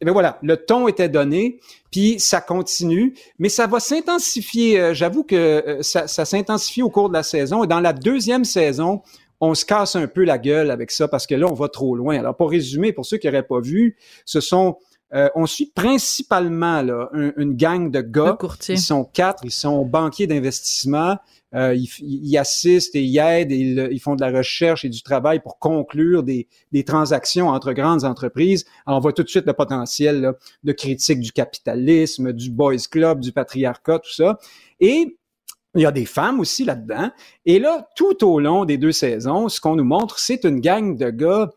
et 0.00 0.04
bien 0.04 0.12
voilà, 0.12 0.38
le 0.42 0.56
ton 0.56 0.86
était 0.86 1.08
donné, 1.08 1.58
puis 1.90 2.20
ça 2.20 2.40
continue, 2.40 3.14
mais 3.38 3.48
ça 3.48 3.66
va 3.66 3.80
s'intensifier. 3.80 4.80
Euh, 4.80 4.94
J'avoue 4.94 5.24
que 5.24 5.34
euh, 5.34 5.82
ça, 5.82 6.06
ça 6.06 6.24
s'intensifie 6.24 6.82
au 6.82 6.90
cours 6.90 7.08
de 7.08 7.14
la 7.14 7.22
saison. 7.22 7.64
Et 7.64 7.66
dans 7.66 7.80
la 7.80 7.92
deuxième 7.92 8.44
saison, 8.44 9.02
on 9.40 9.54
se 9.54 9.64
casse 9.64 9.96
un 9.96 10.06
peu 10.06 10.24
la 10.24 10.38
gueule 10.38 10.70
avec 10.70 10.90
ça 10.90 11.08
parce 11.08 11.26
que 11.26 11.34
là, 11.34 11.46
on 11.46 11.54
va 11.54 11.68
trop 11.68 11.96
loin. 11.96 12.18
Alors, 12.18 12.36
pour 12.36 12.50
résumer, 12.50 12.92
pour 12.92 13.06
ceux 13.06 13.16
qui 13.16 13.26
n'auraient 13.26 13.42
pas 13.42 13.60
vu, 13.60 13.96
ce 14.24 14.40
sont 14.40 14.78
euh, 15.14 15.28
on 15.34 15.46
suit 15.46 15.72
principalement 15.74 16.82
là, 16.82 17.08
un, 17.14 17.32
une 17.36 17.56
gang 17.56 17.90
de 17.90 18.00
gars. 18.00 18.36
Ils 18.74 18.78
sont 18.78 19.04
quatre, 19.04 19.44
ils 19.44 19.50
sont 19.50 19.84
banquiers 19.84 20.26
d'investissement. 20.26 21.16
Euh, 21.54 21.74
ils, 21.74 21.88
ils, 22.00 22.36
assistent 22.36 22.94
et 22.94 23.02
ils 23.02 23.18
aident, 23.18 23.52
et 23.52 23.56
ils, 23.56 23.88
ils, 23.90 24.00
font 24.00 24.16
de 24.16 24.20
la 24.20 24.30
recherche 24.30 24.84
et 24.84 24.90
du 24.90 25.02
travail 25.02 25.40
pour 25.40 25.58
conclure 25.58 26.22
des, 26.22 26.46
des 26.72 26.84
transactions 26.84 27.48
entre 27.48 27.72
grandes 27.72 28.04
entreprises. 28.04 28.66
Alors, 28.86 28.98
on 28.98 29.00
voit 29.00 29.14
tout 29.14 29.22
de 29.22 29.28
suite 29.28 29.46
le 29.46 29.54
potentiel 29.54 30.20
là, 30.20 30.34
de 30.62 30.72
critique 30.72 31.20
du 31.20 31.32
capitalisme, 31.32 32.32
du 32.32 32.50
boys 32.50 32.76
club, 32.90 33.20
du 33.20 33.32
patriarcat, 33.32 34.00
tout 34.00 34.12
ça. 34.12 34.38
Et 34.80 35.16
il 35.74 35.80
y 35.80 35.86
a 35.86 35.92
des 35.92 36.06
femmes 36.06 36.40
aussi 36.40 36.64
là-dedans. 36.64 37.10
Et 37.46 37.58
là, 37.58 37.88
tout 37.96 38.24
au 38.24 38.40
long 38.40 38.66
des 38.66 38.76
deux 38.76 38.92
saisons, 38.92 39.48
ce 39.48 39.60
qu'on 39.60 39.76
nous 39.76 39.84
montre, 39.84 40.18
c'est 40.18 40.44
une 40.44 40.60
gang 40.60 40.96
de 40.98 41.10
gars 41.10 41.50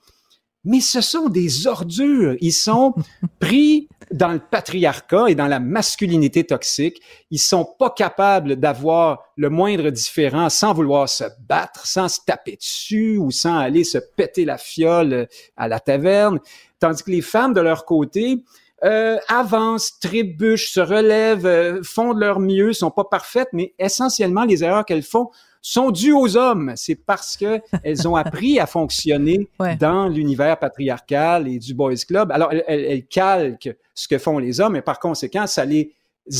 mais 0.63 0.80
ce 0.80 1.01
sont 1.01 1.30
des 1.30 1.67
ordures. 1.67 2.36
Ils 2.39 2.51
sont 2.51 2.93
pris 3.39 3.88
dans 4.12 4.32
le 4.32 4.39
patriarcat 4.39 5.30
et 5.30 5.36
dans 5.36 5.47
la 5.47 5.60
masculinité 5.60 6.43
toxique. 6.43 7.02
Ils 7.30 7.39
sont 7.39 7.65
pas 7.78 7.89
capables 7.89 8.58
d'avoir 8.58 9.24
le 9.38 9.50
moindre 9.50 9.89
différent 9.89 10.50
sans 10.50 10.74
vouloir 10.74 11.08
se 11.08 11.24
battre, 11.47 11.86
sans 11.86 12.10
se 12.10 12.19
taper 12.26 12.58
dessus 12.58 13.17
ou 13.17 13.32
sans 13.32 13.58
aller 13.58 13.84
se 13.84 13.97
péter 13.97 14.45
la 14.45 14.58
fiole 14.58 15.28
à 15.58 15.67
la 15.67 15.80
taverne. 15.80 16.39
Tandis 16.80 17.04
que 17.04 17.12
les 17.12 17.21
femmes, 17.21 17.54
de 17.54 17.62
leur 17.62 17.86
côté, 17.86 18.43
euh, 18.84 19.17
avancent, 19.28 20.00
trébuchent, 20.00 20.71
se 20.71 20.80
relèvent, 20.80 21.45
euh, 21.45 21.84
font 21.84 22.13
de 22.13 22.19
leur 22.19 22.39
mieux, 22.39 22.74
sont 22.74 22.89
pas 22.89 23.04
parfaites, 23.04 23.50
mais 23.54 23.74
essentiellement, 23.78 24.43
les 24.43 24.63
erreurs 24.63 24.86
qu'elles 24.86 25.04
font 25.04 25.30
sont 25.62 25.91
dues 25.91 26.13
aux 26.13 26.36
hommes. 26.38 26.74
C'est 26.76 26.95
parce 26.95 27.38
que 27.38 27.62
elles 27.84 28.08
ont 28.08 28.15
appris 28.15 28.60
à 28.60 28.65
fonctionner 28.65 29.50
ouais. 29.60 29.76
dans 29.76 30.08
l'univers 30.08 30.58
patriarcal 30.58 31.47
et 31.47 31.60
du 31.60 31.74
boys 31.74 31.95
club. 32.08 32.32
Alors, 32.32 32.52
elles, 32.52 32.63
elles, 32.67 33.06
calquent 33.06 33.76
ce 33.93 34.08
que 34.08 34.17
font 34.17 34.39
les 34.39 34.60
hommes 34.60 34.76
et 34.76 34.82
par 34.82 35.00
conséquent, 35.00 35.47
ça 35.47 35.65
les 35.65 35.93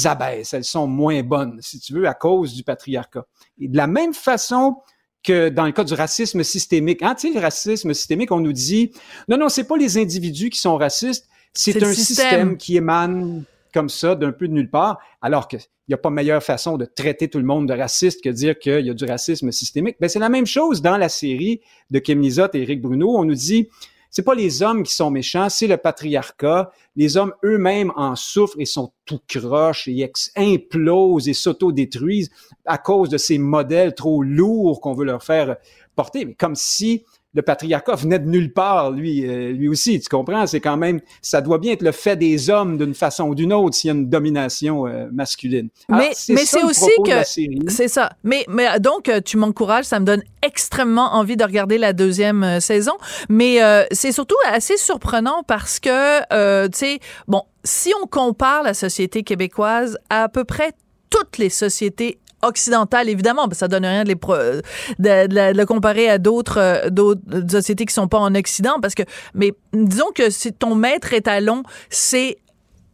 abaisse. 0.06 0.54
Elles 0.54 0.64
sont 0.64 0.88
moins 0.88 1.22
bonnes, 1.24 1.60
si 1.62 1.80
tu 1.80 1.94
veux, 1.94 2.08
à 2.08 2.14
cause 2.14 2.54
du 2.54 2.64
patriarcat. 2.64 3.26
Et 3.60 3.68
de 3.68 3.78
la 3.78 3.88
même 3.88 4.14
façon 4.14 4.78
que 5.24 5.50
dans 5.50 5.66
le 5.66 5.72
cas 5.72 5.84
du 5.84 5.94
racisme 5.94 6.44
systémique, 6.44 7.04
hein, 7.04 7.16
tu 7.16 7.28
sais, 7.28 7.34
le 7.34 7.40
racisme 7.40 7.94
systémique, 7.94 8.32
on 8.32 8.40
nous 8.40 8.54
dit, 8.54 8.92
non, 9.28 9.38
non, 9.38 9.50
c'est 9.50 9.66
pas 9.66 9.78
les 9.78 9.98
individus 9.98 10.50
qui 10.50 10.60
sont 10.60 10.78
racistes, 10.78 11.28
c'est 11.54 11.84
un 11.84 11.94
système. 11.94 12.28
système 12.30 12.58
qui 12.58 12.78
émane 12.78 13.44
comme 13.74 13.90
ça 13.90 14.16
d'un 14.16 14.32
peu 14.32 14.48
de 14.48 14.54
nulle 14.54 14.70
part, 14.70 15.00
alors 15.22 15.48
qu'il 15.48 15.60
n'y 15.88 15.94
a 15.94 15.98
pas 15.98 16.10
meilleure 16.10 16.44
façon 16.44 16.78
de 16.78 16.86
traiter 16.86 17.28
tout 17.28 17.38
le 17.38 17.46
monde 17.46 17.68
de 17.68 17.74
raciste 17.74 18.24
que 18.24 18.30
de 18.30 18.36
dire 18.36 18.60
qu'il 18.60 18.86
y 18.86 18.90
a 18.90 18.94
du 18.94 19.06
racisme 19.06 19.52
systémique. 19.52 19.98
Ben, 20.00 20.10
c'est 20.10 20.20
la 20.20 20.30
même 20.30 20.46
chose 20.46 20.82
dans 20.82 20.98
la 20.98 21.10
série 21.10 21.62
de 21.90 22.00
Kim 22.00 22.24
et 22.24 22.32
Eric 22.54 22.82
Bruno. 22.82 23.18
On 23.18 23.26
nous 23.26 23.36
dit, 23.36 23.68
c'est 24.12 24.24
pas 24.24 24.36
les 24.36 24.62
hommes 24.62 24.84
qui 24.84 24.94
sont 24.94 25.10
méchants, 25.10 25.48
c'est 25.48 25.68
le 25.68 25.78
patriarcat. 25.78 26.72
Les 26.98 27.16
hommes 27.16 27.34
eux-mêmes 27.46 27.94
en 27.96 28.18
souffrent 28.18 28.60
et 28.60 28.66
sont 28.66 28.92
tout 29.06 29.22
croches 29.26 29.88
et 29.88 30.12
implosent 30.36 31.30
et 31.30 31.34
s'autodétruisent 31.34 32.30
à 32.66 32.78
cause 32.78 33.08
de 33.08 33.18
ces 33.18 33.38
modèles 33.38 33.96
trop 33.96 34.22
lourds 34.22 34.82
qu'on 34.82 34.94
veut 34.94 35.06
leur 35.06 35.24
faire 35.24 35.56
porter. 35.96 36.26
Mais 36.26 36.34
comme 36.34 36.56
si 36.56 37.06
le 37.34 37.42
patriarcat 37.42 37.96
venait 37.96 38.20
de 38.20 38.28
nulle 38.28 38.54
part, 38.54 38.92
lui, 38.92 39.26
euh, 39.26 39.52
lui 39.52 39.68
aussi, 39.68 40.00
tu 40.00 40.10
comprends? 40.10 40.48
C'est 40.48 40.60
quand 40.60 40.78
même, 40.78 41.00
ça 41.22 41.42
doit 41.42 41.58
bien 41.58 41.74
être 41.74 41.82
le 41.82 41.92
fait 41.92 42.16
des 42.16 42.50
hommes 42.50 42.78
d'une 42.78 42.94
façon 42.94 43.26
ou 43.26 43.36
d'une 43.36 43.54
autre 43.54 43.76
s'il 43.76 43.90
y 43.90 43.92
a 43.92 43.94
une 43.94 44.10
domination 44.10 44.88
euh, 44.88 45.08
masculine. 45.12 45.70
Alors, 45.90 46.02
mais 46.02 46.12
c'est, 46.14 46.34
mais 46.34 46.46
c'est 46.46 46.64
aussi 46.64 46.92
que 47.06 47.24
c'est 47.70 47.88
ça. 47.88 48.12
Mais 48.24 48.46
mais 48.48 48.68
euh, 48.68 48.80
donc 48.80 49.12
tu 49.26 49.38
m'encourages, 49.38 49.86
ça 49.86 50.00
me 50.00 50.06
donne 50.06 50.24
extrêmement 50.42 51.14
envie 51.14 51.38
de 51.38 51.44
regarder 51.44 51.78
la 51.78 51.94
deuxième 51.94 52.44
euh, 52.44 52.60
saison. 52.60 52.94
Mais 53.30 53.62
euh, 53.62 53.86
c'est 53.92 54.12
surtout 54.12 54.36
assez 54.48 54.78
surprenant 54.78 55.44
parce 55.44 55.80
que 55.80 56.68
tu 56.68 56.78
sais, 56.78 57.00
bon, 57.28 57.44
si 57.64 57.94
on 58.02 58.08
compare 58.08 58.64
la 58.64 58.74
société 58.74 59.24
québécoise 59.24 59.98
à 60.10 60.22
à 60.22 60.30
peu 60.30 60.44
près 60.44 60.74
toutes 61.10 61.40
les 61.40 61.50
sociétés 61.50 62.20
occidentale, 62.44 63.10
évidemment, 63.10 63.48
ça 63.52 63.68
donne 63.68 63.86
rien 63.86 64.04
de, 64.04 64.10
les 64.10 64.16
pro, 64.16 64.36
de, 64.36 64.62
de, 65.00 65.28
de, 65.28 65.58
le 65.58 65.66
comparer 65.66 66.10
à 66.10 66.18
d'autres 66.18 66.60
euh, 66.60 66.90
d'autres 66.90 67.22
sociétés 67.50 67.86
qui 67.86 67.94
sont 67.94 68.08
pas 68.08 68.20
en 68.20 68.34
Occident, 68.36 68.80
parce 68.82 68.96
que, 68.96 69.04
mais 69.34 69.54
disons 69.74 70.12
que 70.14 70.30
si 70.30 70.54
ton 70.54 70.76
maître 70.76 71.14
étalon, 71.14 71.64
c'est 71.90 72.38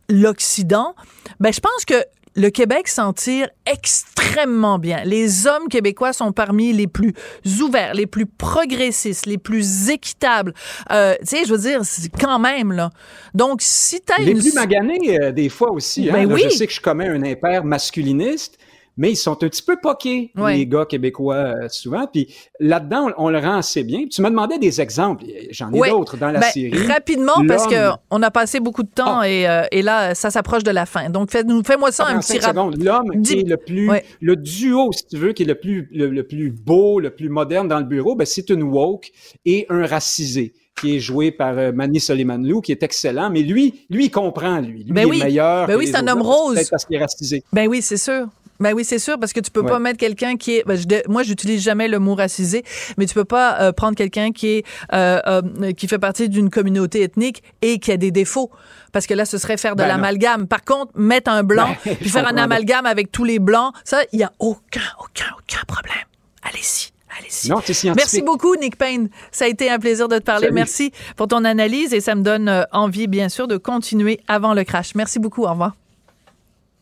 l'Occident, 0.10 0.96
ben 1.40 1.52
je 1.52 1.60
pense 1.60 1.86
que 1.86 1.96
le 2.38 2.52
Québec 2.52 2.88
s'en 2.88 3.14
tire 3.14 3.50
extrêmement 3.66 4.78
bien. 4.78 5.04
Les 5.04 5.48
hommes 5.48 5.68
québécois 5.70 6.14
sont 6.14 6.32
parmi 6.32 6.72
les 6.72 6.86
plus 6.86 7.14
ouverts, 7.62 7.96
les 7.96 8.06
plus 8.06 8.28
progressistes, 8.28 9.26
les 9.26 9.40
plus 9.40 9.90
équitables. 9.90 10.54
Euh, 10.92 11.16
tu 11.22 11.26
sais, 11.26 11.46
je 11.46 11.52
veux 11.52 11.60
dire, 11.60 11.82
quand 12.20 12.38
même 12.38 12.72
là. 12.72 12.92
Donc, 13.34 13.62
si 13.62 14.02
t'as 14.02 14.20
les 14.20 14.32
une... 14.32 14.40
plus 14.40 14.54
maganés 14.54 15.20
euh, 15.20 15.32
des 15.32 15.50
fois 15.50 15.72
aussi. 15.72 16.10
Hein? 16.10 16.14
Ben 16.14 16.30
là, 16.30 16.36
oui. 16.36 16.44
Je 16.44 16.50
sais 16.50 16.68
que 16.68 16.74
je 16.74 16.80
commets 16.80 17.08
un 17.08 17.24
impair 17.24 17.64
masculiniste, 17.64 18.57
mais 18.98 19.12
ils 19.12 19.16
sont 19.16 19.32
un 19.44 19.48
petit 19.48 19.62
peu 19.62 19.78
poqués, 19.82 20.32
ouais. 20.36 20.58
les 20.58 20.68
gars 20.68 20.86
québécois, 20.86 21.36
euh, 21.36 21.68
souvent. 21.70 22.08
Puis 22.12 22.34
là-dedans, 22.60 23.12
on, 23.18 23.26
on, 23.26 23.30
le 23.30 23.40
rend 23.40 23.58
assez 23.58 23.84
bien. 23.84 24.06
Tu 24.10 24.22
me 24.22 24.30
demandais 24.30 24.58
des 24.58 24.82
exemples. 24.82 25.26
J'en 25.52 25.72
ai 25.72 25.80
ouais. 25.80 25.90
d'autres 25.90 26.18
dans 26.18 26.32
la 26.32 26.40
ben, 26.40 26.48
série. 26.52 26.88
Rapidement, 26.88 27.46
parce 27.48 27.68
que 27.68 27.92
on 28.10 28.22
a 28.24 28.32
passé 28.32 28.60
beaucoup 28.60 28.84
de 28.84 28.90
temps 28.90 29.20
Ah. 29.20 29.30
et, 29.30 29.48
euh, 29.48 29.64
et 29.72 29.82
là, 29.82 30.16
ça 30.16 30.32
s'approche 30.32 30.64
de 30.64 30.72
la 30.72 30.86
fin. 30.86 31.10
Donc, 31.10 31.30
fais-moi 31.32 31.92
ça 31.92 32.08
un 32.08 32.20
petit 32.20 32.40
rappel. 32.40 32.84
L'homme 32.84 33.22
qui 33.24 33.40
est 33.40 33.48
le 33.48 33.58
plus, 33.58 33.90
Ouais. 33.90 34.04
le 34.22 34.36
duo, 34.36 34.92
si 34.92 35.06
tu 35.08 35.18
veux, 35.18 35.34
qui 35.34 35.44
est 35.44 35.48
le 35.48 35.56
plus, 35.56 35.88
le, 35.92 36.08
le 36.08 36.24
plus 36.24 36.52
beau, 36.52 37.00
le 37.00 37.12
plus 37.12 37.30
moderne 37.30 37.68
dans 37.68 37.80
le 37.80 37.86
bureau, 37.86 38.16
ben, 38.16 38.26
c'est 38.26 38.50
une 38.50 38.64
woke 38.64 39.12
et 39.46 39.66
un 39.70 39.86
racisé 39.86 40.54
qui 40.80 40.96
est 40.96 41.00
joué 41.00 41.32
par 41.32 41.58
euh, 41.58 41.72
Manny 41.72 42.00
Soliman-Lou, 42.00 42.62
qui 42.62 42.72
est 42.72 42.84
excellent, 42.84 43.30
mais 43.32 43.42
lui, 43.42 43.86
lui, 43.90 44.06
il 44.06 44.12
comprend, 44.12 44.60
lui. 44.60 44.84
Lui, 44.84 44.92
Ben 44.92 45.08
il 45.08 45.10
oui. 45.10 45.22
est 45.22 45.24
meilleur. 45.26 45.68
Ben 45.68 45.76
oui, 45.76 45.88
c'est 45.88 45.98
un 45.98 46.08
homme 46.08 46.22
rose. 46.22 46.54
Peut-être 46.56 46.70
parce 46.70 46.86
qu'il 46.86 46.96
est 46.96 47.00
racisé. 47.00 47.44
Ben 47.52 47.68
oui, 47.68 47.82
c'est 47.82 47.98
sûr. 47.98 48.28
Ben 48.60 48.74
oui, 48.74 48.84
c'est 48.84 49.00
sûr, 49.00 49.20
parce 49.20 49.34
que 49.34 49.40
tu 49.40 49.52
peux 49.52 49.62
Ouais. 49.62 49.68
pas 49.70 49.80
mettre 49.80 49.98
quelqu'un 50.00 50.36
qui 50.38 50.58
est. 50.58 50.64
Ben, 50.66 50.76
je, 50.76 50.86
moi, 51.10 51.24
j'utilise 51.24 51.62
jamais 51.62 51.88
le 51.88 52.00
mot 52.00 52.16
racisé, 52.16 52.64
mais 52.98 53.06
tu 53.06 53.14
peux 53.14 53.26
pas 53.26 53.60
euh, 53.62 53.72
prendre 53.72 53.96
quelqu'un 53.96 54.32
qui 54.32 54.48
est 54.48 54.66
euh, 54.94 55.20
euh, 55.28 55.72
qui 55.74 55.88
fait 55.88 56.00
partie 56.00 56.28
d'une 56.30 56.50
communauté 56.50 57.02
ethnique 57.04 57.44
et 57.62 57.80
qui 57.80 57.92
a 57.92 57.98
des 57.98 58.12
défauts, 58.12 58.50
parce 58.92 59.06
que 59.08 59.14
là, 59.14 59.26
ce 59.26 59.38
serait 59.38 59.58
faire 59.58 59.76
de 59.76 59.82
Ben 59.84 59.88
l'amalgame. 59.88 60.48
Par 60.48 60.64
contre, 60.64 60.92
mettre 60.96 61.30
un 61.32 61.44
blanc 61.44 61.76
Ben, 61.86 61.96
puis 61.96 62.10
faire 62.10 62.28
un 62.28 62.38
amalgame 62.38 62.86
avec 62.86 63.12
tous 63.12 63.24
les 63.24 63.40
blancs, 63.40 63.74
ça, 63.84 64.00
il 64.14 64.20
y 64.20 64.24
a 64.24 64.32
aucun, 64.40 64.82
aucun, 65.00 65.26
aucun 65.38 65.62
problème. 65.68 66.04
Allez-y. 66.44 66.92
Allez-y. 67.20 67.50
Non. 67.50 67.62
Merci 67.96 68.22
beaucoup, 68.22 68.56
Nick 68.56 68.76
Payne. 68.78 69.10
Ça 69.32 69.46
a 69.46 69.48
été 69.48 69.70
un 69.72 69.80
plaisir 69.80 70.08
de 70.08 70.18
te 70.20 70.24
parler. 70.24 70.46
Salut. 70.48 70.54
Merci 70.56 70.92
pour 71.16 71.28
ton 71.28 71.46
analyse 71.46 71.94
et 71.94 72.00
ça 72.02 72.14
me 72.16 72.22
donne 72.22 72.66
envie, 72.72 73.08
bien 73.08 73.28
sûr, 73.30 73.48
de 73.48 73.58
continuer 73.58 74.20
avant 74.28 74.54
le 74.54 74.64
crash. 74.64 74.94
Merci 74.94 75.18
beaucoup. 75.20 75.46
Au 75.46 75.50
revoir. 75.52 75.76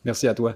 Merci 0.03 0.27
à 0.27 0.33
toi. 0.33 0.55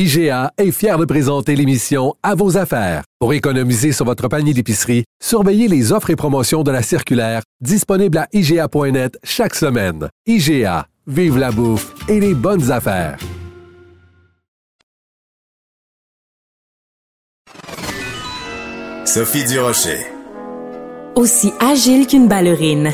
IGA 0.00 0.52
est 0.56 0.70
fier 0.70 0.96
de 0.96 1.04
présenter 1.04 1.54
l'émission 1.54 2.14
À 2.22 2.34
vos 2.34 2.56
affaires. 2.56 3.02
Pour 3.18 3.34
économiser 3.34 3.92
sur 3.92 4.06
votre 4.06 4.28
panier 4.28 4.54
d'épicerie, 4.54 5.04
surveillez 5.22 5.68
les 5.68 5.92
offres 5.92 6.08
et 6.08 6.16
promotions 6.16 6.62
de 6.62 6.70
la 6.70 6.80
circulaire 6.80 7.42
disponible 7.60 8.16
à 8.16 8.26
IGA.net 8.32 9.18
chaque 9.22 9.54
semaine. 9.54 10.08
IGA, 10.26 10.86
vive 11.06 11.36
la 11.36 11.52
bouffe 11.52 11.92
et 12.08 12.18
les 12.18 12.32
bonnes 12.32 12.70
affaires. 12.70 13.18
Sophie 19.04 19.44
Durocher. 19.44 19.98
Aussi 21.14 21.52
agile 21.60 22.06
qu'une 22.06 22.26
ballerine, 22.26 22.92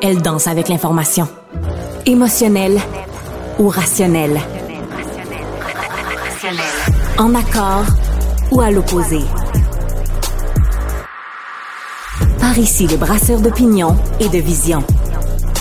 elle 0.00 0.22
danse 0.22 0.46
avec 0.46 0.68
l'information. 0.70 1.28
Émotionnelle 2.06 2.80
ou 3.58 3.68
rationnelle. 3.68 4.40
En 7.18 7.34
accord 7.34 7.86
ou 8.50 8.60
à 8.60 8.70
l'opposé. 8.70 9.20
Par 12.38 12.58
ici, 12.58 12.86
les 12.86 12.98
brasseurs 12.98 13.40
d'opinion 13.40 13.96
et 14.20 14.28
de 14.28 14.36
vision. 14.36 14.84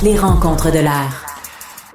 Les 0.03 0.17
rencontres 0.17 0.73
de 0.73 0.79
l'air. 0.79 1.25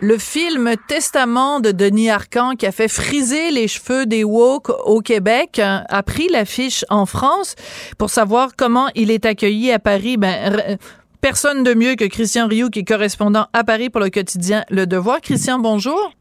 Le 0.01 0.17
film 0.17 0.77
Testament 0.89 1.61
de 1.61 1.73
Denis 1.73 2.09
Arcand 2.09 2.53
qui 2.57 2.65
a 2.65 2.73
fait 2.73 2.89
friser 2.89 3.51
les 3.51 3.69
cheveux 3.69 4.07
des 4.07 4.25
woke 4.25 4.71
au 4.87 5.01
Québec 5.01 5.61
a 5.61 6.03
pris 6.03 6.29
l'affiche 6.29 6.87
en 6.89 7.05
France 7.05 7.57
pour 7.99 8.09
savoir 8.09 8.51
comment 8.57 8.89
il 8.95 9.11
est 9.11 9.27
accueilli 9.27 9.73
à 9.73 9.79
Paris. 9.79 10.17
Ben, 10.17 10.79
personne 11.21 11.65
de 11.65 11.75
mieux 11.75 11.97
que 11.97 12.07
Christian 12.07 12.49
Rioux 12.49 12.71
qui 12.71 12.79
est 12.79 12.85
correspondant 12.89 13.47
à 13.53 13.63
Paris 13.63 13.91
pour 13.91 14.01
le 14.01 14.09
quotidien 14.09 14.65
Le 14.71 14.87
Devoir. 14.87 15.21
Christian, 15.21 15.59
bonjour. 15.59 16.15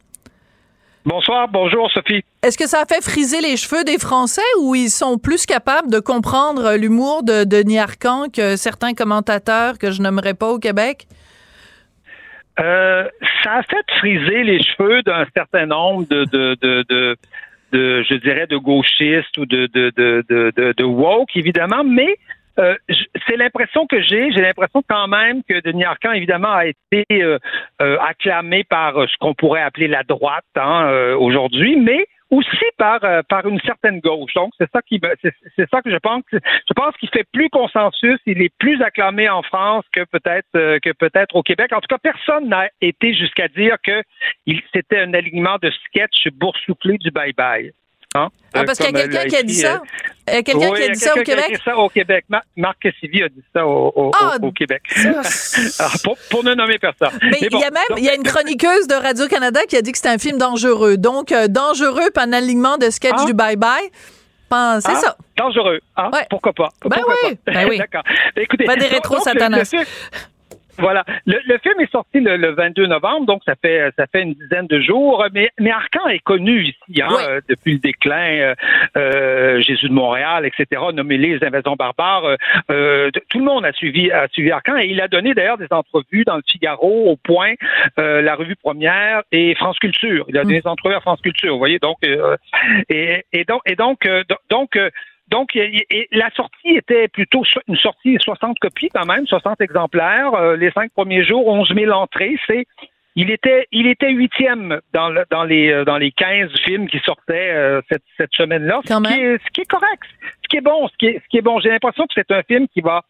Bonsoir, 1.05 1.47
bonjour 1.47 1.89
Sophie. 1.91 2.23
Est-ce 2.43 2.57
que 2.57 2.67
ça 2.67 2.81
a 2.81 2.85
fait 2.85 3.01
friser 3.01 3.39
les 3.41 3.55
cheveux 3.55 3.83
des 3.83 3.97
Français 3.97 4.41
ou 4.62 4.75
ils 4.75 4.89
sont 4.89 5.17
plus 5.17 5.45
capables 5.45 5.89
de 5.89 5.99
comprendre 5.99 6.75
l'humour 6.75 7.23
de 7.23 7.45
Denis 7.45 7.79
Arcand 7.79 8.25
que 8.29 8.57
certains 8.57 8.93
commentateurs 8.93 9.77
que 9.77 9.91
je 9.91 10.01
nommerai 10.01 10.33
pas 10.33 10.49
au 10.49 10.59
Québec? 10.59 11.07
Euh, 12.59 13.07
ça 13.43 13.53
a 13.53 13.63
fait 13.63 13.85
friser 13.97 14.43
les 14.43 14.62
cheveux 14.62 15.01
d'un 15.03 15.25
certain 15.33 15.65
nombre 15.65 16.05
de, 16.09 16.25
de, 16.25 16.57
de, 16.62 16.85
de, 17.71 18.03
je 18.03 18.15
dirais, 18.15 18.47
de 18.47 18.57
gauchistes 18.57 19.38
ou 19.38 19.45
de, 19.45 19.67
de, 19.67 19.91
de, 19.95 20.25
de, 20.29 20.73
de 20.75 20.83
woke, 20.83 21.35
évidemment, 21.35 21.85
mais 21.85 22.17
euh, 22.60 22.76
c'est 23.28 23.38
l'impression 23.38 23.88
que 23.88 24.02
j'ai. 24.02 24.32
J'ai 24.32 24.41
l'impression 24.41 24.84
quand 24.88 25.08
même 25.08 25.43
que 25.43 25.60
Denis 25.62 25.86
Arcand, 25.86 26.12
évidemment, 26.12 26.52
a 26.52 26.65
été 26.67 27.06
euh, 27.12 27.38
acclamé 27.80 28.63
par 28.63 28.93
ce 29.10 29.17
qu'on 29.19 29.34
pourrait 29.34 29.62
appeler 29.62 29.88
la 29.88 30.04
droite 30.04 30.45
hein, 30.56 31.15
aujourd'hui, 31.17 31.78
mais 31.78 32.06
aussi 32.30 32.65
par 32.78 33.04
euh, 33.04 33.22
une 33.45 33.60
certaine 33.62 34.00
gauche. 34.00 34.34
Donc 34.34 34.52
c'est 34.58 34.69
ça 34.72 34.82
qui 34.82 35.02
c'est 35.22 35.69
ça 35.69 35.82
que 35.82 35.91
je 35.91 35.98
pense 35.98 36.24
je 36.32 36.74
pense 36.76 36.95
qu'il 36.98 37.10
fait 37.10 37.26
plus 37.32 37.50
consensus, 37.50 38.19
il 38.26 38.41
est 38.41 38.54
plus 38.60 38.82
acclamé 38.82 39.30
en 39.30 39.41
France 39.41 39.86
que 39.91 40.04
peut-être 40.06 40.48
euh, 40.56 40.80
que 40.80 40.91
peut-être 40.91 41.36
au 41.36 41.43
Québec. 41.43 41.72
En 41.74 41.82
tout 41.82 41.88
cas, 41.88 41.98
personne 41.98 42.50
n'a 42.50 42.69
été 42.82 43.13
jusqu'à 43.13 43.48
dire 43.48 43.78
que 43.84 44.04
c'était 44.74 45.00
un 45.00 45.13
alignement 45.13 45.58
de 45.62 45.72
sketch 45.86 46.28
boursouflé 46.34 46.98
du 46.98 47.12
bye 47.12 47.34
bye. 47.34 47.72
Hein? 48.25 48.29
Ah, 48.53 48.63
parce 48.63 48.77
qu'il 48.79 48.95
y 48.95 48.99
a 48.99 49.08
quelqu'un 49.08 49.27
qui 49.27 49.36
a 49.36 49.43
dit 49.43 49.53
ça? 49.55 49.82
Euh, 50.29 50.41
quelqu'un 50.43 50.71
qui 50.71 50.84
a 50.84 50.89
dit 50.89 50.99
ça 50.99 51.13
au 51.13 51.23
Québec? 51.23 51.45
Qui 51.45 51.53
a 51.53 51.58
dit 51.58 51.63
ça 51.63 51.77
au 51.77 51.89
Québec. 51.89 52.25
Marc 52.55 52.79
Cassivi 52.82 53.23
a 53.23 53.29
dit 53.29 53.43
ça 53.53 53.65
au, 53.65 53.91
au, 53.95 54.12
ah, 54.19 54.38
au 54.41 54.51
Québec. 54.51 54.82
pour, 56.03 56.17
pour, 56.29 56.43
ne 56.43 56.53
nommer 56.53 56.77
personne. 56.79 57.17
Mais, 57.21 57.38
il 57.41 57.60
y 57.60 57.63
a 57.63 57.71
même 57.71 57.97
il 57.97 58.03
y 58.03 58.10
a 58.10 58.15
une 58.15 58.23
chroniqueuse 58.23 58.88
de 58.88 58.95
Radio-Canada 58.95 59.62
qui 59.67 59.77
a 59.77 59.82
dit 59.82 59.91
que 59.91 59.97
c'était 59.97 60.10
un 60.10 60.17
film 60.17 60.38
dangereux. 60.38 60.97
Donc, 60.97 61.32
euh, 61.32 61.47
dangereux 61.47 62.12
par 62.13 62.25
un 62.25 62.34
alignement 62.34 62.77
de 62.77 62.89
sketch 62.89 63.15
ah. 63.17 63.25
du 63.25 63.34
bye-bye. 63.34 63.89
C'est 64.51 64.55
ah, 64.55 64.95
ça. 64.95 65.17
Dangereux. 65.38 65.79
Ah, 65.95 66.10
Pourquoi 66.29 66.53
pas? 66.53 66.69
Ben 66.84 66.89
pourquoi 66.89 67.15
oui. 67.23 67.36
Pas? 67.45 67.51
Ben 67.51 67.69
oui. 67.69 67.77
D'accord. 67.79 68.03
Écoutez, 68.36 68.65
pas 68.65 68.75
des 68.75 68.88
rétro 68.88 69.19
satanas. 69.19 69.71
Voilà. 70.79 71.03
Le, 71.25 71.57
film 71.59 71.79
est 71.79 71.91
sorti 71.91 72.19
le, 72.19 72.51
22 72.51 72.87
novembre, 72.87 73.25
donc 73.25 73.41
ça 73.45 73.55
fait 73.61 73.91
ça 73.97 74.05
fait 74.07 74.23
une 74.23 74.33
dizaine 74.33 74.67
de 74.67 74.79
jours. 74.79 75.25
Mais, 75.33 75.49
mais 75.59 75.71
Arcan 75.71 76.07
est 76.07 76.19
connu 76.19 76.63
ici 76.63 77.01
hein, 77.01 77.07
euh, 77.27 77.41
depuis 77.47 77.73
le 77.73 77.79
déclin. 77.79 78.39
Euh, 78.39 78.55
euh, 78.97 79.61
Jésus 79.61 79.89
de 79.89 79.93
Montréal, 79.93 80.45
etc. 80.45 80.81
Nommé 80.93 81.17
les 81.17 81.43
invasions 81.43 81.75
barbares. 81.75 82.37
Euh, 82.71 83.11
tout 83.29 83.39
le 83.39 83.45
monde 83.45 83.65
a 83.65 83.71
suivi 83.73 84.11
a 84.11 84.27
suivi 84.29 84.51
Arcan 84.51 84.77
et 84.77 84.87
il 84.87 85.01
a 85.01 85.07
donné 85.07 85.33
d'ailleurs 85.33 85.57
des 85.57 85.67
entrevues 85.71 86.23
dans 86.23 86.35
le 86.35 86.43
Figaro, 86.45 87.09
au 87.09 87.15
Point, 87.15 87.53
la 87.97 88.35
revue 88.35 88.55
Première 88.55 89.23
et 89.31 89.55
France 89.55 89.77
Culture. 89.79 90.25
Il 90.29 90.37
a 90.37 90.43
donné 90.43 90.59
mm. 90.59 90.61
des 90.61 90.67
entrevues 90.67 90.95
à 90.95 91.01
France 91.01 91.21
Culture. 91.21 91.53
Vous 91.53 91.59
voyez 91.59 91.79
donc 91.79 91.97
et, 92.89 93.23
et 93.31 93.43
donc 93.45 93.61
et 93.65 93.75
donc 93.75 94.07
donc 94.49 94.77
donc, 95.29 95.57
la 96.11 96.29
sortie 96.31 96.75
était 96.75 97.07
plutôt 97.07 97.43
une 97.67 97.77
sortie 97.77 98.17
60 98.19 98.57
copies 98.59 98.89
quand 98.89 99.05
même, 99.05 99.27
60 99.27 99.61
exemplaires. 99.61 100.33
Euh, 100.33 100.55
les 100.55 100.71
cinq 100.71 100.91
premiers 100.93 101.23
jours, 101.23 101.47
11 101.47 101.71
000 101.75 101.91
entrées. 101.91 102.35
C'est 102.47 102.65
il 103.15 103.31
était 103.31 103.67
il 103.71 103.87
était 103.87 104.11
huitième 104.11 104.79
dans, 104.93 105.13
dans 105.29 105.43
les 105.43 105.71
euh, 105.71 105.83
dans 105.83 105.97
les 105.97 106.11
15 106.11 106.51
films 106.63 106.87
qui 106.87 106.99
sortaient 106.99 107.51
euh, 107.51 107.81
cette, 107.91 108.03
cette 108.17 108.33
semaine-là. 108.33 108.81
Ce, 108.85 108.87
qui 108.87 109.21
est, 109.21 109.37
ce 109.37 109.51
qui 109.51 109.61
est 109.61 109.69
correct, 109.69 110.03
ce 110.43 110.47
qui 110.49 110.57
est 110.57 110.61
bon, 110.61 110.87
ce 110.87 110.97
qui 110.97 111.07
est, 111.07 111.21
ce 111.23 111.27
qui 111.29 111.37
est 111.37 111.41
bon. 111.41 111.59
J'ai 111.59 111.69
l'impression 111.69 112.05
que 112.05 112.13
c'est 112.15 112.31
un 112.31 112.43
film 112.43 112.67
qui 112.69 112.81
va 112.81 113.03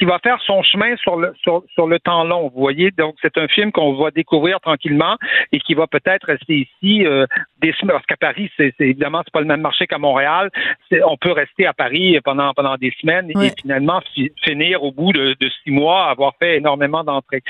qui 0.00 0.06
va 0.06 0.18
faire 0.18 0.40
son 0.46 0.62
chemin 0.62 0.96
sur 0.96 1.16
le 1.16 1.34
sur, 1.42 1.62
sur 1.74 1.86
le 1.86 1.98
temps 2.00 2.24
long. 2.24 2.48
Vous 2.48 2.60
voyez, 2.60 2.90
donc 2.90 3.16
c'est 3.20 3.36
un 3.36 3.48
film 3.48 3.70
qu'on 3.70 3.92
va 4.02 4.10
découvrir 4.10 4.58
tranquillement 4.60 5.16
et 5.52 5.60
qui 5.60 5.74
va 5.74 5.86
peut-être 5.86 6.24
rester 6.26 6.66
ici 6.66 7.06
euh, 7.06 7.26
des 7.60 7.74
semaines. 7.74 7.96
Parce 7.96 8.06
qu'à 8.06 8.16
Paris, 8.16 8.50
c'est 8.56 8.72
évidemment 8.78 9.20
c'est 9.22 9.32
pas 9.32 9.42
le 9.42 9.46
même 9.46 9.60
marché 9.60 9.86
qu'à 9.86 9.98
Montréal. 9.98 10.48
On 11.04 11.18
peut 11.18 11.32
rester 11.32 11.66
à 11.66 11.74
Paris 11.74 12.18
pendant 12.24 12.54
pendant 12.54 12.76
des 12.78 12.94
semaines 12.98 13.30
et 13.30 13.50
finalement 13.60 14.00
finir 14.42 14.82
au 14.82 14.90
bout 14.90 15.12
de, 15.12 15.36
de, 15.38 15.50
six 15.62 15.70
mois 15.70 16.06
avoir 16.06 16.32
fait 16.38 16.56
énormément 16.56 17.04
d'entrées. 17.04 17.42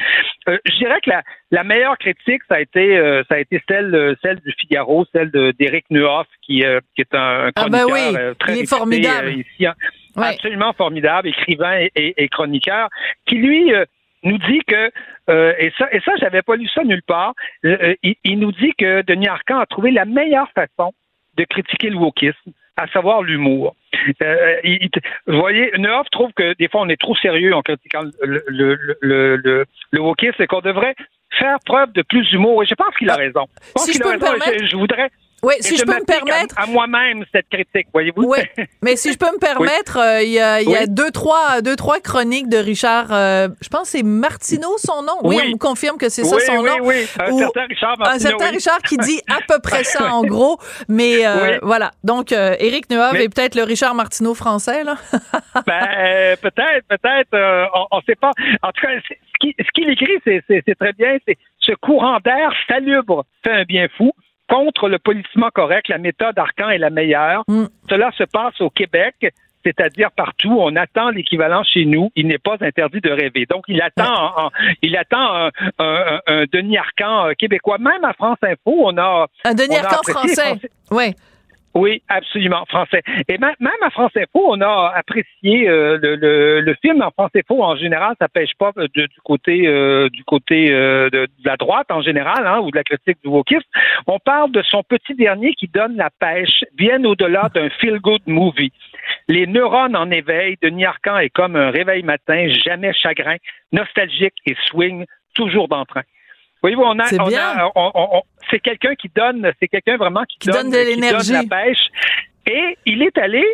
Euh, 0.49 0.59
je 0.65 0.77
dirais 0.79 1.01
que 1.05 1.11
la, 1.11 1.23
la 1.53 1.63
meilleure 1.63 1.99
critique 1.99 2.43
ça 2.49 2.57
a 2.57 2.61
été 2.61 2.99
euh, 2.99 3.23
ça 3.29 3.37
a 3.37 3.39
été 3.39 3.63
celle 3.69 4.17
celle 4.23 4.41
du 4.41 4.53
Figaro, 4.59 5.07
celle 5.13 5.31
d'Éric 5.57 5.85
Nuhoff 5.91 6.27
qui 6.43 6.65
euh, 6.65 6.81
qui 6.97 7.03
est 7.03 7.15
un, 7.15 7.53
ah 7.55 7.69
ben 7.69 7.87
chroniqueur 7.87 8.37
très 8.39 8.57
Il 8.57 8.63
est 8.63 8.69
formidable. 8.69 9.35
ici 9.35 9.67
absolument 10.17 10.73
formidable, 10.73 11.29
écrivain 11.29 11.87
et, 11.95 12.29
chroniqueur, 12.29 12.89
qui 13.27 13.37
lui 13.37 13.73
euh, 13.73 13.85
nous 14.23 14.39
dit 14.39 14.61
que 14.67 14.91
euh, 15.29 15.55
et 15.59 15.73
ça 15.79 15.89
et 15.93 16.01
ça 16.01 16.13
j'avais 16.19 16.43
pas 16.43 16.57
lu 16.57 16.69
ça 16.69 16.85
nulle 16.85 17.03
part. 17.03 17.35
Euh, 17.65 17.95
il, 18.03 18.39
nous 18.39 18.53
dit 18.53 18.73
que 18.77 19.03
Denis 19.03 19.29
Arcand 19.29 19.59
a 19.59 19.67
trouvé 19.67 19.91
la 19.91 20.05
meilleure 20.05 20.51
façon 20.51 20.93
de 21.37 21.45
critiquer 21.45 21.91
le 21.91 21.97
wokisme, 21.97 22.53
à 22.77 22.87
savoir 22.89 23.23
l'humour. 23.23 23.75
vous 25.27 25.39
voyez, 25.39 25.71
Neuf 25.79 26.09
trouve 26.11 26.33
que 26.33 26.55
des 26.55 26.69
fois 26.69 26.83
on 26.83 26.89
est 26.89 27.01
trop 27.01 27.17
sérieux 27.17 27.55
en 27.55 27.63
critiquant 27.63 28.03
le, 28.23 28.43
le, 28.47 28.79
le, 29.01 29.37
le, 29.37 29.65
le 29.91 30.01
wokisme 30.01 30.43
et 30.43 30.47
qu'on 30.47 30.61
devrait 30.61 30.95
faire 31.39 31.59
preuve 31.65 31.93
de 31.93 32.03
plus 32.03 32.29
d'humour. 32.29 32.63
Et 32.63 32.67
je 32.67 32.75
pense 32.75 32.95
qu'il 32.97 33.09
a 33.11 33.15
ah, 33.15 33.17
raison. 33.17 33.47
Je, 33.69 33.73
pense 33.73 33.93
je, 33.93 33.99
peux 33.99 34.27
a 34.27 34.31
raison. 34.31 34.67
je 34.67 34.77
voudrais 34.77 35.11
oui, 35.43 35.55
si 35.61 35.77
je, 35.77 35.85
peux 35.85 35.95
me 35.95 36.05
permettre. 36.05 36.59
À, 36.59 36.67
moi-même 36.67 37.25
cette 37.33 37.49
critique, 37.49 37.89
voyez-vous? 37.93 38.25
Oui, 38.25 38.39
mais 38.83 38.97
si 38.97 39.13
je 39.13 39.19
peux 39.19 39.31
me 39.33 39.39
permettre, 39.39 39.99
euh, 39.99 40.23
il 40.23 40.31
y 40.31 40.39
a, 40.39 40.61
y 40.61 40.77
a 40.77 40.87
deux, 40.87 41.11
trois, 41.11 41.63
deux, 41.63 41.77
trois 41.77 42.01
chroniques 42.01 42.49
de 42.49 42.59
Richard. 42.59 43.09
Euh, 43.11 43.49
je 43.63 43.69
pense 43.69 43.83
que 43.83 43.99
c'est 43.99 44.03
Martineau 44.03 44.77
son 44.79 45.03
nom. 45.03 45.19
Oui, 45.23 45.39
on 45.43 45.49
me 45.53 45.57
confirme 45.57 45.97
que 45.97 46.09
c'est 46.09 46.25
ça 46.25 46.39
son 46.41 46.63
nom. 46.63 46.77
Oui, 46.83 46.97
oui, 46.97 47.07
un 47.19 47.39
certain 47.39 47.65
Richard 47.67 47.99
Martineau. 47.99 48.17
Un 48.17 48.19
certain 48.19 48.51
Richard 48.51 48.79
qui 48.83 48.97
dit 48.99 49.21
à 49.29 49.39
peu 49.47 49.59
près 49.61 49.85
ça 49.85 50.13
en 50.13 50.23
gros. 50.27 50.59
Mais 50.89 51.27
euh, 51.27 51.59
voilà. 51.63 51.93
Donc, 52.05 52.33
Éric 52.33 52.91
Nuov 52.91 53.17
est 53.17 53.35
peut-être 53.35 53.55
le 53.55 53.63
Richard 53.63 53.95
Martineau 53.95 54.35
français, 54.35 54.85
là. 54.85 54.97
ben, 55.67 56.37
peut-être, 56.43 56.87
peut-être. 56.89 57.69
on 57.91 57.97
ne 57.97 58.03
sait 58.07 58.17
pas. 58.17 58.33
En 58.63 58.73
tout 58.73 58.83
cas, 58.83 58.93
ce 59.43 59.71
qu'il 59.73 59.91
écrit, 59.91 60.19
c'est 60.25 60.79
très 60.79 60.93
bien. 60.93 61.17
C'est 61.27 61.39
ce 61.61 61.73
courant 61.73 62.19
d'air 62.25 62.53
salubre 62.69 63.25
fait 63.45 63.53
un 63.53 63.65
bien 63.65 63.89
fou 63.97 64.13
contre 64.51 64.89
le 64.89 64.99
politiquement 64.99 65.49
correct. 65.55 65.89
La 65.89 65.99
méthode 65.99 66.39
Arcan 66.39 66.69
est 66.71 66.79
la 66.79 66.91
meilleure. 66.91 67.45
Mm. 67.49 67.65
Cela 67.89 68.11
se 68.19 68.25
passe 68.25 68.61
au 68.61 68.69
Québec 68.71 69.15
c'est-à-dire 69.63 70.11
partout. 70.17 70.57
On 70.59 70.75
attend 70.75 71.11
l'équivalent 71.11 71.63
chez 71.65 71.85
nous. 71.85 72.11
Il 72.17 72.29
n'est 72.29 72.39
pas 72.39 72.57
interdit 72.63 73.03
de 73.03 73.11
rêver. 73.11 73.45
Donc, 73.45 73.65
il 73.69 73.83
attend, 73.83 74.33
en- 74.47 74.51
il 74.81 74.97
attend 74.97 75.19
un, 75.37 75.51
un- 75.79 76.21
un 76.27 76.45
Denis 76.51 76.79
Arcan 76.79 77.27
euh, 77.27 77.33
québécois. 77.39 77.77
Même 77.77 78.03
à 78.03 78.15
France 78.15 78.39
Info, 78.43 78.75
on 78.87 78.97
a 78.97 79.27
Un 79.45 79.55
Denis 79.55 79.77
Arcan 79.77 79.97
apprécié 79.99 80.35
français. 80.35 80.69
Oui. 80.91 81.13
Oui, 81.75 82.03
absolument, 82.09 82.65
français. 82.67 83.03
Et 83.29 83.39
même, 83.39 83.55
à 83.83 83.91
France 83.91 84.11
Info, 84.17 84.45
on 84.49 84.61
a 84.61 84.93
apprécié 84.95 85.69
euh, 85.69 85.99
le, 86.03 86.17
le, 86.17 86.61
le 86.61 86.75
film 86.83 87.01
en 87.01 87.11
France 87.11 87.31
Info 87.37 87.63
en 87.63 87.77
général, 87.77 88.15
ça 88.21 88.29
pêche 88.29 88.55
pas 88.59 88.73
de- 88.77 88.87
du 89.07 89.21
côté 89.25 89.69
euh, 89.69 90.09
du 90.09 90.25
côté 90.25 90.73
euh, 90.73 91.09
de, 91.11 91.27
de 91.27 91.45
la 91.45 91.57
droite 91.57 91.91
en 91.91 92.03
général, 92.03 92.47
hein, 92.47 92.59
ou 92.61 92.71
de 92.71 92.77
la 92.77 92.83
critique 92.83 93.19
du 93.23 93.29
wokisme. 93.29 93.69
On 94.07 94.19
parle 94.19 94.51
de 94.51 94.63
son 94.63 94.83
petit 94.83 95.15
dernier 95.15 95.55
qui 95.55 95.69
donne 95.69 95.97
la 95.97 96.11
pêche 96.11 96.65
bien 96.75 97.05
au-delà 97.05 97.49
d'un 97.55 97.69
feel-good 97.81 98.23
movie. 98.27 98.73
Les 99.29 99.47
neurones 99.47 99.97
en 99.97 100.11
éveil 100.11 100.57
de 100.63 100.71
Arcan 100.85 101.19
est 101.19 101.31
comme 101.31 101.55
un 101.57 101.71
réveil 101.71 102.03
matin, 102.03 102.49
jamais 102.65 102.93
chagrin, 102.93 103.37
nostalgique 103.73 104.35
et 104.47 104.57
swing, 104.67 105.05
toujours 105.35 105.69
d'entrain. 105.69 106.03
Voyez-vous, 106.63 106.83
on 106.83 106.99
a, 106.99 107.07
C'est 107.07 107.21
on 107.21 107.27
a- 107.35 107.71
on- 107.75 107.91
on- 107.95 108.09
on- 108.19 108.23
c'est 108.51 108.61
quelqu'un 108.61 108.95
qui 108.95 109.11
donne, 109.15 109.51
c'est 109.61 109.69
quelqu'un 109.69 109.97
vraiment 109.97 110.25
qui, 110.25 110.39
Qui 110.39 110.49
donne 110.51 110.71
de 110.71 110.77
qui 110.77 110.85
l'énergie. 110.95 111.33
donne 111.33 111.47
la 111.51 111.57
pêche. 111.65 111.87
Et 112.47 112.77
il 112.87 113.03
est 113.03 113.17
allé, 113.19 113.45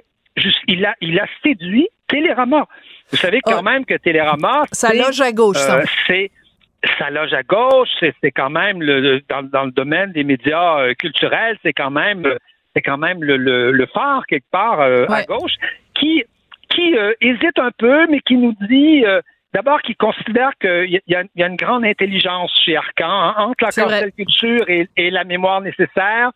il 0.66 0.84
a, 0.84 0.94
il 1.00 1.18
a 1.20 1.26
séduit 1.42 1.88
Télérama. 2.08 2.66
Vous 3.10 3.16
savez 3.16 3.40
quand 3.42 3.58
Oh. 3.60 3.62
même 3.62 3.84
que 3.84 3.94
Télérama, 3.94 4.64
Ça 4.72 4.92
loge 4.92 5.20
à 5.20 5.32
gauche, 5.32 5.56
ça. 5.56 5.78
euh, 5.78 5.84
c'est 6.06 6.30
ça 6.98 7.10
loge 7.10 7.32
à 7.32 7.42
gauche, 7.42 7.88
c'est, 8.00 8.14
c'est 8.20 8.30
quand 8.30 8.50
même 8.50 8.80
le, 8.82 9.20
dans, 9.28 9.42
dans 9.42 9.64
le 9.64 9.70
domaine 9.72 10.12
des 10.12 10.22
médias 10.24 10.78
euh, 10.80 10.94
culturels, 10.94 11.56
c'est 11.62 11.72
quand 11.72 11.90
même 11.90 12.24
c'est 12.74 12.82
quand 12.82 12.98
même 12.98 13.24
le, 13.24 13.36
le, 13.38 13.72
le 13.72 13.86
phare 13.86 14.24
quelque 14.26 14.50
part 14.50 14.80
euh, 14.80 15.06
à 15.08 15.24
gauche 15.24 15.54
qui 15.94 16.22
qui 16.68 16.96
euh, 16.96 17.12
hésite 17.20 17.58
un 17.58 17.70
peu, 17.76 18.06
mais 18.08 18.20
qui 18.20 18.36
nous 18.36 18.54
dit 18.68 19.04
euh, 19.06 19.20
d'abord 19.56 19.80
qu'il 19.84 19.96
considère 19.96 20.50
qu'il 20.60 21.00
y, 21.06 21.14
a- 21.14 21.24
y 21.34 21.42
une 21.50 21.56
grande 21.64 21.84
intelligence 21.84 22.52
chez 22.64 22.76
Arcan 22.76 23.08
hein, 23.26 23.34
entre 23.38 23.64
la 23.64 23.72
cancel 23.84 24.12
culture 24.12 24.64
et, 24.68 24.82
et 24.96 25.10
la 25.10 25.24
mémoire 25.24 25.60
nécessaire. 25.62 26.30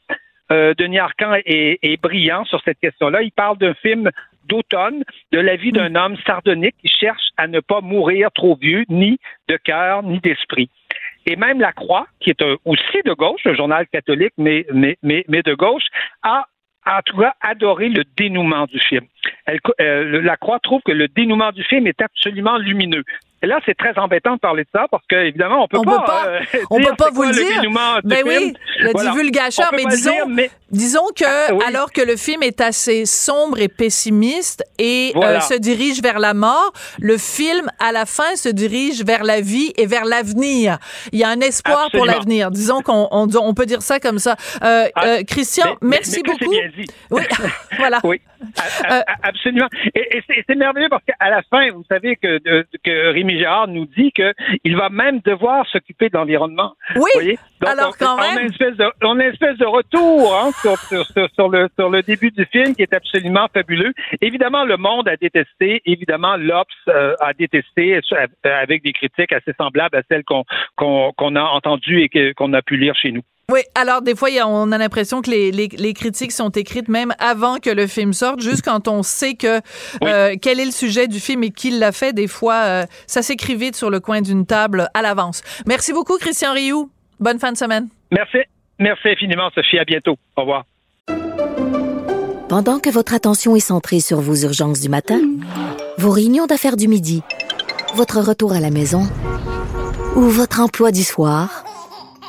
Euh, 0.53 0.73
Denis 0.81 0.99
Arcan 0.99 1.33
est, 1.45 1.79
est 1.83 2.01
brillant 2.01 2.45
sur 2.47 2.61
cette 2.65 2.81
question-là. 2.81 3.23
Il 3.23 3.33
parle 3.33 3.59
d'un 3.59 3.75
film 3.75 4.11
d'automne, 4.51 5.05
de 5.33 5.39
la 5.39 5.55
vie 5.63 5.71
d'un 5.79 5.95
homme 5.95 6.17
sardonique 6.27 6.75
qui 6.83 6.89
cherche 6.89 7.27
à 7.37 7.47
ne 7.47 7.61
pas 7.61 7.81
mourir 7.83 8.31
trop 8.41 8.57
vieux, 8.61 8.85
ni 8.89 9.19
de 9.49 9.57
cœur, 9.59 10.03
ni 10.03 10.19
d'esprit. 10.21 10.69
Et 11.27 11.37
même 11.37 11.61
La 11.61 11.73
Croix, 11.73 12.07
qui 12.21 12.31
est 12.31 12.43
un- 12.43 12.57
aussi 12.65 12.99
de 13.05 13.13
gauche, 13.13 13.43
un 13.47 13.55
journal 13.55 13.87
catholique, 13.93 14.33
mais, 14.39 14.67
mais, 14.73 14.97
mais, 15.03 15.25
mais 15.29 15.43
de 15.43 15.55
gauche, 15.55 15.85
a 16.23 16.47
en 16.87 17.01
tout 17.05 17.19
cas 17.19 17.35
adoré 17.41 17.89
le 17.89 18.05
dénouement 18.17 18.67
du 18.67 18.79
film. 18.79 19.07
Euh, 19.49 20.23
la 20.23 20.37
Croix 20.37 20.59
trouve 20.61 20.81
que 20.85 20.93
le 20.93 21.09
dénouement 21.09 21.53
du 21.53 21.63
film 21.65 21.87
est 21.87 22.01
absolument 22.01 22.59
lumineux. 22.59 23.05
Et 23.43 23.47
là, 23.47 23.59
c'est 23.65 23.75
très 23.77 23.97
embêtant 23.99 24.35
de 24.35 24.39
parler 24.41 24.65
de 24.65 24.69
ça 24.73 24.87
parce 24.91 25.03
que 25.09 25.17
évidemment, 25.17 25.65
on 25.65 25.69
peut 25.69 25.79
On 25.79 25.83
pas, 25.83 25.99
peut 26.01 26.05
pas- 26.07 26.27
euh, 26.27 26.41
On 26.71 26.79
dire 26.79 26.91
peut 26.91 26.97
pas 26.97 27.09
vous 27.11 27.23
quoi 27.23 27.27
le 27.29 27.33
dire. 27.33 27.61
du 27.63 27.69
Ben 28.05 28.23
oui, 28.27 28.37
film. 28.37 28.53
le 28.81 28.91
Voilà. 28.93 29.11
divulgacheur, 29.11 29.67
On 29.69 29.71
peut 29.71 29.77
mais 29.77 29.91
le 29.91 29.97
disons, 29.97 30.11
dire, 30.13 30.27
mais- 30.29 30.51
disons 30.71 31.07
que 31.17 31.25
Ah, 31.27 31.55
oui. 31.55 31.65
alors 31.67 31.91
que 31.91 32.03
le 32.03 32.17
film 32.17 32.43
est 32.43 32.61
assez 32.61 33.07
sombre 33.07 33.59
et 33.59 33.69
pessimiste 33.69 34.63
et 34.79 35.13
Voilà. 35.15 35.39
euh, 35.39 35.41
se 35.41 35.55
dirige 35.55 36.03
vers 36.03 36.19
la 36.19 36.35
mort, 36.35 36.73
le 36.99 37.17
film 37.17 37.71
à 37.79 37.93
la 37.93 38.05
fin 38.05 38.37
se 38.37 38.51
dirige 38.51 39.03
vers 39.05 39.25
la 39.25 39.41
vie 39.41 39.73
et 39.79 39.87
vers 39.87 40.05
l'avenir. 40.05 40.79
Il 41.13 41.19
y 41.19 41.25
a 41.25 41.29
un 41.31 41.41
espoir 41.41 41.89
pour 41.93 42.05
l'avenir. 42.05 42.51
Disons 42.51 42.83
qu'on 42.83 43.09
on, 43.11 43.27
on 43.35 43.55
peut 43.55 43.67
dire 43.67 43.81
ça 43.81 44.01
comme 44.01 44.19
ça. 44.19 44.37
Euh, 44.63 44.87
Ah, 44.95 45.07
euh, 45.07 45.23
Christian, 45.27 45.77
mais- 45.81 45.97
merci 45.97 46.21
mais 46.27 46.33
beaucoup. 46.33 46.51
bien 46.51 46.69
dit. 46.77 46.87
Oui, 47.11 47.23
voilà. 47.79 48.01
Oui, 48.05 48.21
absolument. 49.23 49.69
Et, 49.95 50.17
et 50.19 50.23
c'est- 50.27 50.45
c'est 50.49 50.55
merveilleux 50.55 50.89
parce 50.89 51.05
qu'à 51.05 51.31
la 51.31 51.43
fin, 51.43 51.69
vous 51.71 51.85
savez 51.89 52.17
que, 52.17 52.39
que 52.85 53.13
Rémi 53.13 53.39
Gérard 53.39 53.69
nous 53.69 53.87
dit 53.87 54.13
qu'il 54.13 54.77
va 54.77 54.89
même 54.89 55.21
devoir 55.21 55.67
s'occuper 55.69 56.09
de 56.09 56.17
l'environnement. 56.17 56.75
Oui, 56.97 57.01
Vous 57.15 57.21
voyez? 57.21 57.39
Donc, 57.61 57.71
alors 57.71 57.91
on, 57.95 58.05
quand 58.05 58.15
on 58.17 58.19
a 58.19 58.35
même. 58.35 58.45
une 58.47 58.51
espèce 58.51 58.77
de, 58.77 58.87
on 59.03 59.19
a 59.19 59.25
une 59.25 59.33
espèce 59.33 59.59
de 59.59 59.67
retour 59.67 60.35
hein, 60.35 60.51
sur, 60.63 60.77
sur, 60.79 61.05
sur, 61.07 61.29
sur 61.35 61.49
le, 61.49 61.69
sur 61.79 61.91
le 61.91 62.03
début 62.03 62.31
du 62.31 62.45
film 62.47 62.75
qui 62.75 62.83
est 62.83 62.95
absolument 62.95 63.47
fabuleux. 63.53 63.93
Évidemment, 64.21 64.65
le 64.65 64.77
monde 64.77 65.09
a 65.09 65.17
détesté. 65.17 65.83
Évidemment, 65.85 66.37
l'Obs 66.37 66.67
euh, 66.89 67.15
a 67.21 67.33
détesté 67.35 67.97
euh, 68.13 68.27
avec 68.45 68.83
des 68.83 68.93
critiques 68.93 69.33
assez 69.33 69.53
semblables 69.59 69.97
à 69.97 70.03
celles 70.11 70.25
qu'on 70.25 70.45
qu'on 70.77 71.13
qu'on 71.17 71.37
a 71.37 71.43
entendues 71.43 72.03
et 72.03 72.09
que- 72.09 72.33
qu'on 72.33 72.53
a 72.55 72.63
pu 72.63 72.77
lire 72.77 72.95
chez 72.97 73.13
nous. 73.13 73.23
Oui, 73.51 73.61
alors 73.75 74.01
des 74.01 74.15
fois, 74.15 74.29
on 74.47 74.71
a 74.71 74.79
l'impression 74.79 75.23
que 75.23 75.31
les, 75.31 75.51
les, 75.51 75.69
les 75.77 75.93
critiques 75.93 76.31
sont 76.31 76.51
écrites 76.51 76.89
même 76.89 77.13
avant 77.19 77.57
que 77.59 77.71
le 77.71 77.87
film 77.87 78.13
sorte, 78.13 78.41
juste 78.41 78.63
quand 78.63 78.87
on 78.87 79.03
sait 79.03 79.35
que 79.35 79.61
euh, 80.05 80.37
quel 80.41 80.61
est 80.61 80.65
le 80.65 80.71
sujet 80.71 81.09
du 81.09 81.19
film 81.19 81.43
et 81.43 81.51
qui 81.51 81.71
l'a 81.71 81.91
fait. 81.91 82.13
Des 82.13 82.29
fois, 82.29 82.55
euh, 82.55 82.87
ça 83.07 83.23
s'écrit 83.23 83.57
vite 83.57 83.75
sur 83.75 83.91
le 83.91 83.99
coin 83.99 84.21
d'une 84.21 84.47
table 84.47 84.89
à 84.95 85.03
l'avance. 85.03 85.43
Merci 85.67 85.93
beaucoup, 85.93 86.17
Christian 86.19 86.53
Rioux. 86.53 86.91
Bonne 87.19 87.41
fin 87.41 87.51
de 87.51 87.57
semaine. 87.57 87.89
Merci. 88.13 88.39
Merci 88.79 89.09
infiniment, 89.09 89.51
Sophie. 89.55 89.79
À 89.79 89.85
bientôt. 89.85 90.17
Au 90.37 90.43
revoir. 90.43 90.65
Pendant 92.49 92.79
que 92.79 92.91
votre 92.91 93.15
attention 93.15 93.55
est 93.57 93.61
centrée 93.61 94.01
sur 94.01 94.21
vos 94.21 94.35
urgences 94.37 94.81
du 94.81 94.89
matin, 94.89 95.21
vos 95.99 96.11
réunions 96.11 96.47
d'affaires 96.47 96.77
du 96.77 96.89
midi, 96.89 97.23
votre 97.95 98.21
retour 98.21 98.53
à 98.53 98.61
la 98.61 98.71
maison 98.71 99.03
ou 100.17 100.23
votre 100.23 100.61
emploi 100.61 100.91
du 100.93 101.03
soir, 101.03 101.65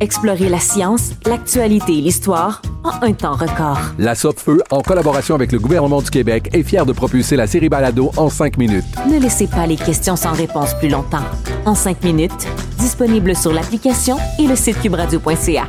Explorez 0.00 0.50
la 0.50 0.60
science, 0.60 1.12
l'actualité 1.24 1.96
et 1.96 2.00
l'histoire 2.02 2.60
en 2.84 3.02
un 3.02 3.12
temps 3.14 3.34
record. 3.34 3.78
La 3.98 4.14
Feu, 4.14 4.62
en 4.70 4.82
collaboration 4.82 5.34
avec 5.34 5.52
le 5.52 5.58
gouvernement 5.58 6.02
du 6.02 6.10
Québec, 6.10 6.50
est 6.52 6.62
fière 6.62 6.84
de 6.84 6.92
propulser 6.92 7.34
la 7.36 7.46
série 7.46 7.70
Balado 7.70 8.10
en 8.16 8.28
cinq 8.28 8.58
minutes. 8.58 8.84
Ne 9.10 9.18
laissez 9.18 9.46
pas 9.46 9.66
les 9.66 9.76
questions 9.76 10.16
sans 10.16 10.32
réponse 10.32 10.74
plus 10.74 10.90
longtemps. 10.90 11.24
En 11.64 11.74
cinq 11.74 12.04
minutes, 12.04 12.46
disponible 12.78 13.34
sur 13.34 13.52
l'application 13.52 14.18
et 14.38 14.46
le 14.46 14.54
site 14.54 14.80
cubradio.ca. 14.82 15.66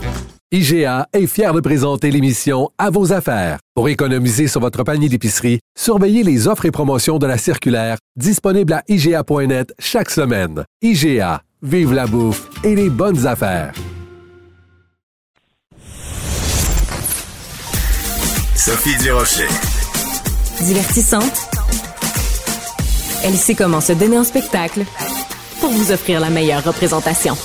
IGA 0.52 1.08
est 1.12 1.28
fier 1.28 1.54
de 1.54 1.60
présenter 1.60 2.12
l'émission 2.12 2.70
À 2.78 2.90
vos 2.90 3.13
affaires. 3.13 3.60
Pour 3.76 3.90
économiser 3.90 4.48
sur 4.48 4.62
votre 4.62 4.84
panier 4.84 5.10
d'épicerie, 5.10 5.60
surveillez 5.78 6.24
les 6.24 6.48
offres 6.48 6.66
et 6.66 6.72
promotions 6.72 7.18
de 7.18 7.28
la 7.28 7.38
circulaire 7.38 7.98
disponible 8.18 8.74
à 8.74 8.84
IGA.net 8.88 9.74
chaque 9.80 10.10
semaine. 10.10 10.63
IGA, 10.82 11.42
vive 11.62 11.94
la 11.94 12.08
bouffe 12.08 12.50
et 12.63 12.76
les 12.76 12.90
bonnes 12.90 13.26
affaires. 13.26 13.74
Sophie 18.58 18.98
Durocher. 18.98 19.48
Divertissante. 20.62 21.48
Elle 23.24 23.36
sait 23.36 23.54
comment 23.54 23.82
se 23.82 23.93
donner 23.93 24.17
en 24.17 24.24
spectacle 24.24 24.84
pour 25.60 25.70
vous 25.70 25.91
offrir 25.91 26.20
la 26.20 26.32
meilleure 26.32 26.63
représentation. 26.63 27.38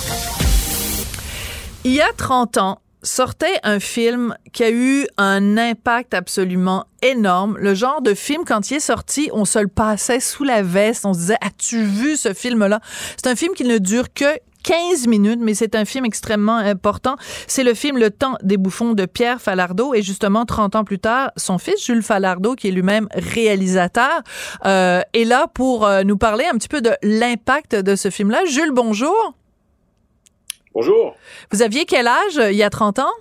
Il 1.83 1.91
y 1.91 2.01
a 2.01 2.11
30 2.17 2.57
ans, 2.57 2.81
sortait 3.03 3.59
un 3.61 3.79
film 3.79 4.35
qui 4.53 4.63
a 4.63 4.71
eu 4.71 5.05
un 5.17 5.55
impact 5.55 6.15
absolument 6.15 6.87
énorme. 7.03 7.57
Le 7.59 7.75
genre 7.75 8.01
de 8.01 8.15
film, 8.15 8.43
quand 8.43 8.71
il 8.71 8.77
est 8.77 8.79
sorti, 8.79 9.29
on 9.33 9.45
se 9.45 9.59
le 9.59 9.67
passait 9.67 10.19
sous 10.19 10.43
la 10.43 10.63
veste. 10.63 11.05
On 11.05 11.13
se 11.13 11.19
disait, 11.19 11.37
as-tu 11.41 11.83
vu 11.83 12.17
ce 12.17 12.33
film-là? 12.33 12.79
C'est 13.17 13.29
un 13.29 13.35
film 13.35 13.53
qui 13.53 13.65
ne 13.65 13.77
dure 13.77 14.11
que 14.11 14.25
15 14.63 15.07
minutes, 15.07 15.39
mais 15.41 15.53
c'est 15.53 15.75
un 15.75 15.85
film 15.85 16.05
extrêmement 16.05 16.57
important. 16.57 17.15
C'est 17.47 17.63
le 17.63 17.73
film 17.73 17.97
Le 17.97 18.09
Temps 18.09 18.37
des 18.41 18.57
bouffons 18.57 18.93
de 18.93 19.05
Pierre 19.05 19.41
Falardeau 19.41 19.93
et 19.93 20.01
justement 20.01 20.45
30 20.45 20.75
ans 20.75 20.83
plus 20.83 20.99
tard, 20.99 21.31
son 21.37 21.57
fils 21.57 21.85
Jules 21.85 22.01
Falardeau, 22.01 22.55
qui 22.55 22.69
est 22.69 22.71
lui-même 22.71 23.07
réalisateur, 23.13 24.21
euh, 24.65 25.01
est 25.13 25.25
là 25.25 25.47
pour 25.53 25.85
euh, 25.85 26.03
nous 26.03 26.17
parler 26.17 26.45
un 26.45 26.57
petit 26.57 26.69
peu 26.69 26.81
de 26.81 26.91
l'impact 27.03 27.75
de 27.75 27.95
ce 27.95 28.09
film-là. 28.09 28.45
Jules, 28.45 28.71
bonjour. 28.71 29.35
Bonjour. 30.73 31.15
Vous 31.51 31.61
aviez 31.61 31.85
quel 31.85 32.07
âge 32.07 32.37
euh, 32.37 32.51
il 32.51 32.57
y 32.57 32.63
a 32.63 32.69
30 32.69 32.99
ans? 32.99 33.13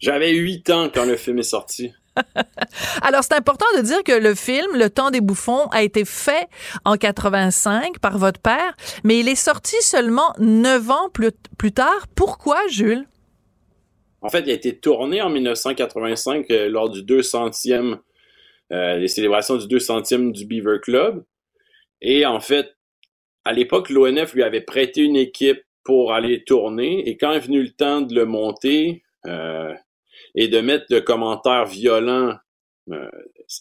J'avais 0.00 0.32
8 0.32 0.70
ans 0.70 0.90
quand 0.94 1.04
le 1.04 1.16
film 1.16 1.38
est 1.38 1.42
sorti. 1.42 1.92
Alors, 3.02 3.22
c'est 3.22 3.34
important 3.34 3.66
de 3.76 3.82
dire 3.82 4.02
que 4.04 4.12
le 4.12 4.34
film, 4.34 4.76
Le 4.76 4.90
Temps 4.90 5.10
des 5.10 5.20
bouffons, 5.20 5.66
a 5.68 5.82
été 5.82 6.04
fait 6.04 6.48
en 6.84 6.96
85 6.96 7.98
par 7.98 8.18
votre 8.18 8.40
père, 8.40 8.74
mais 9.04 9.18
il 9.18 9.28
est 9.28 9.34
sorti 9.34 9.76
seulement 9.80 10.32
9 10.38 10.90
ans 10.90 11.08
plus, 11.12 11.32
plus 11.58 11.72
tard. 11.72 12.06
Pourquoi, 12.14 12.58
Jules? 12.68 13.06
en 14.24 14.30
fait, 14.30 14.40
il 14.40 14.50
a 14.50 14.54
été 14.54 14.74
tourné 14.74 15.20
en 15.20 15.28
1985 15.28 16.50
euh, 16.50 16.68
lors 16.70 16.88
du 16.88 17.02
200e, 17.02 17.98
euh, 18.72 18.96
les 18.96 19.06
célébrations 19.06 19.56
du 19.56 19.66
200e 19.66 20.32
du 20.32 20.46
Beaver 20.46 20.78
Club. 20.80 21.22
Et 22.00 22.24
en 22.24 22.40
fait, 22.40 22.74
à 23.44 23.52
l'époque, 23.52 23.90
l'ONF 23.90 24.32
lui 24.32 24.42
avait 24.42 24.62
prêté 24.62 25.02
une 25.02 25.16
équipe 25.16 25.62
pour 25.84 26.14
aller 26.14 26.42
tourner. 26.42 27.06
Et 27.06 27.18
quand 27.18 27.32
est 27.32 27.40
venu 27.40 27.62
le 27.62 27.70
temps 27.70 28.00
de 28.00 28.14
le 28.14 28.24
monter 28.24 29.02
euh, 29.26 29.74
et 30.34 30.48
de 30.48 30.60
mettre 30.60 30.86
de 30.90 31.00
commentaires 31.00 31.66
violents, 31.66 32.34
euh, 32.90 33.08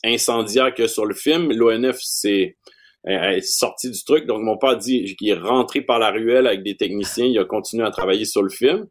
incendiaires 0.03 0.73
que 0.73 0.87
sur 0.87 1.05
le 1.05 1.15
film, 1.15 1.51
l'ONF 1.51 1.99
s'est 2.01 2.57
est 3.05 3.41
sorti 3.41 3.91
du 3.91 4.01
truc. 4.05 4.25
Donc, 4.25 4.41
mon 4.43 4.57
père 4.57 4.77
dit 4.77 5.15
qu'il 5.17 5.27
est 5.27 5.33
rentré 5.33 5.81
par 5.81 5.99
la 5.99 6.09
ruelle 6.09 6.47
avec 6.47 6.63
des 6.63 6.77
techniciens. 6.77 7.25
Il 7.25 7.37
a 7.37 7.43
continué 7.43 7.85
à 7.85 7.91
travailler 7.91 8.23
sur 8.23 8.41
le 8.41 8.49
film. 8.49 8.87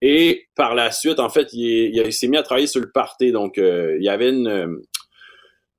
Et 0.00 0.46
par 0.54 0.76
la 0.76 0.92
suite, 0.92 1.18
en 1.18 1.28
fait, 1.28 1.48
il, 1.52 1.90
il 1.92 2.12
s'est 2.12 2.28
mis 2.28 2.36
à 2.36 2.44
travailler 2.44 2.68
sur 2.68 2.80
le 2.80 2.92
party. 2.92 3.32
Donc, 3.32 3.58
euh, 3.58 3.96
il 3.98 4.04
y 4.04 4.08
avait 4.08 4.30
une... 4.30 4.46
euh, 4.46 4.76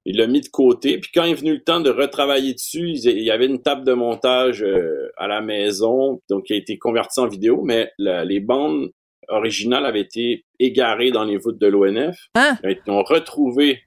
il 0.05 0.17
l'a 0.17 0.27
mis 0.27 0.41
de 0.41 0.49
côté. 0.49 0.97
Puis 0.97 1.11
quand 1.13 1.23
est 1.23 1.33
venu 1.33 1.53
le 1.53 1.63
temps 1.63 1.81
de 1.81 1.89
retravailler 1.89 2.53
dessus, 2.53 2.89
il 2.89 3.05
il 3.05 3.23
y 3.23 3.31
avait 3.31 3.45
une 3.45 3.61
table 3.61 3.85
de 3.85 3.93
montage 3.93 4.63
euh, 4.63 5.11
à 5.17 5.27
la 5.27 5.39
maison, 5.39 6.21
donc 6.29 6.45
qui 6.45 6.53
a 6.53 6.55
été 6.57 6.77
convertie 6.77 7.19
en 7.19 7.27
vidéo, 7.27 7.61
mais 7.63 7.91
les 7.97 8.39
bandes 8.39 8.89
originales 9.29 9.85
avaient 9.85 10.01
été 10.01 10.45
égarées 10.59 11.11
dans 11.11 11.23
les 11.23 11.37
voûtes 11.37 11.59
de 11.59 11.67
l'ONF. 11.67 12.17
Hein? 12.35 12.57
Ils 12.63 12.91
ont 12.91 13.03
retrouvé 13.03 13.81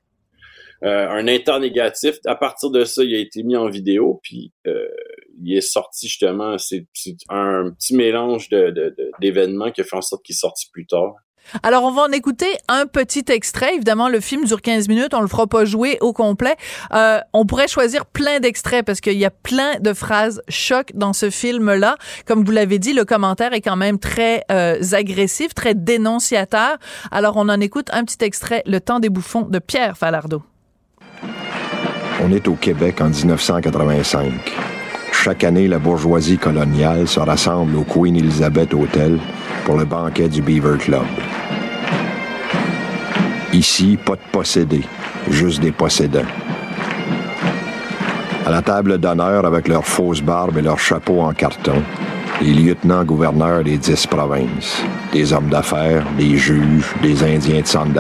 euh, 0.85 1.09
un 1.09 1.29
inter 1.29 1.59
négatif. 1.61 2.17
À 2.27 2.35
partir 2.35 2.71
de 2.71 2.85
ça, 2.85 3.05
il 3.05 3.15
a 3.15 3.19
été 3.19 3.43
mis 3.45 3.57
en 3.57 3.69
vidéo, 3.69 4.21
puis 4.23 4.53
euh, 4.67 4.89
il 5.45 5.57
est 5.57 5.61
sorti 5.61 6.09
justement. 6.09 6.59
C'est 6.59 6.87
un 7.29 7.71
petit 7.79 7.95
mélange 7.95 8.49
de- 8.49 8.71
de- 8.71 8.95
de- 8.99 9.11
d'événements 9.21 9.71
qui 9.71 9.81
a 9.81 9.85
fait 9.85 9.97
en 9.97 10.03
sorte 10.03 10.25
qu'il 10.25 10.35
est 10.35 10.39
sorti 10.39 10.69
plus 10.73 10.87
tard. 10.87 11.15
Alors, 11.63 11.85
on 11.85 11.91
va 11.91 12.03
en 12.03 12.13
écouter 12.13 12.47
un 12.69 12.87
petit 12.87 13.25
extrait. 13.29 13.75
Évidemment, 13.75 14.09
le 14.09 14.21
film 14.21 14.45
dure 14.45 14.63
15 14.63 14.89
minutes. 14.89 15.15
On 15.15 15.21
le 15.21 15.29
fera 15.29 15.47
pas 15.47 15.65
jouer 15.65 15.99
au 16.01 16.13
complet. 16.13 16.57
Euh, 16.95 17.19
on 17.33 17.45
pourrait 17.47 17.69
choisir 17.69 18.07
plein 18.07 18.41
d'extraits 18.41 18.85
parce 18.85 19.01
qu'il 19.01 19.19
y 19.19 19.25
a 19.25 19.31
plein 19.31 19.79
de 19.81 19.93
phrases 19.93 20.43
choc 20.49 20.93
dans 20.95 21.13
ce 21.13 21.31
film-là. 21.31 21.97
Comme 22.27 22.45
vous 22.45 22.53
l'avez 22.53 22.79
dit, 22.79 22.93
le 22.93 23.05
commentaire 23.05 23.53
est 23.53 23.61
quand 23.61 23.77
même 23.77 23.99
très 23.99 24.45
euh, 24.51 24.81
agressif, 24.93 25.55
très 25.55 25.75
dénonciateur. 25.75 26.79
Alors, 27.11 27.37
on 27.37 27.49
en 27.49 27.61
écoute 27.61 27.89
un 27.93 28.05
petit 28.05 28.25
extrait, 28.25 28.63
Le 28.67 28.81
temps 28.81 29.01
des 29.01 29.11
bouffons 29.11 29.43
de 29.43 29.59
Pierre 29.59 29.97
Falardeau. 29.97 30.43
On 32.23 32.33
est 32.33 32.47
au 32.49 32.55
Québec 32.55 33.01
en 33.01 33.09
1985. 33.09 34.33
Chaque 35.13 35.45
année, 35.45 35.69
la 35.69 35.79
bourgeoisie 35.79 36.39
coloniale 36.39 37.07
se 37.07 37.21
rassemble 37.21 37.77
au 37.77 37.85
Queen 37.85 38.17
Elizabeth 38.17 38.75
Hotel 38.75 39.19
pour 39.65 39.77
le 39.77 39.85
banquet 39.85 40.29
du 40.29 40.43
Beaver 40.43 40.79
Club. 40.79 41.05
Ici, 43.53 43.99
pas 44.05 44.15
de 44.15 44.21
possédés, 44.33 44.85
juste 45.29 45.61
des 45.61 45.73
possédants. 45.73 46.21
À 48.47 48.51
la 48.51 48.63
table 48.63 48.99
d'honneur, 48.99 49.45
avec 49.47 49.69
leurs 49.69 49.87
fausses 49.87 50.23
barbes 50.23 50.59
et 50.59 50.63
leurs 50.63 50.81
chapeaux 50.81 51.21
en 51.21 51.33
carton, 51.33 51.83
les 52.41 52.55
lieutenants-gouverneurs 52.55 53.63
des 53.63 53.77
dix 53.77 54.07
provinces, 54.07 54.83
des 55.13 55.33
hommes 55.33 55.49
d'affaires, 55.49 56.05
des 56.19 56.37
juges, 56.37 56.93
des 57.03 57.23
Indiens 57.23 57.61
de 57.61 57.67
centre 57.67 57.93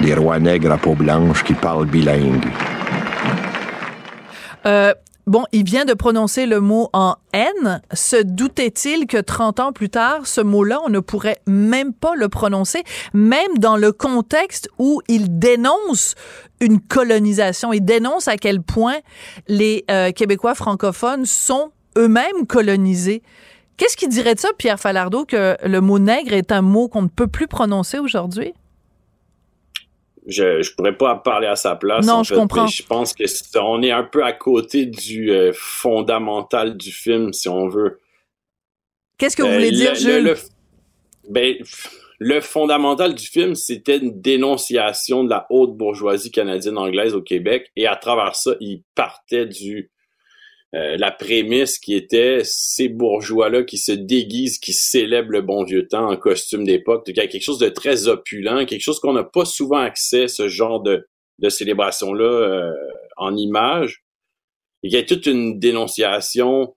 des 0.00 0.14
rois 0.14 0.38
nègres 0.38 0.72
à 0.72 0.78
peau 0.78 0.94
blanche 0.94 1.42
qui 1.42 1.54
parlent 1.54 1.86
bilingue. 1.86 2.46
Euh, 4.66 4.94
bon, 5.26 5.44
il 5.52 5.64
vient 5.64 5.84
de 5.84 5.94
prononcer 5.94 6.46
le 6.46 6.60
mot 6.60 6.88
en 6.92 7.16
haine. 7.32 7.80
Se 7.92 8.22
doutait-il 8.22 9.06
que 9.06 9.18
30 9.18 9.60
ans 9.60 9.72
plus 9.72 9.90
tard, 9.90 10.26
ce 10.26 10.40
mot-là, 10.40 10.80
on 10.84 10.88
ne 10.88 11.00
pourrait 11.00 11.38
même 11.46 11.92
pas 11.92 12.14
le 12.16 12.28
prononcer, 12.28 12.82
même 13.12 13.58
dans 13.58 13.76
le 13.76 13.92
contexte 13.92 14.68
où 14.78 15.00
il 15.08 15.38
dénonce 15.38 16.14
une 16.60 16.80
colonisation? 16.80 17.72
Il 17.72 17.84
dénonce 17.84 18.28
à 18.28 18.36
quel 18.36 18.62
point 18.62 18.98
les 19.48 19.84
euh, 19.90 20.12
Québécois 20.12 20.54
francophones 20.54 21.26
sont 21.26 21.70
eux-mêmes 21.96 22.46
colonisés. 22.46 23.22
Qu'est-ce 23.76 23.96
qui 23.96 24.08
dirait 24.08 24.34
de 24.34 24.40
ça, 24.40 24.50
Pierre 24.58 24.78
Falardeau, 24.78 25.24
que 25.24 25.56
le 25.64 25.80
mot 25.80 25.98
nègre 25.98 26.34
est 26.34 26.52
un 26.52 26.60
mot 26.60 26.88
qu'on 26.88 27.02
ne 27.02 27.08
peut 27.08 27.28
plus 27.28 27.46
prononcer 27.46 27.98
aujourd'hui? 27.98 28.52
Je 30.30 30.62
je 30.62 30.74
pourrais 30.74 30.96
pas 30.96 31.16
parler 31.16 31.46
à 31.46 31.56
sa 31.56 31.76
place. 31.76 32.06
Non, 32.06 32.14
en 32.14 32.22
je 32.22 32.30
fait, 32.34 32.40
comprends. 32.40 32.66
Je 32.66 32.82
pense 32.82 33.12
que 33.14 33.26
c'est- 33.26 33.56
on 33.58 33.82
est 33.82 33.90
un 33.90 34.04
peu 34.04 34.24
à 34.24 34.32
côté 34.32 34.86
du 34.86 35.30
euh, 35.32 35.52
fondamental 35.54 36.76
du 36.76 36.92
film, 36.92 37.32
si 37.32 37.48
on 37.48 37.68
veut. 37.68 38.00
Qu'est-ce 39.18 39.36
que 39.36 39.42
vous 39.42 39.48
Euh, 39.48 39.54
voulez 39.54 39.70
le- 39.70 39.76
dire, 39.76 39.92
le- 39.92 39.98
Jules? 39.98 40.24
le- 40.24 40.36
ben, 41.28 41.56
le 42.18 42.40
fondamental 42.40 43.14
du 43.14 43.26
film, 43.26 43.54
c'était 43.54 43.98
une 43.98 44.20
dénonciation 44.20 45.24
de 45.24 45.30
la 45.30 45.46
haute 45.50 45.76
bourgeoisie 45.76 46.30
canadienne-anglaise 46.30 47.14
au 47.14 47.22
Québec, 47.22 47.70
et 47.76 47.86
à 47.86 47.96
travers 47.96 48.34
ça, 48.34 48.52
il 48.60 48.82
partait 48.94 49.46
du 49.46 49.90
euh, 50.74 50.96
la 50.98 51.10
prémisse 51.10 51.80
qui 51.80 51.94
était 51.94 52.42
ces 52.44 52.88
bourgeois-là 52.88 53.64
qui 53.64 53.76
se 53.76 53.90
déguisent, 53.90 54.58
qui 54.58 54.72
célèbrent 54.72 55.32
le 55.32 55.42
bon 55.42 55.64
vieux 55.64 55.88
temps 55.88 56.08
en 56.08 56.16
costume 56.16 56.64
d'époque. 56.64 57.02
Il 57.08 57.16
y 57.16 57.20
a 57.20 57.26
quelque 57.26 57.42
chose 57.42 57.58
de 57.58 57.68
très 57.68 58.06
opulent, 58.06 58.64
quelque 58.66 58.80
chose 58.80 59.00
qu'on 59.00 59.12
n'a 59.12 59.24
pas 59.24 59.44
souvent 59.44 59.78
accès, 59.78 60.28
ce 60.28 60.48
genre 60.48 60.80
de, 60.80 61.08
de 61.40 61.48
célébration-là 61.48 62.24
euh, 62.24 62.72
en 63.16 63.36
images. 63.36 64.04
Il 64.82 64.92
y 64.92 64.96
a 64.96 65.02
toute 65.02 65.26
une 65.26 65.58
dénonciation 65.58 66.74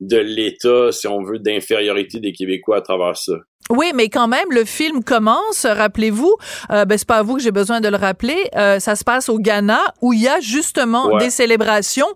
de 0.00 0.18
l'État, 0.18 0.92
si 0.92 1.08
on 1.08 1.22
veut, 1.22 1.38
d'infériorité 1.38 2.20
des 2.20 2.32
Québécois 2.32 2.78
à 2.78 2.80
travers 2.82 3.16
ça. 3.16 3.34
Oui, 3.70 3.92
mais 3.94 4.08
quand 4.08 4.28
même, 4.28 4.46
le 4.50 4.64
film 4.64 5.02
commence, 5.04 5.64
rappelez-vous, 5.64 6.34
euh, 6.72 6.84
ben, 6.84 6.98
c'est 6.98 7.06
pas 7.06 7.18
à 7.18 7.22
vous 7.22 7.36
que 7.36 7.42
j'ai 7.42 7.52
besoin 7.52 7.80
de 7.80 7.88
le 7.88 7.96
rappeler, 7.96 8.36
euh, 8.56 8.78
ça 8.80 8.96
se 8.96 9.04
passe 9.04 9.28
au 9.28 9.38
Ghana 9.38 9.80
où 10.02 10.12
il 10.12 10.20
y 10.20 10.28
a 10.28 10.40
justement 10.40 11.06
Ouais. 11.06 11.18
des 11.24 11.30
célébrations 11.30 12.08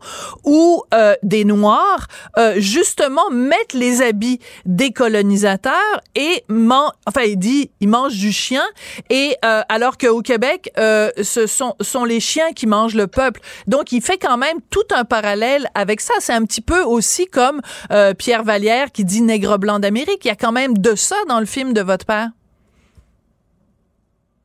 où 0.44 0.82
euh, 0.92 1.14
des 1.22 1.44
Noirs, 1.44 2.08
euh, 2.38 2.54
justement, 2.58 3.30
mettent 3.30 3.72
les 3.74 4.02
habits 4.02 4.38
des 4.66 4.90
colonisateurs 4.90 6.00
et 6.14 6.44
man 6.48 6.88
enfin, 7.06 7.22
il 7.22 7.38
dit, 7.38 7.70
ils 7.80 7.88
mangent 7.88 8.16
du 8.18 8.32
chien 8.32 8.64
et 9.08 9.36
euh, 9.44 9.62
alors 9.68 9.96
qu'au 9.98 10.20
Québec, 10.22 10.70
euh, 10.78 11.10
ce 11.22 11.46
sont, 11.46 11.74
sont 11.80 12.04
les 12.04 12.20
chiens 12.20 12.52
qui 12.54 12.66
mangent 12.66 12.94
le 12.94 13.06
peuple. 13.06 13.40
Donc, 13.66 13.92
il 13.92 14.02
fait 14.02 14.18
quand 14.18 14.36
même 14.36 14.58
tout 14.70 14.84
un 14.94 15.04
parallèle 15.04 15.68
avec 15.74 16.00
ça. 16.00 16.14
C'est 16.20 16.32
un 16.34 16.44
petit 16.44 16.60
peu 16.60 16.82
aussi 16.82 17.26
comme 17.26 17.60
euh, 17.92 18.14
Pierre 18.14 18.42
Vallière 18.44 18.92
qui 18.92 19.04
dit 19.04 19.22
nègre 19.22 19.58
blanc 19.58 19.78
d'Amérique. 19.78 20.24
Il 20.24 20.28
y 20.28 20.30
a 20.30 20.36
quand 20.36 20.52
même 20.52 20.76
de 20.76 20.94
ça 20.94 21.16
dans 21.28 21.35
le 21.40 21.46
film 21.46 21.72
de 21.72 21.80
votre 21.80 22.06
père? 22.06 22.30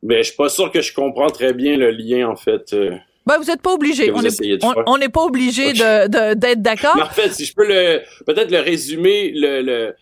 Mais 0.03 0.17
je 0.23 0.29
suis 0.29 0.35
pas 0.35 0.49
sûr 0.49 0.71
que 0.71 0.81
je 0.81 0.93
comprends 0.93 1.29
très 1.29 1.53
bien 1.53 1.77
le 1.77 1.91
lien, 1.91 2.27
en 2.29 2.35
fait. 2.35 2.73
euh. 2.73 2.95
Ben, 3.27 3.37
vous 3.37 3.45
n'êtes 3.45 3.61
pas 3.61 3.73
obligé. 3.73 4.11
On 4.87 4.97
n'est 4.97 5.09
pas 5.09 5.21
obligé 5.23 5.73
d'être 5.73 6.61
d'accord. 6.61 6.97
En 6.99 7.05
fait, 7.09 7.29
si 7.33 7.45
je 7.45 7.53
peux 7.53 7.67
le 7.67 8.01
peut-être 8.25 8.49
le 8.51 8.59
résumer, 8.59 9.31
le, 9.35 9.61
le 9.61 9.95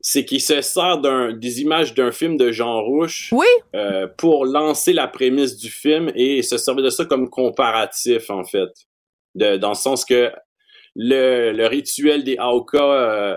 c'est 0.00 0.24
qu'il 0.24 0.40
se 0.40 0.60
sert 0.62 0.98
des 1.34 1.60
images 1.62 1.94
d'un 1.94 2.10
film 2.12 2.36
de 2.36 2.50
Jean 2.52 2.80
Rouche 2.82 3.32
euh, 3.74 4.06
pour 4.18 4.46
lancer 4.46 4.92
la 4.92 5.06
prémisse 5.06 5.56
du 5.56 5.70
film 5.70 6.10
et 6.16 6.42
se 6.42 6.58
servir 6.58 6.84
de 6.84 6.90
ça 6.90 7.04
comme 7.04 7.28
comparatif 7.30 8.28
en 8.30 8.42
fait, 8.44 8.70
de, 9.36 9.56
dans 9.58 9.68
le 9.70 9.74
sens 9.76 10.04
que 10.04 10.30
le, 10.96 11.52
le 11.52 11.66
rituel 11.68 12.24
des 12.24 12.36
Auka 12.40 12.78
euh, 12.82 13.36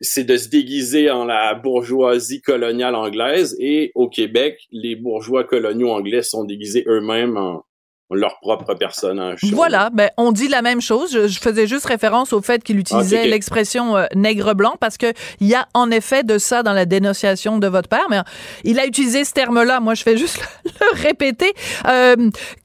c'est 0.00 0.24
de 0.24 0.36
se 0.36 0.48
déguiser 0.48 1.10
en 1.10 1.24
la 1.24 1.54
bourgeoisie 1.54 2.40
coloniale 2.40 2.94
anglaise. 2.94 3.56
Et 3.58 3.92
au 3.94 4.08
Québec, 4.08 4.66
les 4.70 4.96
bourgeois 4.96 5.44
coloniaux 5.44 5.90
anglais 5.90 6.22
sont 6.22 6.44
déguisés 6.44 6.84
eux-mêmes 6.86 7.36
en, 7.36 7.64
leur 8.10 8.38
propre 8.40 8.74
personnage. 8.74 9.40
Voilà, 9.52 9.90
ben 9.92 10.10
on 10.16 10.32
dit 10.32 10.48
la 10.48 10.62
même 10.62 10.80
chose. 10.80 11.12
Je, 11.12 11.28
je 11.28 11.38
faisais 11.38 11.66
juste 11.66 11.86
référence 11.86 12.32
au 12.32 12.42
fait 12.42 12.62
qu'il 12.62 12.78
utilisait 12.78 13.18
Ah, 13.20 13.24
ok. 13.24 13.30
l'expression 13.30 13.96
euh, 13.96 14.06
nègre 14.14 14.54
blanc 14.54 14.74
parce 14.80 14.96
que 14.96 15.12
il 15.40 15.46
y 15.46 15.54
a 15.54 15.66
en 15.74 15.90
effet 15.90 16.22
de 16.24 16.38
ça 16.38 16.62
dans 16.62 16.72
la 16.72 16.86
dénonciation 16.86 17.58
de 17.58 17.66
votre 17.68 17.88
père, 17.88 18.06
mais 18.10 18.18
euh, 18.18 18.22
il 18.64 18.78
a 18.78 18.86
utilisé 18.86 19.24
ce 19.24 19.32
terme-là. 19.32 19.80
Moi, 19.80 19.94
je 19.94 20.02
fais 20.02 20.16
juste 20.16 20.38
le, 20.64 20.70
le 20.80 21.02
répéter. 21.02 21.52
Euh, 21.86 22.16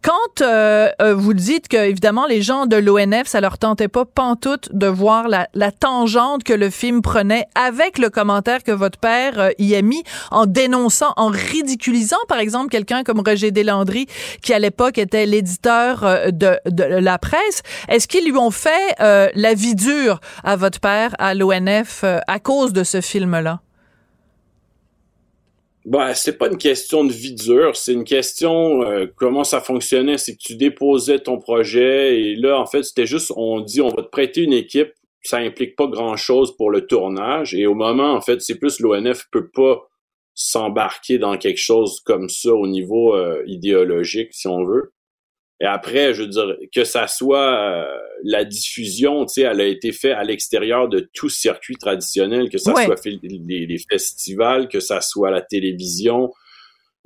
quand 0.02 0.42
euh, 0.42 0.90
euh, 1.02 1.14
vous 1.16 1.34
dites 1.34 1.68
que 1.68 1.78
évidemment 1.78 2.26
les 2.26 2.42
gens 2.42 2.66
de 2.66 2.76
l'ONF, 2.76 3.28
ça 3.28 3.42
leur 3.42 3.58
tentait 3.58 3.88
pas 3.88 4.06
pantoute 4.06 4.70
de 4.74 4.88
voir 4.88 5.28
la, 5.28 5.48
la 5.54 5.72
tangente 5.72 6.44
que 6.44 6.54
le 6.54 6.70
film 6.70 7.02
prenait 7.02 7.46
avec 7.56 7.98
le 7.98 8.10
commentaire 8.10 8.64
que 8.64 8.72
votre 8.72 8.98
père 9.00 9.40
euh, 9.40 9.50
y 9.60 9.76
a 9.76 9.82
mis 9.82 10.04
en 10.32 10.46
dénonçant, 10.46 11.14
en 11.18 11.28
ridiculisant 11.28 12.18
par 12.28 12.40
exemple 12.40 12.70
quelqu'un 12.70 13.04
comme 13.04 13.22
Roger 13.26 13.52
Deslandry 13.52 14.08
qui 14.42 14.54
à 14.54 14.60
l'époque 14.60 14.98
était 14.98 15.26
l'éditeur 15.36 16.04
euh, 16.04 16.32
de, 16.32 16.58
la 16.84 17.18
presse. 17.18 17.62
Est-ce 17.90 18.08
qu'ils 18.08 18.26
lui 18.26 18.38
ont 18.38 18.52
fait 18.52 18.96
euh, 19.00 19.30
la 19.36 19.54
vie 19.54 19.76
dure 19.76 20.20
à 20.44 20.56
votre 20.56 20.80
père 20.80 21.16
à 21.20 21.34
l'ONF 21.34 22.04
euh, 22.04 22.20
à 22.28 22.40
cause 22.40 22.74
de 22.74 22.84
ce 22.84 23.02
film-là? 23.02 23.62
Ben, 25.86 26.16
c'est 26.16 26.38
pas 26.38 26.48
une 26.48 26.58
question 26.58 27.04
de 27.04 27.12
vie 27.12 27.36
dure, 27.36 27.76
c'est 27.76 27.94
une 27.94 28.06
question 28.06 28.82
euh, 28.82 29.06
comment 29.16 29.44
ça 29.44 29.62
fonctionnait, 29.62 30.18
c'est 30.18 30.34
que 30.36 30.42
tu 30.42 30.56
déposais 30.56 31.20
ton 31.20 31.38
projet 31.38 32.20
et 32.20 32.36
là 32.36 32.60
en 32.60 32.66
fait, 32.66 32.82
c'était 32.82 33.06
juste 33.06 33.32
on 33.36 33.60
dit 33.60 33.82
on 33.82 33.90
va 33.90 34.02
te 34.02 34.10
prêter 34.10 34.42
une 34.42 34.54
équipe, 34.54 34.94
ça 35.22 35.38
implique 35.38 35.76
pas 35.76 35.86
grand-chose 35.86 36.58
pour 36.58 36.72
le 36.72 36.88
tournage 36.88 37.54
et 37.54 37.68
au 37.68 37.76
moment 37.76 38.14
en 38.14 38.22
fait, 38.22 38.42
c'est 38.42 38.58
plus 38.58 38.80
l'ONF 38.80 39.28
peut 39.32 39.50
pas 39.54 39.88
s'embarquer 40.34 41.20
dans 41.20 41.38
quelque 41.38 41.62
chose 41.62 42.00
comme 42.04 42.30
ça 42.30 42.52
au 42.52 42.66
niveau 42.66 43.16
idéologique, 43.46 44.34
si 44.34 44.48
on 44.48 44.66
veut. 44.66 44.95
Et 45.62 45.66
après, 45.66 46.14
je 46.14 46.24
veux 46.24 46.28
dire, 46.28 46.58
que 46.74 46.84
ça 46.84 47.08
soit 47.08 47.58
euh, 47.58 47.98
la 48.24 48.44
diffusion, 48.44 49.26
tu 49.26 49.36
sais, 49.36 49.42
elle 49.42 49.62
a 49.62 49.66
été 49.66 49.94
faite 49.94 50.14
à 50.14 50.24
l'extérieur 50.24 50.90
de 50.90 51.10
tout 51.14 51.30
circuit 51.30 51.76
traditionnel, 51.76 52.50
que 52.50 52.58
ça 52.58 52.74
soit 52.74 53.06
les, 53.06 53.66
les, 53.66 53.78
festivals, 53.90 54.68
que 54.68 54.82
ça 54.82 55.00
soit 55.00 55.32
la 55.32 55.42
télévision. 55.42 56.34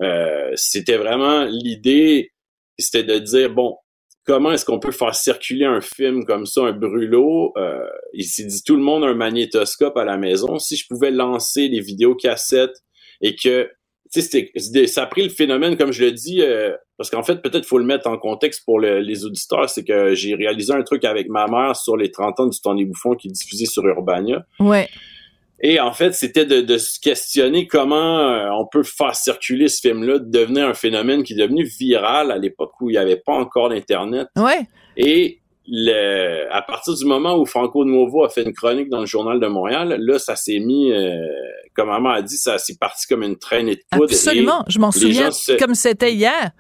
Euh, 0.02 0.52
c'était 0.56 0.98
vraiment 0.98 1.44
l'idée, 1.44 2.32
c'était 2.80 3.04
de 3.04 3.20
dire, 3.20 3.52
bon, 3.52 3.78
comment 4.26 4.52
est-ce 4.52 4.66
qu'on 4.66 4.80
peut 4.80 4.92
faire 4.92 5.14
circuler 5.14 5.66
un 5.66 5.82
film 5.82 6.26
comme 6.26 6.48
ça, 6.48 6.62
un 6.62 6.72
brûlot? 6.72 7.54
Euh, 7.56 7.86
il 8.14 8.26
s'est 8.26 8.46
dit, 8.46 8.64
tout 8.64 8.76
le 8.76 8.82
monde 8.82 9.04
a 9.04 9.08
un 9.08 9.14
magnétoscope 9.14 9.98
à 9.98 10.06
la 10.06 10.18
maison. 10.18 10.58
Si 10.58 10.76
je 10.76 10.88
pouvais 10.88 11.12
lancer 11.12 11.68
les 11.68 11.82
vidéocassettes 11.82 12.84
et 13.22 13.36
que 13.36 13.70
ça 14.12 15.04
a 15.04 15.06
pris 15.06 15.24
le 15.24 15.30
phénomène, 15.30 15.78
comme 15.78 15.92
je 15.92 16.04
le 16.04 16.12
dis, 16.12 16.42
euh, 16.42 16.76
parce 16.98 17.10
qu'en 17.10 17.24
fait, 17.24 17.42
peut-être 17.42 17.66
faut 17.66 17.78
le 17.78 17.86
mettre 17.86 18.08
en 18.08 18.18
contexte 18.18 18.64
pour 18.66 18.80
les 18.80 19.26
auditeurs, 19.26 19.70
c'est 19.70 19.84
que 19.84 20.16
j'ai 20.16 20.36
réalisé 20.36 20.74
un 20.74 20.84
truc 20.84 21.06
avec 21.06 21.30
ma 21.30 21.48
mère 21.48 21.76
sur 21.76 21.96
les 21.96 22.12
30 22.12 22.40
ans 22.40 22.48
du 22.48 22.60
temps 22.60 22.76
des 22.76 22.86
bouffons 22.86 23.16
qui 23.16 23.28
est 23.28 23.32
diffusé 23.32 23.66
sur 23.66 23.86
Urbania. 23.86 24.44
Ouais. 24.60 24.90
Et 25.62 25.80
en 25.80 25.92
fait, 25.92 26.14
c'était 26.14 26.46
de, 26.46 26.78
se 26.78 27.00
questionner 27.00 27.68
comment 27.68 28.20
euh, 28.20 28.50
on 28.52 28.66
peut 28.66 28.84
faire 28.84 29.16
circuler 29.16 29.68
ce 29.68 29.82
film-là, 29.82 30.20
devenir 30.20 30.68
un 30.68 30.74
phénomène 30.74 31.24
qui 31.24 31.34
est 31.34 31.38
devenu 31.38 31.66
viral 31.66 32.32
à 32.32 32.38
l'époque 32.38 32.72
où 32.80 32.90
il 32.90 32.94
n'y 32.94 32.98
avait 32.98 33.18
pas 33.18 33.34
encore 33.34 33.70
d'Internet. 33.70 34.28
Ouais. 34.38 34.62
Et 34.96 35.39
le, 35.72 36.52
à 36.52 36.62
partir 36.62 36.96
du 36.96 37.06
moment 37.06 37.38
où 37.38 37.46
Franco 37.46 37.86
de 37.86 37.90
Nouveau 37.90 38.24
a 38.24 38.30
fait 38.30 38.44
une 38.44 38.54
chronique 38.54 38.90
dans 38.90 39.02
le 39.02 39.06
Journal 39.06 39.40
de 39.40 39.48
Montréal, 39.48 39.98
là, 40.00 40.18
ça 40.18 40.36
s'est 40.36 40.60
mis, 40.60 40.92
euh, 40.92 41.16
comme 41.76 41.90
maman 41.90 42.10
a 42.10 42.22
dit, 42.24 42.38
ça 42.38 42.58
s'est 42.58 42.78
parti 42.78 43.06
comme 43.08 43.22
une 43.22 43.38
traînée 43.38 43.76
de 43.76 43.82
poudre. 43.92 44.12
Absolument, 44.12 44.66
je 44.68 44.80
m'en 44.80 44.92
souviens 44.92 45.30
comme 45.60 45.76
c'était 45.76 46.14
hier. 46.14 46.52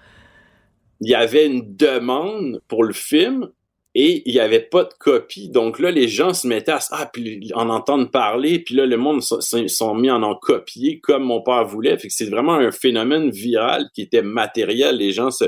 Il 1.01 1.10
y 1.10 1.16
avait 1.16 1.47
une 1.47 1.76
demande 1.76 2.62
pour 2.68 2.84
le 2.84 2.93
film 2.93 3.49
et 3.95 4.22
il 4.26 4.34
n'y 4.34 4.39
avait 4.39 4.60
pas 4.60 4.84
de 4.84 4.93
copie. 4.99 5.49
Donc 5.49 5.80
là, 5.80 5.89
les 5.89 6.07
gens 6.07 6.34
se 6.34 6.45
mettaient 6.45 6.74
à 6.74 6.80
ah, 6.91 7.10
puis 7.12 7.51
en 7.55 7.70
entendre 7.70 8.12
parler, 8.12 8.60
puis 8.60 8.76
là, 8.76 8.86
le 8.86 8.97
monde 8.97 9.24
se 9.24 9.68
sont 9.68 9.95
mis 9.95 10.12
en 10.12 10.22
en 10.22 10.36
copier 10.36 10.99
comme 10.99 11.24
mon 11.24 11.41
père 11.41 11.66
voulait. 11.66 11.97
Fait 11.97 12.10
que 12.10 12.14
c'est 12.14 12.30
vraiment 12.30 12.53
un 12.53 12.72
phénomène 12.72 13.32
viral 13.32 13.88
qui 13.95 14.01
était 14.01 14.22
matériel. 14.22 14.97
Les 14.97 15.12
gens 15.12 15.32
se, 15.32 15.45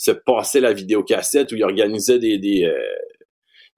se 0.00 0.12
passaient 0.12 0.60
la 0.60 0.72
vidéocassette 0.72 1.52
ou 1.52 1.56
ils 1.56 1.62
organisaient 1.62 2.18
des, 2.18 2.38
des, 2.38 2.64
euh, 2.64 2.72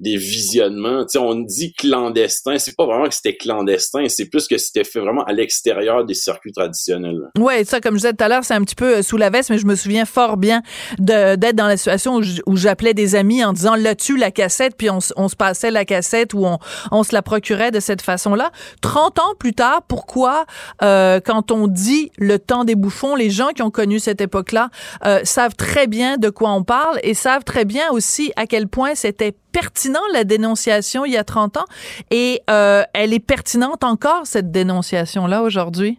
des 0.00 0.16
visionnements. 0.16 1.04
Tu 1.04 1.12
sais, 1.12 1.18
on 1.18 1.34
dit 1.34 1.72
clandestin, 1.74 2.58
c'est 2.58 2.76
pas 2.76 2.86
vraiment 2.86 3.08
que 3.08 3.14
c'était 3.14 3.36
clandestin, 3.36 4.08
c'est 4.08 4.28
plus 4.28 4.48
que 4.48 4.58
c'était 4.58 4.84
fait 4.84 5.00
vraiment 5.00 5.22
à 5.24 5.32
l'extérieur 5.32 6.04
des 6.04 6.14
circuits 6.14 6.52
traditionnels. 6.52 7.20
Ouais, 7.38 7.64
ça, 7.64 7.80
comme 7.80 7.94
je 7.94 7.98
disais 7.98 8.12
tout 8.12 8.24
à 8.24 8.28
l'heure, 8.28 8.44
c'est 8.44 8.54
un 8.54 8.62
petit 8.62 8.74
peu 8.74 8.96
euh, 8.96 9.02
sous 9.02 9.16
la 9.16 9.30
veste, 9.30 9.50
mais 9.50 9.58
je 9.58 9.66
me 9.66 9.76
souviens 9.76 10.04
fort 10.04 10.36
bien 10.36 10.62
d'être 10.98 11.54
dans 11.54 11.66
la 11.66 11.76
situation 11.76 12.20
où 12.46 12.56
j'appelais 12.56 12.94
des 12.94 13.14
amis 13.14 13.44
en 13.44 13.52
disant 13.52 13.76
là-dessus 13.76 14.16
la 14.16 14.30
cassette, 14.30 14.76
puis 14.76 14.90
on, 14.90 15.00
se 15.00 15.36
passait 15.36 15.70
la 15.70 15.84
cassette 15.84 16.34
ou 16.34 16.44
on, 16.46 16.58
on, 16.90 17.02
se 17.02 17.14
la 17.14 17.22
procurait 17.22 17.70
de 17.70 17.80
cette 17.80 18.02
façon-là. 18.02 18.50
30 18.80 19.18
ans 19.18 19.34
plus 19.38 19.54
tard, 19.54 19.82
pourquoi, 19.86 20.46
euh, 20.82 21.20
quand 21.24 21.50
on 21.50 21.68
dit 21.68 22.10
le 22.18 22.38
temps 22.38 22.64
des 22.64 22.74
bouffons, 22.74 23.14
les 23.14 23.30
gens 23.30 23.48
qui 23.48 23.62
ont 23.62 23.70
connu 23.70 23.98
cette 23.98 24.20
époque-là 24.20 24.70
euh, 25.06 25.20
savent 25.24 25.54
très 25.54 25.86
bien 25.86 26.16
de 26.16 26.28
quoi 26.28 26.52
on 26.52 26.64
parle 26.64 26.98
et 27.02 27.14
savent 27.14 27.44
très 27.44 27.64
bien 27.64 27.90
aussi 27.90 28.32
à 28.36 28.46
quel 28.46 28.68
point 28.68 28.94
c'était 28.94 29.34
pertinent 29.52 30.00
la 30.12 30.24
dénonciation 30.24 31.04
il 31.04 31.12
y 31.12 31.16
a 31.16 31.24
30 31.24 31.58
ans 31.58 31.64
et 32.10 32.40
euh, 32.50 32.82
elle 32.94 33.12
est 33.12 33.24
pertinente 33.24 33.84
encore 33.84 34.26
cette 34.26 34.50
dénonciation 34.50 35.26
là 35.26 35.42
aujourd'hui? 35.42 35.98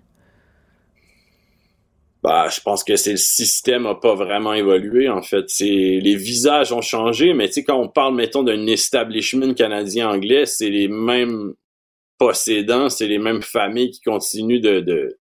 Bah, 2.23 2.47
je 2.49 2.61
pense 2.61 2.85
que 2.85 2.95
c'est 2.95 3.11
le 3.11 3.17
système 3.17 3.83
n'a 3.83 3.95
pas 3.95 4.15
vraiment 4.15 4.53
évolué 4.53 5.09
en 5.09 5.21
fait. 5.21 5.43
C'est 5.49 5.65
les 5.65 6.15
visages 6.15 6.71
ont 6.71 6.81
changé, 6.81 7.33
mais 7.33 7.47
tu 7.47 7.55
sais 7.55 7.63
quand 7.63 7.77
on 7.77 7.89
parle 7.89 8.15
mettons 8.15 8.43
d'un 8.43 8.65
establishment 8.67 9.53
canadien 9.53 10.09
anglais, 10.09 10.45
c'est 10.45 10.69
les 10.69 10.87
mêmes 10.87 11.53
possédants, 12.17 12.89
c'est 12.89 13.07
les 13.07 13.19
mêmes 13.19 13.41
familles 13.41 13.91
qui 13.91 14.01
continuent 14.01 14.61
de 14.61 15.17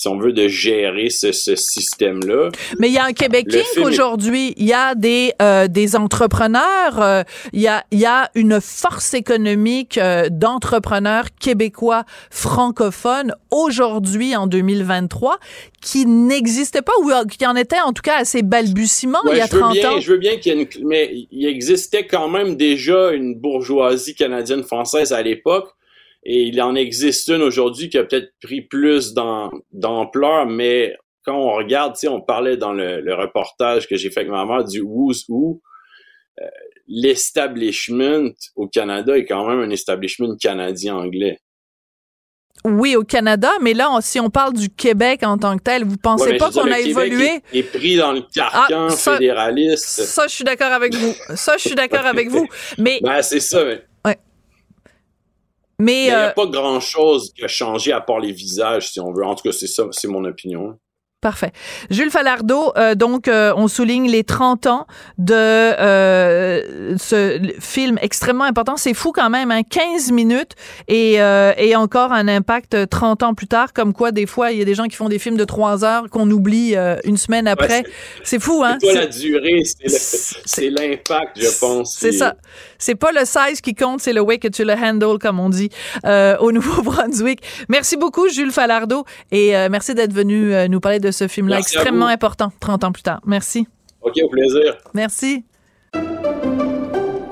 si 0.00 0.08
on 0.08 0.16
veut, 0.16 0.32
de 0.32 0.48
gérer 0.48 1.10
ce, 1.10 1.30
système-là. 1.30 2.48
Mais 2.78 2.88
il 2.88 2.94
y 2.94 2.98
a 2.98 3.04
un 3.04 3.12
Québec 3.12 3.46
aujourd'hui. 3.82 4.54
Il 4.56 4.64
y 4.64 4.72
a 4.72 4.94
des, 4.94 5.34
euh, 5.42 5.68
des 5.68 5.94
entrepreneurs. 5.94 7.02
Euh, 7.02 7.22
il, 7.52 7.60
y 7.60 7.68
a, 7.68 7.84
il 7.90 7.98
y 7.98 8.06
a 8.06 8.30
une 8.34 8.62
force 8.62 9.12
économique 9.12 9.98
euh, 9.98 10.28
d'entrepreneurs 10.30 11.26
québécois 11.38 12.04
francophones 12.30 13.34
aujourd'hui, 13.50 14.34
en 14.34 14.46
2023, 14.46 15.38
qui 15.82 16.06
n'existait 16.06 16.80
pas 16.80 16.92
ou 17.02 17.10
qui 17.28 17.46
en 17.46 17.54
était 17.54 17.80
en 17.80 17.92
tout 17.92 18.02
cas 18.02 18.20
à 18.20 18.24
ses 18.24 18.40
balbutiements 18.40 19.18
il 19.30 19.36
y 19.36 19.40
a 19.42 19.48
30 19.48 19.84
ans. 19.84 20.00
Je 20.00 20.12
veux 20.12 20.18
bien 20.18 20.38
qu'il 20.38 20.54
y 20.54 20.58
ait 20.58 20.62
une... 20.62 20.86
Mais 20.86 21.26
il 21.30 21.46
existait 21.46 22.06
quand 22.06 22.30
même 22.30 22.56
déjà 22.56 23.10
une 23.10 23.34
bourgeoisie 23.34 24.14
canadienne-française 24.14 25.12
à 25.12 25.20
l'époque 25.20 25.74
et 26.22 26.42
il 26.42 26.60
en 26.60 26.74
existe 26.74 27.28
une 27.28 27.42
aujourd'hui 27.42 27.88
qui 27.88 27.98
a 27.98 28.04
peut-être 28.04 28.32
pris 28.42 28.60
plus 28.60 29.14
d'ampleur, 29.14 30.46
mais 30.46 30.96
quand 31.24 31.36
on 31.36 31.52
regarde, 31.52 31.94
tu 31.94 32.00
sais, 32.00 32.08
on 32.08 32.20
parlait 32.20 32.56
dans 32.56 32.72
le, 32.72 33.14
reportage 33.14 33.88
que 33.88 33.96
j'ai 33.96 34.10
fait 34.10 34.20
avec 34.20 34.32
ma 34.32 34.44
mère 34.44 34.64
du 34.64 34.80
Who's 34.80 35.24
Who, 35.28 35.60
euh, 36.40 36.46
l'establishment 36.88 38.30
au 38.56 38.68
Canada 38.68 39.16
est 39.16 39.24
quand 39.24 39.46
même 39.48 39.60
un 39.60 39.70
establishment 39.70 40.36
canadien-anglais. 40.36 41.38
Oui, 42.64 42.94
au 42.94 43.04
Canada, 43.04 43.50
mais 43.62 43.72
là, 43.72 43.88
si 44.02 44.20
on 44.20 44.28
parle 44.28 44.52
du 44.52 44.68
Québec 44.68 45.22
en 45.22 45.38
tant 45.38 45.56
que 45.56 45.62
tel, 45.62 45.84
vous 45.84 45.96
pensez 45.96 46.36
pas 46.36 46.50
qu'on 46.50 46.70
a 46.70 46.78
évolué? 46.78 47.40
Est, 47.52 47.58
est 47.58 47.62
pris 47.62 47.96
dans 47.96 48.12
le 48.12 48.20
carcan 48.20 48.88
ah, 48.90 48.94
fédéraliste. 48.94 49.86
Ça, 49.86 50.26
je 50.26 50.34
suis 50.34 50.44
d'accord 50.44 50.72
avec 50.72 50.94
vous. 50.94 51.14
Ça, 51.36 51.56
je 51.56 51.68
suis 51.68 51.74
d'accord 51.74 52.04
avec 52.04 52.28
vous. 52.28 52.46
Mais. 52.76 53.00
Ben, 53.02 53.22
c'est 53.22 53.40
ça, 53.40 53.64
mais 53.64 53.82
mais 55.80 56.04
il 56.04 56.06
n'y 56.06 56.10
a 56.10 56.28
euh, 56.28 56.32
pas 56.32 56.46
grand-chose 56.46 57.32
qui 57.34 57.44
a 57.44 57.48
changé 57.48 57.92
à 57.92 58.00
part 58.00 58.20
les 58.20 58.32
visages, 58.32 58.90
si 58.90 59.00
on 59.00 59.12
veut. 59.12 59.24
En 59.24 59.34
tout 59.34 59.42
cas, 59.42 59.52
c'est 59.52 59.66
ça, 59.66 59.84
c'est 59.90 60.08
mon 60.08 60.24
opinion. 60.24 60.78
Parfait. 61.20 61.52
Jules 61.90 62.10
Falardeau, 62.10 62.72
euh, 62.78 62.94
donc 62.94 63.28
euh, 63.28 63.52
on 63.54 63.68
souligne 63.68 64.10
les 64.10 64.24
30 64.24 64.66
ans 64.66 64.86
de 65.18 65.34
euh, 65.34 66.96
ce 66.96 67.38
film 67.60 67.98
extrêmement 68.00 68.44
important. 68.44 68.78
C'est 68.78 68.94
fou 68.94 69.12
quand 69.12 69.28
même, 69.28 69.50
hein? 69.50 69.60
15 69.62 70.12
minutes 70.12 70.52
et, 70.88 71.16
et 71.16 71.76
encore 71.76 72.12
un 72.12 72.26
impact 72.26 72.88
30 72.88 73.22
ans 73.22 73.34
plus 73.34 73.48
tard, 73.48 73.74
comme 73.74 73.92
quoi 73.92 74.12
des 74.12 74.24
fois 74.24 74.50
il 74.52 74.58
y 74.58 74.62
a 74.62 74.64
des 74.64 74.74
gens 74.74 74.86
qui 74.86 74.96
font 74.96 75.10
des 75.10 75.18
films 75.18 75.36
de 75.36 75.44
3 75.44 75.84
heures 75.84 76.08
qu'on 76.08 76.30
oublie 76.30 76.74
une 77.04 77.18
semaine 77.18 77.46
après. 77.46 77.84
c'est 78.24 78.40
fou, 78.40 78.62
hein? 78.64 78.78
C'est 78.80 78.94
pas 78.94 79.00
la 79.00 79.06
durée, 79.06 79.62
c'est 80.46 80.70
l'impact, 80.70 81.38
je 81.38 81.58
pense. 81.60 81.98
C'est 81.98 82.12
ça. 82.12 82.36
C'est 82.78 82.94
pas 82.94 83.12
le 83.12 83.26
size 83.26 83.60
qui 83.60 83.74
compte, 83.74 84.00
c'est 84.00 84.14
le 84.14 84.22
way 84.22 84.38
que 84.38 84.48
tu 84.48 84.64
le 84.64 84.72
handles, 84.72 85.18
comme 85.18 85.38
on 85.38 85.50
dit 85.50 85.68
au 86.04 86.50
Nouveau-Brunswick. 86.60 87.42
Merci 87.68 87.98
beaucoup, 87.98 88.26
Jules 88.30 88.52
Falardeau, 88.52 89.04
et 89.30 89.52
merci 89.68 89.94
d'être 89.94 90.14
venu 90.14 90.54
nous 90.70 90.80
parler 90.80 90.98
de 90.98 91.09
ce 91.12 91.28
film-là 91.28 91.58
extrêmement 91.58 92.06
important 92.06 92.52
30 92.60 92.84
ans 92.84 92.92
plus 92.92 93.02
tard. 93.02 93.20
Merci. 93.24 93.66
OK, 94.02 94.14
au 94.22 94.28
plaisir. 94.28 94.76
Merci. 94.94 95.44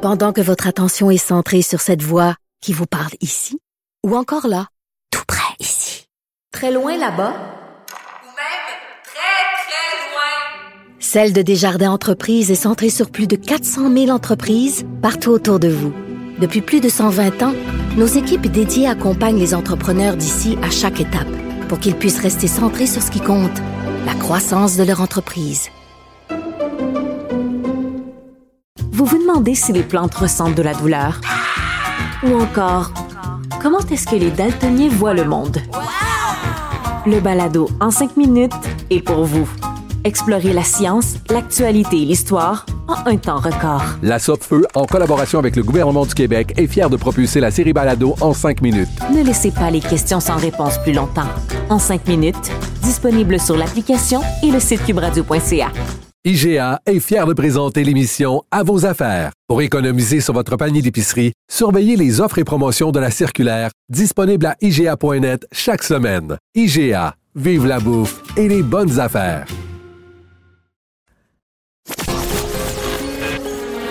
Pendant 0.03 0.33
que 0.33 0.41
votre 0.41 0.67
attention 0.67 1.11
est 1.11 1.17
centrée 1.17 1.63
sur 1.63 1.81
cette 1.81 2.03
voix 2.03 2.35
qui 2.61 2.73
vous 2.73 2.87
parle 2.87 3.13
ici, 3.21 3.59
ou 4.07 4.17
encore 4.17 4.47
là, 4.47 4.67
tout 5.11 5.25
près 5.27 5.55
ici, 5.61 6.07
très 6.53 6.73
loin 6.73 6.93
là-bas, 6.97 7.33
ou 7.33 8.31
même 8.37 8.67
très, 9.05 9.39
très 9.65 10.11
loin, 10.11 10.99
Celle 11.01 11.33
de 11.33 11.43
Desjardins 11.43 11.91
Entreprises 11.91 12.51
est 12.51 12.55
centrée 12.55 12.91
sur 12.91 13.11
plus 13.11 13.27
de 13.27 13.37
400 13.37 13.93
000 13.93 14.11
entreprises 14.11 14.87
partout 15.03 15.31
autour 15.31 15.59
de 15.59 15.69
vous. 15.69 15.93
Depuis 16.39 16.61
plus 16.61 16.81
de 16.81 16.89
120 16.89 17.43
ans, 17.43 17.55
nos 17.97 18.07
équipes 18.07 18.47
dédiées 18.47 18.87
accompagnent 18.87 19.41
les 19.41 19.55
entrepreneurs 19.55 20.17
d'ici 20.17 20.57
à 20.63 20.71
chaque 20.71 21.01
étape 21.01 21.48
pour 21.69 21.79
qu'ils 21.79 21.97
puissent 21.97 22.21
rester 22.21 22.49
centrés 22.49 22.87
sur 22.87 23.03
ce 23.03 23.11
qui 23.11 23.21
compte, 23.21 23.59
la 24.07 24.15
croissance 24.15 24.77
de 24.77 24.85
leur 24.85 25.01
entreprise. 25.01 25.69
Vous 28.91 29.05
vous 29.05 29.19
demandez 29.19 29.55
si 29.55 29.73
les 29.73 29.83
plantes 29.83 30.15
ressentent 30.15 30.55
de 30.55 30.63
la 30.63 30.75
douleur? 30.75 31.21
Ou 32.25 32.41
encore, 32.41 32.91
comment 33.63 33.81
est-ce 33.91 34.07
que 34.07 34.17
les 34.17 34.31
daltoniens 34.31 34.89
voient 34.89 35.15
le 35.15 35.25
monde? 35.25 35.59
Le 37.07 37.21
balado 37.21 37.69
en 37.81 37.91
cinq 37.91 38.17
minutes 38.17 38.53
est 38.91 39.03
pour 39.03 39.25
vous. 39.25 39.49
Explorez 40.05 40.53
la 40.53 40.63
science, 40.63 41.17
l'actualité 41.31 42.03
et 42.03 42.05
l'histoire 42.05 42.67
en 42.87 43.07
un 43.07 43.17
temps 43.17 43.41
record. 43.41 43.83
La 44.03 44.19
Feu, 44.19 44.67
en 44.75 44.85
collaboration 44.87 45.39
avec 45.39 45.57
le 45.57 45.63
gouvernement 45.63 46.07
du 46.07 46.15
Québec, 46.15 46.55
est 46.57 46.67
fière 46.67 46.91
de 46.91 46.97
propulser 46.97 47.41
la 47.41 47.51
série 47.51 47.73
Balado 47.73 48.15
en 48.21 48.33
cinq 48.33 48.63
minutes. 48.63 48.89
Ne 49.13 49.23
laissez 49.23 49.51
pas 49.51 49.71
les 49.71 49.81
questions 49.81 50.21
sans 50.21 50.37
réponse 50.37 50.79
plus 50.79 50.93
longtemps. 50.93 51.29
En 51.69 51.79
cinq 51.79 52.07
minutes, 52.07 52.51
disponible 52.83 53.39
sur 53.41 53.57
l'application 53.57 54.21
et 54.43 54.51
le 54.51 54.61
site 54.61 54.85
cubradio.ca. 54.85 55.69
IGA 56.25 56.81
est 56.85 57.01
fier 57.01 57.27
de 57.27 57.33
présenter 57.33 57.85
l'émission 57.85 58.43
À 58.51 58.63
vos 58.63 58.85
affaires. 58.85 59.31
Pour 59.47 59.63
économiser 59.63 60.21
sur 60.21 60.35
votre 60.35 60.57
panier 60.57 60.83
d'épicerie, 60.83 61.33
surveillez 61.51 61.97
les 61.97 62.21
offres 62.21 62.39
et 62.39 62.45
promotions 62.45 62.91
de 62.91 62.99
la 62.99 63.11
circulaire 63.11 63.71
disponible 63.89 64.47
à 64.47 64.57
IGA.net 64.61 65.47
chaque 65.53 65.83
semaine. 65.83 66.37
IGA 66.55 67.15
Vive 67.35 67.67
la 67.67 67.79
bouffe 67.79 68.21
et 68.37 68.49
les 68.49 68.65
bonnes 68.65 68.99
affaires. 68.99 69.47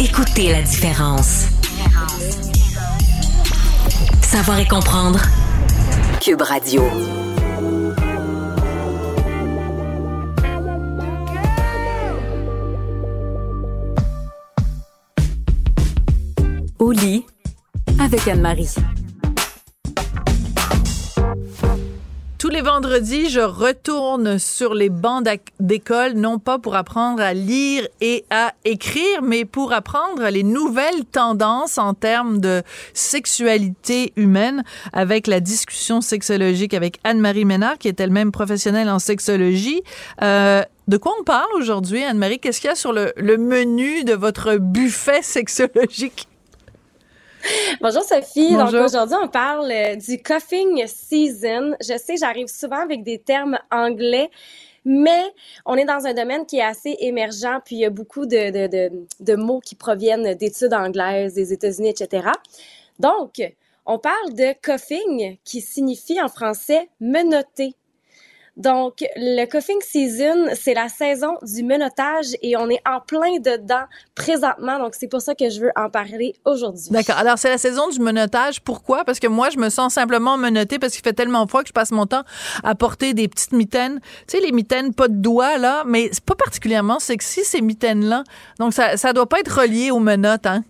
Écoutez 0.00 0.52
la 0.52 0.62
différence. 0.62 1.46
Savoir 4.22 4.60
et 4.60 4.66
comprendre. 4.68 5.20
Cube 6.20 6.40
Radio. 6.40 6.84
Au 16.78 16.92
lit 16.92 17.26
avec 17.98 18.28
Anne-Marie. 18.28 18.74
Tous 22.48 22.54
les 22.54 22.62
vendredis, 22.62 23.28
je 23.28 23.40
retourne 23.40 24.38
sur 24.38 24.72
les 24.72 24.88
bancs 24.88 25.22
d'école, 25.60 26.14
non 26.14 26.38
pas 26.38 26.58
pour 26.58 26.76
apprendre 26.76 27.22
à 27.22 27.34
lire 27.34 27.86
et 28.00 28.24
à 28.30 28.54
écrire, 28.64 29.20
mais 29.22 29.44
pour 29.44 29.74
apprendre 29.74 30.26
les 30.30 30.44
nouvelles 30.44 31.04
tendances 31.12 31.76
en 31.76 31.92
termes 31.92 32.40
de 32.40 32.62
sexualité 32.94 34.14
humaine 34.16 34.64
avec 34.94 35.26
la 35.26 35.40
discussion 35.40 36.00
sexologique 36.00 36.72
avec 36.72 37.00
Anne-Marie 37.04 37.44
Ménard, 37.44 37.76
qui 37.76 37.88
est 37.88 38.00
elle-même 38.00 38.32
professionnelle 38.32 38.88
en 38.88 38.98
sexologie. 38.98 39.82
Euh, 40.22 40.62
de 40.88 40.96
quoi 40.96 41.12
on 41.20 41.24
parle 41.24 41.52
aujourd'hui, 41.54 42.02
Anne-Marie? 42.02 42.38
Qu'est-ce 42.38 42.62
qu'il 42.62 42.70
y 42.70 42.72
a 42.72 42.76
sur 42.76 42.94
le, 42.94 43.12
le 43.18 43.36
menu 43.36 44.04
de 44.04 44.14
votre 44.14 44.56
buffet 44.56 45.20
sexologique? 45.20 46.26
Bonjour 47.80 48.02
Sophie. 48.02 48.52
Bonjour. 48.52 48.72
Donc 48.72 48.84
aujourd'hui, 48.86 49.16
on 49.22 49.28
parle 49.28 49.70
euh, 49.70 49.96
du 49.96 50.22
coughing 50.22 50.86
season. 50.86 51.74
Je 51.80 51.96
sais, 51.98 52.16
j'arrive 52.16 52.48
souvent 52.48 52.80
avec 52.82 53.02
des 53.02 53.18
termes 53.18 53.58
anglais, 53.70 54.30
mais 54.84 55.22
on 55.64 55.76
est 55.76 55.84
dans 55.84 56.06
un 56.06 56.14
domaine 56.14 56.46
qui 56.46 56.58
est 56.58 56.64
assez 56.64 56.96
émergent, 57.00 57.60
puis 57.64 57.76
il 57.76 57.80
y 57.80 57.84
a 57.84 57.90
beaucoup 57.90 58.26
de, 58.26 58.50
de, 58.50 58.66
de, 58.66 59.06
de 59.20 59.36
mots 59.36 59.60
qui 59.60 59.74
proviennent 59.74 60.34
d'études 60.34 60.74
anglaises, 60.74 61.34
des 61.34 61.52
États-Unis, 61.52 61.90
etc. 61.90 62.28
Donc, 62.98 63.40
on 63.86 63.98
parle 63.98 64.34
de 64.34 64.54
coughing 64.62 65.38
qui 65.44 65.60
signifie 65.60 66.20
en 66.20 66.28
français 66.28 66.88
menotter. 67.00 67.74
Donc, 68.58 69.04
le 69.14 69.46
coughing 69.46 69.80
season, 69.80 70.48
c'est 70.54 70.74
la 70.74 70.88
saison 70.88 71.38
du 71.42 71.62
menottage 71.62 72.26
et 72.42 72.56
on 72.56 72.68
est 72.68 72.80
en 72.84 73.00
plein 73.00 73.38
dedans 73.38 73.84
présentement. 74.16 74.80
Donc, 74.80 74.96
c'est 74.98 75.06
pour 75.06 75.20
ça 75.20 75.36
que 75.36 75.48
je 75.48 75.60
veux 75.60 75.70
en 75.76 75.88
parler 75.88 76.34
aujourd'hui. 76.44 76.88
D'accord. 76.90 77.16
Alors, 77.18 77.38
c'est 77.38 77.50
la 77.50 77.58
saison 77.58 77.88
du 77.88 78.00
menottage. 78.00 78.60
Pourquoi? 78.60 79.04
Parce 79.04 79.20
que 79.20 79.28
moi, 79.28 79.50
je 79.50 79.58
me 79.58 79.68
sens 79.68 79.94
simplement 79.94 80.36
menottée 80.36 80.80
parce 80.80 80.92
qu'il 80.92 81.04
fait 81.04 81.12
tellement 81.12 81.46
froid 81.46 81.62
que 81.62 81.68
je 81.68 81.72
passe 81.72 81.92
mon 81.92 82.06
temps 82.06 82.24
à 82.64 82.74
porter 82.74 83.14
des 83.14 83.28
petites 83.28 83.52
mitaines. 83.52 84.00
Tu 84.26 84.36
sais, 84.36 84.40
les 84.40 84.50
mitaines 84.50 84.92
pas 84.92 85.06
de 85.06 85.14
doigts, 85.14 85.56
là, 85.56 85.84
mais 85.86 86.08
c'est 86.10 86.24
pas 86.24 86.34
particulièrement 86.34 86.98
sexy, 86.98 87.44
ces 87.44 87.60
mitaines-là. 87.60 88.24
Donc, 88.58 88.74
ça, 88.74 88.96
ça 88.96 89.12
doit 89.12 89.28
pas 89.28 89.38
être 89.38 89.60
relié 89.60 89.92
aux 89.92 90.00
menottes, 90.00 90.46
hein? 90.46 90.64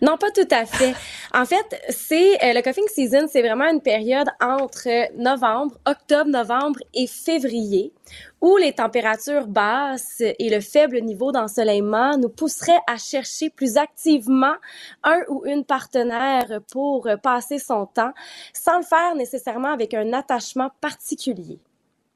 Non, 0.00 0.16
pas 0.16 0.30
tout 0.30 0.48
à 0.50 0.64
fait. 0.64 0.94
En 1.34 1.44
fait, 1.44 1.80
c'est 1.90 2.42
euh, 2.42 2.52
le 2.54 2.62
coughing 2.62 2.88
season, 2.88 3.26
c'est 3.30 3.42
vraiment 3.42 3.68
une 3.68 3.82
période 3.82 4.28
entre 4.40 4.88
novembre, 5.16 5.76
octobre, 5.86 6.30
novembre 6.30 6.80
et 6.94 7.06
février 7.06 7.92
où 8.40 8.56
les 8.56 8.72
températures 8.72 9.46
basses 9.46 10.20
et 10.20 10.48
le 10.48 10.60
faible 10.60 11.00
niveau 11.00 11.32
d'ensoleillement 11.32 12.16
nous 12.16 12.30
pousseraient 12.30 12.80
à 12.86 12.96
chercher 12.96 13.50
plus 13.50 13.76
activement 13.76 14.54
un 15.02 15.20
ou 15.28 15.42
une 15.44 15.64
partenaire 15.64 16.60
pour 16.72 17.08
passer 17.22 17.58
son 17.58 17.86
temps 17.86 18.12
sans 18.54 18.78
le 18.78 18.84
faire 18.84 19.14
nécessairement 19.16 19.72
avec 19.72 19.92
un 19.92 20.12
attachement 20.12 20.70
particulier. 20.80 21.58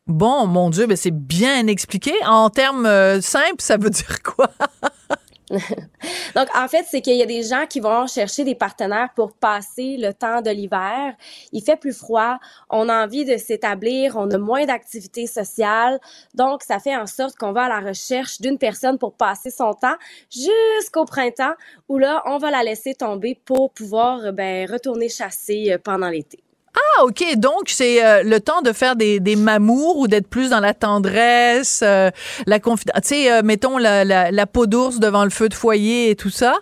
Bon, 0.07 0.47
mon 0.47 0.71
Dieu, 0.71 0.87
ben 0.87 0.97
c'est 0.97 1.15
bien 1.15 1.67
expliqué. 1.69 2.13
En 2.27 2.51
termes 2.51 2.87
euh, 2.87 3.21
simples, 3.21 3.61
ça 3.61 3.77
veut 3.77 3.91
dire 3.91 4.23
quoi? 4.23 4.51
Donc, 6.35 6.49
en 6.57 6.67
fait, 6.67 6.87
c'est 6.89 7.01
qu'il 7.03 7.17
y 7.17 7.23
a 7.23 7.27
des 7.27 7.43
gens 7.43 7.67
qui 7.69 7.81
vont 7.81 8.07
chercher 8.07 8.45
des 8.45 8.55
partenaires 8.55 9.11
pour 9.15 9.33
passer 9.35 9.97
le 9.99 10.13
temps 10.15 10.41
de 10.41 10.51
l'hiver. 10.51 11.15
Il 11.53 11.63
fait 11.63 11.77
plus 11.77 11.93
froid, 11.93 12.39
on 12.71 12.89
a 12.89 13.05
envie 13.05 13.25
de 13.25 13.37
s'établir, 13.37 14.17
on 14.17 14.31
a 14.31 14.39
moins 14.39 14.65
d'activités 14.65 15.27
sociales. 15.27 16.01
Donc, 16.35 16.63
ça 16.63 16.79
fait 16.79 16.97
en 16.97 17.07
sorte 17.07 17.37
qu'on 17.37 17.53
va 17.53 17.65
à 17.65 17.69
la 17.69 17.81
recherche 17.81 18.41
d'une 18.41 18.59
personne 18.59 18.99
pour 18.99 19.15
passer 19.15 19.51
son 19.51 19.75
temps 19.75 19.97
jusqu'au 20.31 21.05
printemps 21.05 21.55
où 21.89 21.99
là, 21.99 22.23
on 22.27 22.39
va 22.39 22.51
la 22.51 22.63
laisser 22.63 22.95
tomber 22.95 23.39
pour 23.45 23.73
pouvoir 23.73 24.33
ben, 24.33 24.71
retourner 24.71 25.09
chasser 25.09 25.73
euh, 25.73 25.79
pendant 25.79 26.09
l'été. 26.09 26.43
Ah, 26.75 27.05
OK. 27.05 27.23
Donc, 27.37 27.65
c'est 27.67 28.05
euh, 28.05 28.23
le 28.23 28.41
temps 28.41 28.63
de 28.63 28.73
faire 28.73 28.97
des, 28.97 29.21
des 29.21 29.37
mamours 29.37 29.99
ou 29.99 30.09
d'être 30.09 30.27
plus 30.27 30.51
dans 30.51 30.61
la 30.61 30.73
tendresse, 30.73 31.81
euh, 31.83 32.11
la 32.47 32.61
confidence. 32.61 33.03
Tu 33.03 33.09
sais, 33.09 33.33
euh, 33.33 33.43
mettons 33.45 33.77
la, 33.77 34.05
la, 34.05 34.31
la 34.31 34.47
peau 34.47 34.67
d'ours 34.67 34.99
devant 34.99 35.25
le 35.25 35.31
feu 35.31 35.49
de 35.49 35.55
foyer 35.55 36.11
et 36.11 36.17
tout 36.17 36.31
ça. 36.31 36.55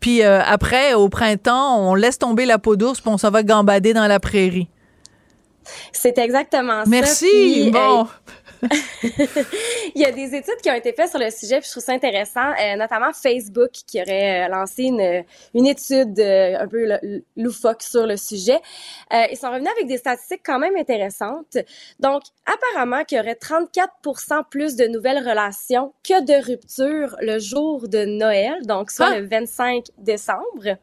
Puis 0.00 0.22
euh, 0.22 0.40
après, 0.44 0.94
au 0.94 1.08
printemps, 1.08 1.78
on 1.78 1.94
laisse 1.94 2.18
tomber 2.18 2.44
la 2.44 2.58
peau 2.58 2.74
d'ours 2.74 3.00
puis 3.00 3.10
on 3.10 3.18
s'en 3.18 3.30
va 3.30 3.44
gambader 3.44 3.94
dans 3.94 4.08
la 4.08 4.18
prairie. 4.18 4.68
C'est 5.92 6.18
exactement 6.18 6.84
ça. 6.84 6.90
Merci. 6.90 7.26
Puis, 7.30 7.70
bon. 7.70 8.02
euh, 8.02 8.04
il 9.94 10.00
y 10.00 10.04
a 10.04 10.12
des 10.12 10.36
études 10.36 10.56
qui 10.62 10.70
ont 10.70 10.74
été 10.74 10.92
faites 10.92 11.10
sur 11.10 11.18
le 11.18 11.30
sujet, 11.30 11.58
puis 11.58 11.66
je 11.66 11.72
trouve 11.72 11.82
ça 11.82 11.92
intéressant, 11.92 12.50
euh, 12.60 12.76
notamment 12.76 13.12
Facebook 13.12 13.70
qui 13.72 14.00
aurait 14.00 14.44
euh, 14.46 14.48
lancé 14.48 14.84
une, 14.84 15.24
une 15.54 15.66
étude 15.66 16.18
euh, 16.20 16.58
un 16.60 16.68
peu 16.68 16.86
loufoque 17.36 17.82
sur 17.82 18.06
le 18.06 18.16
sujet. 18.16 18.60
Euh, 19.12 19.24
ils 19.32 19.36
sont 19.36 19.50
revenus 19.50 19.70
avec 19.76 19.88
des 19.88 19.98
statistiques 19.98 20.42
quand 20.44 20.60
même 20.60 20.76
intéressantes. 20.76 21.56
Donc, 21.98 22.22
apparemment 22.46 23.02
qu'il 23.04 23.18
y 23.18 23.20
aurait 23.20 23.34
34% 23.34 24.44
plus 24.48 24.76
de 24.76 24.86
nouvelles 24.86 25.28
relations 25.28 25.92
que 26.04 26.22
de 26.22 26.44
ruptures 26.46 27.16
le 27.20 27.40
jour 27.40 27.88
de 27.88 28.04
Noël, 28.04 28.54
donc 28.64 28.90
soit 28.92 29.08
Ah. 29.10 29.18
le 29.18 29.26
25 29.26 29.86
décembre 29.98 30.76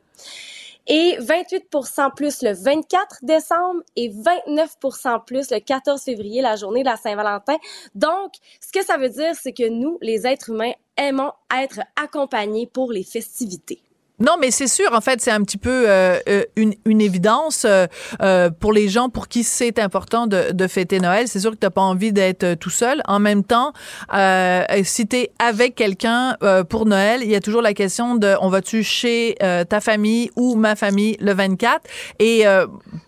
et 0.87 1.17
28% 1.19 2.13
plus 2.15 2.41
le 2.41 2.53
24 2.53 3.19
décembre 3.23 3.81
et 3.95 4.09
29% 4.09 5.23
plus 5.25 5.51
le 5.51 5.59
14 5.59 6.01
février, 6.01 6.41
la 6.41 6.55
journée 6.55 6.81
de 6.81 6.89
la 6.89 6.97
Saint-Valentin. 6.97 7.57
Donc, 7.95 8.33
ce 8.59 8.71
que 8.71 8.83
ça 8.83 8.97
veut 8.97 9.09
dire, 9.09 9.35
c'est 9.35 9.53
que 9.53 9.69
nous, 9.69 9.97
les 10.01 10.25
êtres 10.25 10.49
humains, 10.49 10.73
aimons 10.97 11.31
être 11.55 11.81
accompagnés 11.95 12.67
pour 12.67 12.91
les 12.91 13.03
festivités. 13.03 13.81
Non, 14.19 14.33
mais 14.39 14.51
c'est 14.51 14.67
sûr, 14.67 14.89
en 14.93 15.01
fait, 15.01 15.21
c'est 15.21 15.31
un 15.31 15.41
petit 15.43 15.57
peu 15.57 15.85
euh, 15.89 16.17
euh, 16.27 16.43
une, 16.55 16.73
une 16.85 17.01
évidence 17.01 17.65
euh, 17.65 17.87
euh, 18.21 18.49
pour 18.49 18.73
les 18.73 18.89
gens 18.89 19.09
pour 19.09 19.27
qui 19.27 19.43
c'est 19.43 19.79
important 19.79 20.27
de, 20.27 20.51
de 20.51 20.67
fêter 20.67 20.99
Noël. 20.99 21.27
C'est 21.27 21.39
sûr 21.39 21.51
que 21.51 21.55
t'as 21.57 21.69
pas 21.69 21.81
envie 21.81 22.11
d'être 22.11 22.43
euh, 22.43 22.55
tout 22.55 22.69
seul. 22.69 23.01
En 23.07 23.19
même 23.19 23.43
temps, 23.43 23.73
euh, 24.13 24.63
si 24.83 25.07
t'es 25.07 25.31
avec 25.39 25.75
quelqu'un 25.75 26.35
pour 26.69 26.85
Noël, 26.85 27.21
il 27.23 27.29
y 27.29 27.35
a 27.35 27.39
toujours 27.39 27.61
la 27.61 27.73
question 27.73 28.15
de 28.15 28.35
on 28.41 28.49
va-tu 28.49 28.83
chez 28.83 29.35
ta 29.39 29.79
famille 29.81 30.29
ou 30.35 30.55
ma 30.55 30.75
famille 30.75 31.15
le 31.19 31.33
24 31.33 31.81
Et 32.19 32.43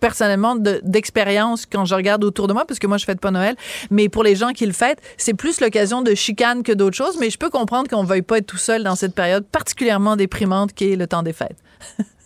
personnellement, 0.00 0.56
de- 0.56 0.80
d'expérience, 0.82 1.66
quand 1.66 1.84
je 1.84 1.94
regarde 1.94 2.24
autour 2.24 2.48
de 2.48 2.52
moi, 2.52 2.64
parce 2.66 2.78
que 2.78 2.86
moi 2.86 2.96
je 2.98 3.04
fête 3.04 3.20
pas 3.20 3.30
Noël, 3.30 3.56
mais 3.90 4.08
pour 4.08 4.22
les 4.24 4.34
gens 4.36 4.52
qui 4.52 4.66
le 4.66 4.72
fêtent, 4.72 5.00
c'est 5.16 5.34
plus 5.34 5.60
l'occasion 5.60 6.02
de 6.02 6.14
chicane 6.14 6.62
que 6.62 6.72
d'autres 6.72 6.96
choses. 6.96 7.16
Mais 7.18 7.30
je 7.30 7.38
peux 7.38 7.50
comprendre 7.50 7.88
qu'on 7.88 8.04
veuille 8.04 8.22
pas 8.22 8.38
être 8.38 8.46
tout 8.46 8.56
seul 8.58 8.82
dans 8.84 8.96
cette 8.96 9.14
période 9.14 9.44
particulièrement 9.46 10.16
déprimante 10.16 10.72
qui 10.72 10.92
est 10.92 10.96
le 11.02 11.06
temps 11.08 11.22
des 11.22 11.32
fêtes. 11.32 11.58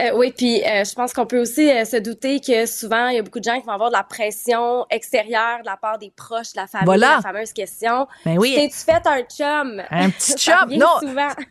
Euh, 0.00 0.10
oui, 0.14 0.32
puis 0.36 0.62
euh, 0.64 0.84
je 0.84 0.94
pense 0.94 1.12
qu'on 1.12 1.26
peut 1.26 1.40
aussi 1.40 1.70
euh, 1.70 1.84
se 1.84 1.96
douter 1.96 2.40
que 2.40 2.66
souvent, 2.66 3.08
il 3.08 3.16
y 3.16 3.18
a 3.18 3.22
beaucoup 3.22 3.38
de 3.40 3.44
gens 3.44 3.58
qui 3.60 3.66
vont 3.66 3.72
avoir 3.72 3.90
de 3.90 3.96
la 3.96 4.02
pression 4.04 4.86
extérieure 4.90 5.58
de 5.60 5.66
la 5.66 5.76
part 5.76 5.98
des 5.98 6.12
proches, 6.14 6.52
de 6.54 6.60
la 6.60 6.66
famille, 6.66 6.86
Voilà. 6.86 7.16
la 7.16 7.22
fameuse 7.22 7.52
question. 7.52 8.06
Ben 8.24 8.38
oui. 8.38 8.54
T'es-tu 8.56 8.76
fait 8.78 9.06
un 9.06 9.22
chum? 9.22 9.82
Un 9.90 10.10
petit 10.10 10.34
chum? 10.36 10.70
Non, 10.70 10.86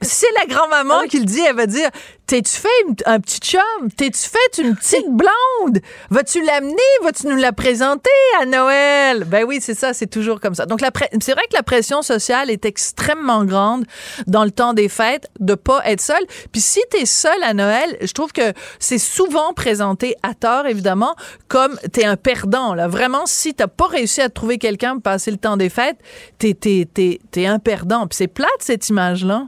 c'est 0.01 0.31
la 0.39 0.45
grand-maman 0.53 1.03
qui 1.09 1.19
le 1.19 1.25
dit. 1.25 1.41
Elle 1.47 1.55
va 1.55 1.65
dire 1.65 1.89
T'es-tu 2.25 2.51
fait 2.57 2.69
un 3.05 3.19
petit 3.19 3.39
chum? 3.39 3.91
T'es-tu 3.97 4.29
fait 4.29 4.61
une 4.61 4.75
petite 4.75 5.09
blonde? 5.09 5.79
Vas-tu 6.09 6.41
l'amener? 6.43 6.75
Vas-tu 7.03 7.27
nous 7.27 7.35
la 7.35 7.51
présenter 7.51 8.09
à 8.41 8.45
Noël? 8.45 9.25
Ben 9.25 9.43
oui, 9.45 9.59
c'est 9.61 9.73
ça, 9.75 9.93
c'est 9.93 10.07
toujours 10.07 10.39
comme 10.39 10.55
ça. 10.55 10.65
Donc, 10.65 10.79
c'est 11.21 11.33
vrai 11.33 11.43
que 11.47 11.55
la 11.55 11.63
pression 11.63 12.01
sociale 12.01 12.49
est 12.49 12.65
extrêmement 12.65 13.43
grande 13.43 13.85
dans 14.25 14.45
le 14.45 14.51
temps 14.51 14.73
des 14.73 14.87
fêtes 14.89 15.29
de 15.39 15.53
pas 15.55 15.81
être 15.85 16.01
seul. 16.01 16.21
Puis 16.51 16.61
si 16.61 16.79
t'es 16.89 17.05
seul 17.05 17.43
à 17.43 17.53
Noël, 17.53 17.97
je 18.05 18.13
trouve 18.13 18.31
que 18.31 18.53
c'est 18.79 18.97
souvent 18.97 19.53
présenté 19.53 20.15
à 20.23 20.33
tort, 20.33 20.65
évidemment, 20.67 21.15
comme 21.47 21.77
t'es 21.91 22.05
un 22.05 22.17
perdant. 22.17 22.73
Là. 22.73 22.87
Vraiment, 22.87 23.25
si 23.25 23.53
t'as 23.53 23.67
pas 23.67 23.87
réussi 23.87 24.21
à 24.21 24.29
trouver 24.29 24.57
quelqu'un 24.57 24.93
pour 24.93 25.03
passer 25.03 25.31
le 25.31 25.37
temps 25.37 25.57
des 25.57 25.69
fêtes, 25.69 25.97
t'es, 26.37 26.53
t'es, 26.53 26.87
t'es, 26.91 27.19
t'es 27.31 27.45
un 27.45 27.59
perdant. 27.59 28.07
Puis 28.07 28.17
c'est 28.17 28.27
plate, 28.27 28.49
cette 28.59 28.89
image-là 28.89 29.47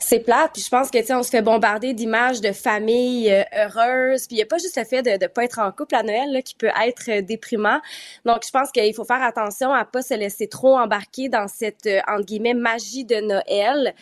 c'est 0.00 0.20
plate. 0.20 0.50
Puis 0.54 0.62
je 0.62 0.68
pense 0.68 0.90
que, 0.90 0.98
tu 0.98 1.06
sais, 1.06 1.14
on 1.14 1.22
se 1.22 1.30
fait 1.30 1.42
bombarder 1.42 1.94
d'images 1.94 2.40
de 2.40 2.52
familles 2.52 3.30
euh, 3.32 3.42
heureuses. 3.56 4.26
Puis 4.26 4.36
il 4.36 4.36
n'y 4.36 4.42
a 4.42 4.46
pas 4.46 4.58
juste 4.58 4.76
le 4.76 4.84
fait 4.84 5.02
de 5.02 5.10
ne 5.10 5.26
pas 5.28 5.44
être 5.44 5.58
en 5.58 5.70
couple 5.72 5.94
à 5.94 6.02
Noël 6.02 6.32
là, 6.32 6.42
qui 6.42 6.54
peut 6.54 6.70
être 6.86 7.02
euh, 7.08 7.22
déprimant. 7.22 7.80
Donc, 8.24 8.42
je 8.46 8.50
pense 8.50 8.70
qu'il 8.70 8.94
faut 8.94 9.04
faire 9.04 9.22
attention 9.22 9.72
à 9.72 9.84
pas 9.84 10.02
se 10.02 10.14
laisser 10.14 10.46
trop 10.48 10.76
embarquer 10.78 11.28
dans 11.28 11.48
cette, 11.48 11.86
euh, 11.86 12.00
entre 12.08 12.24
guillemets, 12.26 12.54
magie 12.54 13.04
de 13.04 13.16
Noël. 13.16 13.94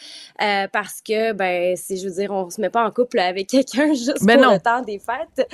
parce 0.73 1.01
que, 1.03 1.33
ben, 1.33 1.77
c'est, 1.77 1.97
je 1.97 2.09
veux 2.09 2.14
dire, 2.14 2.31
on 2.33 2.51
se 2.51 2.61
met 2.61 2.71
pas 2.71 2.85
en 2.85 2.91
couple 2.91 3.18
avec 3.18 3.49
quelqu'un 3.49 3.89
juste 3.95 4.25
Ben 4.25 4.37
pour 4.39 4.47
non. 4.47 4.53
le 4.55 4.61
temps 4.61 4.83
des 4.83 4.99
fêtes. 4.99 5.49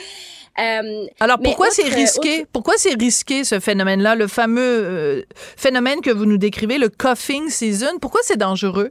Alors 1.20 1.38
mais 1.38 1.44
pourquoi 1.44 1.70
c'est 1.70 1.88
risqué? 1.88 2.40
outre- 2.40 2.48
Pourquoi 2.52 2.74
c'est 2.76 2.94
risqué 2.94 3.44
ce 3.44 3.60
phénomène-là, 3.60 4.14
le 4.14 4.26
fameux 4.26 4.60
euh, 4.62 5.22
phénomène 5.56 6.00
que 6.00 6.10
vous 6.10 6.24
nous 6.26 6.38
décrivez, 6.38 6.78
le 6.78 6.88
coughing 6.88 7.48
season? 7.50 7.98
Pourquoi 8.00 8.20
c'est 8.22 8.36
dangereux? 8.38 8.90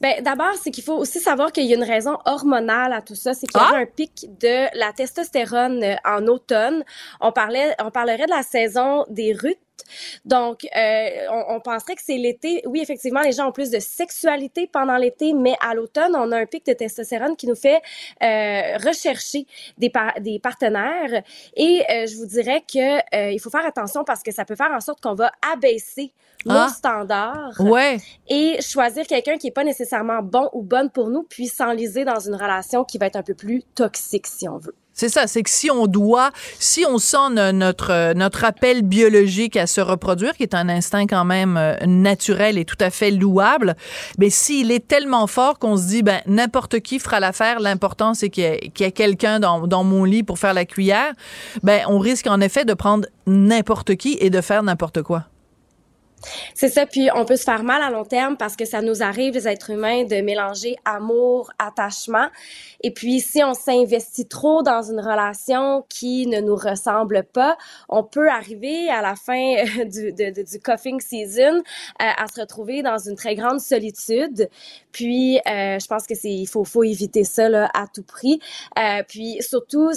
Ben, 0.00 0.22
d'abord, 0.22 0.54
c'est 0.62 0.70
qu'il 0.70 0.84
faut 0.84 0.96
aussi 0.96 1.20
savoir 1.20 1.52
qu'il 1.52 1.64
y 1.66 1.72
a 1.72 1.76
une 1.76 1.84
raison 1.84 2.18
hormonale 2.24 2.92
à 2.92 3.02
tout 3.02 3.14
ça. 3.14 3.34
C'est 3.34 3.46
qu'il 3.46 3.60
y 3.60 3.64
Ah! 3.64 3.76
a 3.76 3.78
un 3.78 3.86
pic 3.86 4.26
de 4.40 4.66
la 4.78 4.92
testostérone 4.92 5.82
euh, 5.82 5.96
en 6.04 6.26
automne. 6.26 6.84
On 7.20 7.32
parlait, 7.32 7.74
on 7.82 7.90
parlerait 7.90 8.26
de 8.26 8.30
la 8.30 8.42
saison 8.42 9.04
des 9.08 9.32
Donc, 10.24 10.66
euh, 10.76 11.08
on, 11.30 11.56
on 11.56 11.60
penserait 11.60 11.94
que 11.94 12.02
c'est 12.04 12.16
l'été. 12.16 12.62
Oui, 12.66 12.80
effectivement, 12.80 13.20
les 13.20 13.32
gens 13.32 13.48
ont 13.48 13.52
plus 13.52 13.70
de 13.70 13.78
sexualité 13.78 14.68
pendant 14.72 14.96
l'été, 14.96 15.32
mais 15.32 15.54
à 15.60 15.74
l'automne, 15.74 16.14
on 16.16 16.32
a 16.32 16.38
un 16.38 16.46
pic 16.46 16.64
de 16.66 16.72
testostérone 16.72 17.36
qui 17.36 17.46
nous 17.46 17.54
fait 17.54 17.80
euh, 18.22 18.76
rechercher 18.86 19.46
des, 19.78 19.90
par- 19.90 20.14
des 20.20 20.38
partenaires. 20.38 21.22
Et 21.56 21.82
euh, 21.90 22.06
je 22.06 22.16
vous 22.16 22.26
dirais 22.26 22.62
que 22.72 22.98
euh, 23.16 23.30
il 23.30 23.38
faut 23.40 23.50
faire 23.50 23.66
attention 23.66 24.04
parce 24.04 24.22
que 24.22 24.32
ça 24.32 24.44
peut 24.44 24.56
faire 24.56 24.70
en 24.72 24.80
sorte 24.80 25.00
qu'on 25.00 25.14
va 25.14 25.32
abaisser 25.52 26.12
nos 26.46 26.54
Ah! 26.54 26.68
standards 26.68 27.60
Ouais. 27.60 27.98
et 28.28 28.60
choisir 28.62 29.06
quelqu'un 29.06 29.36
qui 29.36 29.48
est 29.48 29.52
pas 29.52 29.64
nécessairement 29.64 30.22
bon 30.22 30.48
ou 30.54 30.62
bonne 30.62 30.90
pour 30.90 31.10
nous, 31.10 31.22
puis 31.24 31.46
s'enliser 31.48 32.04
dans 32.04 32.18
une 32.20 32.34
relation 32.34 32.84
qui 32.84 32.96
va 32.98 33.06
être 33.06 33.16
un 33.16 33.22
peu 33.22 33.34
plus 33.34 33.62
toxique, 33.74 34.26
si 34.26 34.48
on 34.48 34.56
veut. 34.56 34.74
C'est 34.92 35.08
ça, 35.08 35.26
c'est 35.26 35.42
que 35.42 35.48
si 35.50 35.70
on 35.70 35.86
doit, 35.86 36.30
si 36.58 36.84
on 36.86 36.98
sent 36.98 37.30
no- 37.30 37.52
notre 37.52 38.12
notre 38.14 38.44
appel 38.44 38.82
biologique 38.82 39.56
à 39.56 39.66
se 39.66 39.80
reproduire, 39.80 40.34
qui 40.36 40.42
est 40.42 40.54
un 40.54 40.68
instinct 40.68 41.06
quand 41.06 41.24
même 41.24 41.56
euh, 41.56 41.74
naturel 41.86 42.58
et 42.58 42.64
tout 42.66 42.76
à 42.80 42.90
fait 42.90 43.10
louable, 43.10 43.76
mais 44.18 44.28
s'il 44.28 44.70
est 44.70 44.86
tellement 44.86 45.26
fort 45.26 45.58
qu'on 45.58 45.76
se 45.78 45.86
dit 45.86 46.02
ben 46.02 46.20
n'importe 46.26 46.80
qui 46.80 46.98
fera 46.98 47.18
l'affaire, 47.18 47.60
l'important 47.60 48.12
c'est 48.14 48.28
qu'il 48.28 48.42
y 48.42 48.46
ait, 48.46 48.72
y 48.78 48.82
ait 48.82 48.92
quelqu'un 48.92 49.40
dans, 49.40 49.66
dans 49.66 49.84
mon 49.84 50.04
lit 50.04 50.22
pour 50.22 50.38
faire 50.38 50.52
la 50.54 50.66
cuillère, 50.66 51.12
ben 51.62 51.80
on 51.88 51.98
risque 51.98 52.26
en 52.26 52.40
effet 52.40 52.64
de 52.66 52.74
prendre 52.74 53.06
n'importe 53.26 53.94
qui 53.96 54.18
et 54.20 54.28
de 54.28 54.40
faire 54.42 54.62
n'importe 54.62 55.02
quoi. 55.02 55.24
C'est 56.54 56.68
ça, 56.68 56.86
puis 56.86 57.08
on 57.14 57.24
peut 57.24 57.36
se 57.36 57.44
faire 57.44 57.62
mal 57.62 57.82
à 57.82 57.90
long 57.90 58.04
terme 58.04 58.36
parce 58.36 58.56
que 58.56 58.64
ça 58.64 58.82
nous 58.82 59.02
arrive, 59.02 59.34
les 59.34 59.48
êtres 59.48 59.70
humains, 59.70 60.04
de 60.04 60.16
mélanger 60.20 60.76
amour, 60.84 61.50
attachement. 61.58 62.28
Et 62.82 62.90
puis, 62.92 63.20
si 63.20 63.42
on 63.42 63.54
s'investit 63.54 64.26
trop 64.26 64.62
dans 64.62 64.82
une 64.82 65.00
relation 65.00 65.84
qui 65.88 66.26
ne 66.26 66.40
nous 66.40 66.56
ressemble 66.56 67.24
pas, 67.24 67.56
on 67.88 68.04
peut 68.04 68.28
arriver 68.28 68.88
à 68.90 69.02
la 69.02 69.14
fin 69.16 69.54
euh, 69.56 69.84
du, 69.84 70.12
de- 70.12 70.42
du 70.42 70.60
coughing 70.60 71.00
season 71.00 71.58
euh, 71.58 71.62
à 71.98 72.26
se 72.34 72.40
retrouver 72.40 72.82
dans 72.82 72.98
une 72.98 73.16
très 73.16 73.34
grande 73.34 73.60
solitude. 73.60 74.48
Puis, 74.92 75.38
euh, 75.38 75.78
je 75.78 75.86
pense 75.86 76.06
que 76.06 76.14
c'est, 76.14 76.30
il 76.30 76.46
faut, 76.46 76.64
faut 76.64 76.84
éviter 76.84 77.24
ça 77.24 77.48
là, 77.48 77.70
à 77.74 77.86
tout 77.86 78.02
prix. 78.04 78.40
Euh, 78.78 79.02
puis, 79.08 79.38
surtout, 79.40 79.90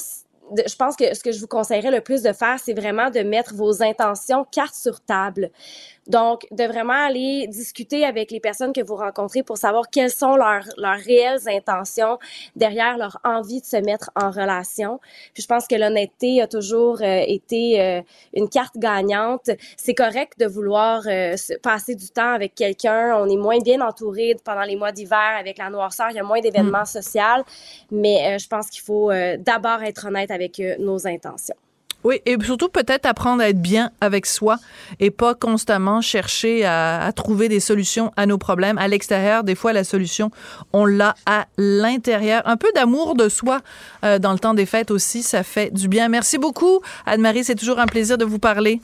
je 0.68 0.76
pense 0.76 0.96
que 0.98 1.16
ce 1.16 1.24
que 1.24 1.32
je 1.32 1.40
vous 1.40 1.48
conseillerais 1.48 1.90
le 1.90 2.02
plus 2.02 2.22
de 2.22 2.34
faire, 2.34 2.60
c'est 2.64 2.74
vraiment 2.74 3.10
de 3.10 3.22
mettre 3.22 3.56
vos 3.56 3.82
intentions 3.82 4.46
carte 4.52 4.76
sur 4.76 5.00
table. 5.02 5.50
Donc, 6.08 6.46
de 6.52 6.66
vraiment 6.66 7.06
aller 7.08 7.48
discuter 7.48 8.04
avec 8.06 8.32
les 8.32 8.40
personnes 8.42 8.74
que 8.74 8.82
vous 8.82 8.96
rencontrez 8.96 9.42
pour 9.42 9.58
savoir 9.58 9.90
quelles 9.90 10.12
sont 10.12 10.36
leurs, 10.36 10.66
leurs 10.78 11.00
réelles 11.00 11.48
intentions 11.48 12.20
derrière 12.56 12.98
leur 12.98 13.20
envie 13.24 13.62
de 13.62 13.66
se 13.66 13.78
mettre 13.78 14.12
en 14.16 14.30
relation. 14.30 15.00
Puis 15.34 15.44
je 15.44 15.48
pense 15.48 15.68
que 15.68 15.76
l'honnêteté 15.76 16.42
a 16.42 16.48
toujours 16.48 17.02
euh, 17.02 17.24
été 17.26 17.82
euh, 17.82 18.02
une 18.34 18.50
carte 18.50 18.78
gagnante. 18.78 19.50
C'est 19.78 19.94
correct 19.94 20.34
de 20.40 20.46
vouloir 20.46 21.04
euh, 21.08 21.38
se- 21.38 21.54
passer 21.54 21.96
du 21.96 22.10
temps 22.10 22.34
avec 22.34 22.54
quelqu'un. 22.56 23.16
On 23.18 23.30
est 23.30 23.38
moins 23.38 23.60
bien 23.60 23.80
entouré 23.82 24.36
pendant 24.44 24.64
les 24.64 24.76
mois 24.76 24.92
d'hiver 24.92 25.38
avec 25.40 25.58
la 25.58 25.70
noirceur. 25.70 26.08
Il 26.10 26.16
y 26.18 26.20
a 26.20 26.24
moins 26.24 26.42
d'événements 26.42 26.86
sociaux. 26.86 27.44
Mais 27.92 28.38
je 28.40 28.48
pense 28.48 28.70
qu'il 28.70 28.82
faut 28.82 29.12
d'abord 29.38 29.84
être 29.84 30.08
honnête 30.08 30.32
avec 30.32 30.62
nos 30.80 31.06
intentions. 31.08 31.56
Oui, 32.04 32.22
et 32.26 32.38
surtout 32.44 32.70
peut-être 32.70 33.06
apprendre 33.06 33.42
à 33.42 33.50
être 33.50 33.62
bien 33.62 33.92
avec 34.02 34.26
soi 34.26 34.58
et 35.00 35.10
pas 35.10 35.36
constamment 35.36 36.02
chercher 36.02 36.66
à, 36.66 37.02
à 37.04 37.12
trouver 37.14 37.50
des 37.50 37.60
solutions 37.60 38.12
à 38.18 38.26
nos 38.26 38.38
problèmes 38.38 38.78
à 38.78 38.88
l'extérieur. 38.88 39.44
Des 39.44 39.56
fois, 39.56 39.74
la 39.74 39.84
solution, 39.84 40.30
on 40.74 40.86
l'a 40.86 41.16
à 41.26 41.46
l'intérieur. 41.58 42.42
Un 42.46 42.58
peu 42.58 42.72
d'amour 42.76 43.16
de 43.16 43.30
soi 43.30 43.62
euh, 44.04 44.20
dans 44.20 44.34
le 44.34 44.40
temps 44.40 44.54
des 44.54 44.66
fêtes 44.66 44.92
aussi, 44.92 45.24
ça 45.24 45.44
fait 45.44 45.74
du 45.74 45.88
bien. 45.88 46.10
Merci 46.10 46.38
beaucoup, 46.38 46.82
Anne-Marie. 47.06 47.44
C'est 47.44 47.56
toujours 47.56 47.80
un 47.80 47.88
plaisir 47.88 48.18
de 48.18 48.26
vous 48.26 48.40
parler. 48.40 48.82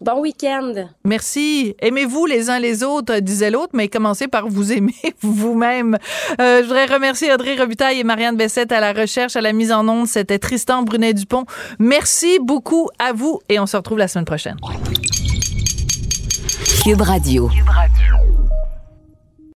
Bon 0.00 0.20
week-end. 0.20 0.74
Merci. 1.04 1.74
Aimez-vous 1.80 2.26
les 2.26 2.50
uns 2.50 2.58
les 2.58 2.82
autres, 2.82 3.14
euh, 3.14 3.20
disait 3.20 3.50
l'autre, 3.50 3.70
mais 3.72 3.88
commencez 3.88 4.28
par 4.28 4.46
vous 4.46 4.72
aimer 4.72 4.94
vous-même. 5.22 5.96
Euh, 6.38 6.58
je 6.60 6.64
voudrais 6.64 6.84
remercier 6.84 7.32
Audrey 7.32 7.56
Robitaille 7.56 8.00
et 8.00 8.04
Marianne 8.04 8.36
Bessette 8.36 8.72
à 8.72 8.80
la 8.80 8.92
recherche, 8.92 9.36
à 9.36 9.40
la 9.40 9.54
mise 9.54 9.72
en 9.72 9.88
onde. 9.88 10.06
C'était 10.06 10.38
Tristan 10.38 10.82
Brunet-Dupont. 10.82 11.46
Merci 11.78 12.38
beaucoup 12.42 12.90
à 12.98 13.12
vous 13.14 13.40
et 13.48 13.58
on 13.58 13.66
se 13.66 13.76
retrouve 13.76 13.98
la 13.98 14.08
semaine 14.08 14.26
prochaine. 14.26 14.56
Cube 16.84 17.00
Radio. 17.00 17.48
Cube 17.48 17.68
Radio. 17.68 17.85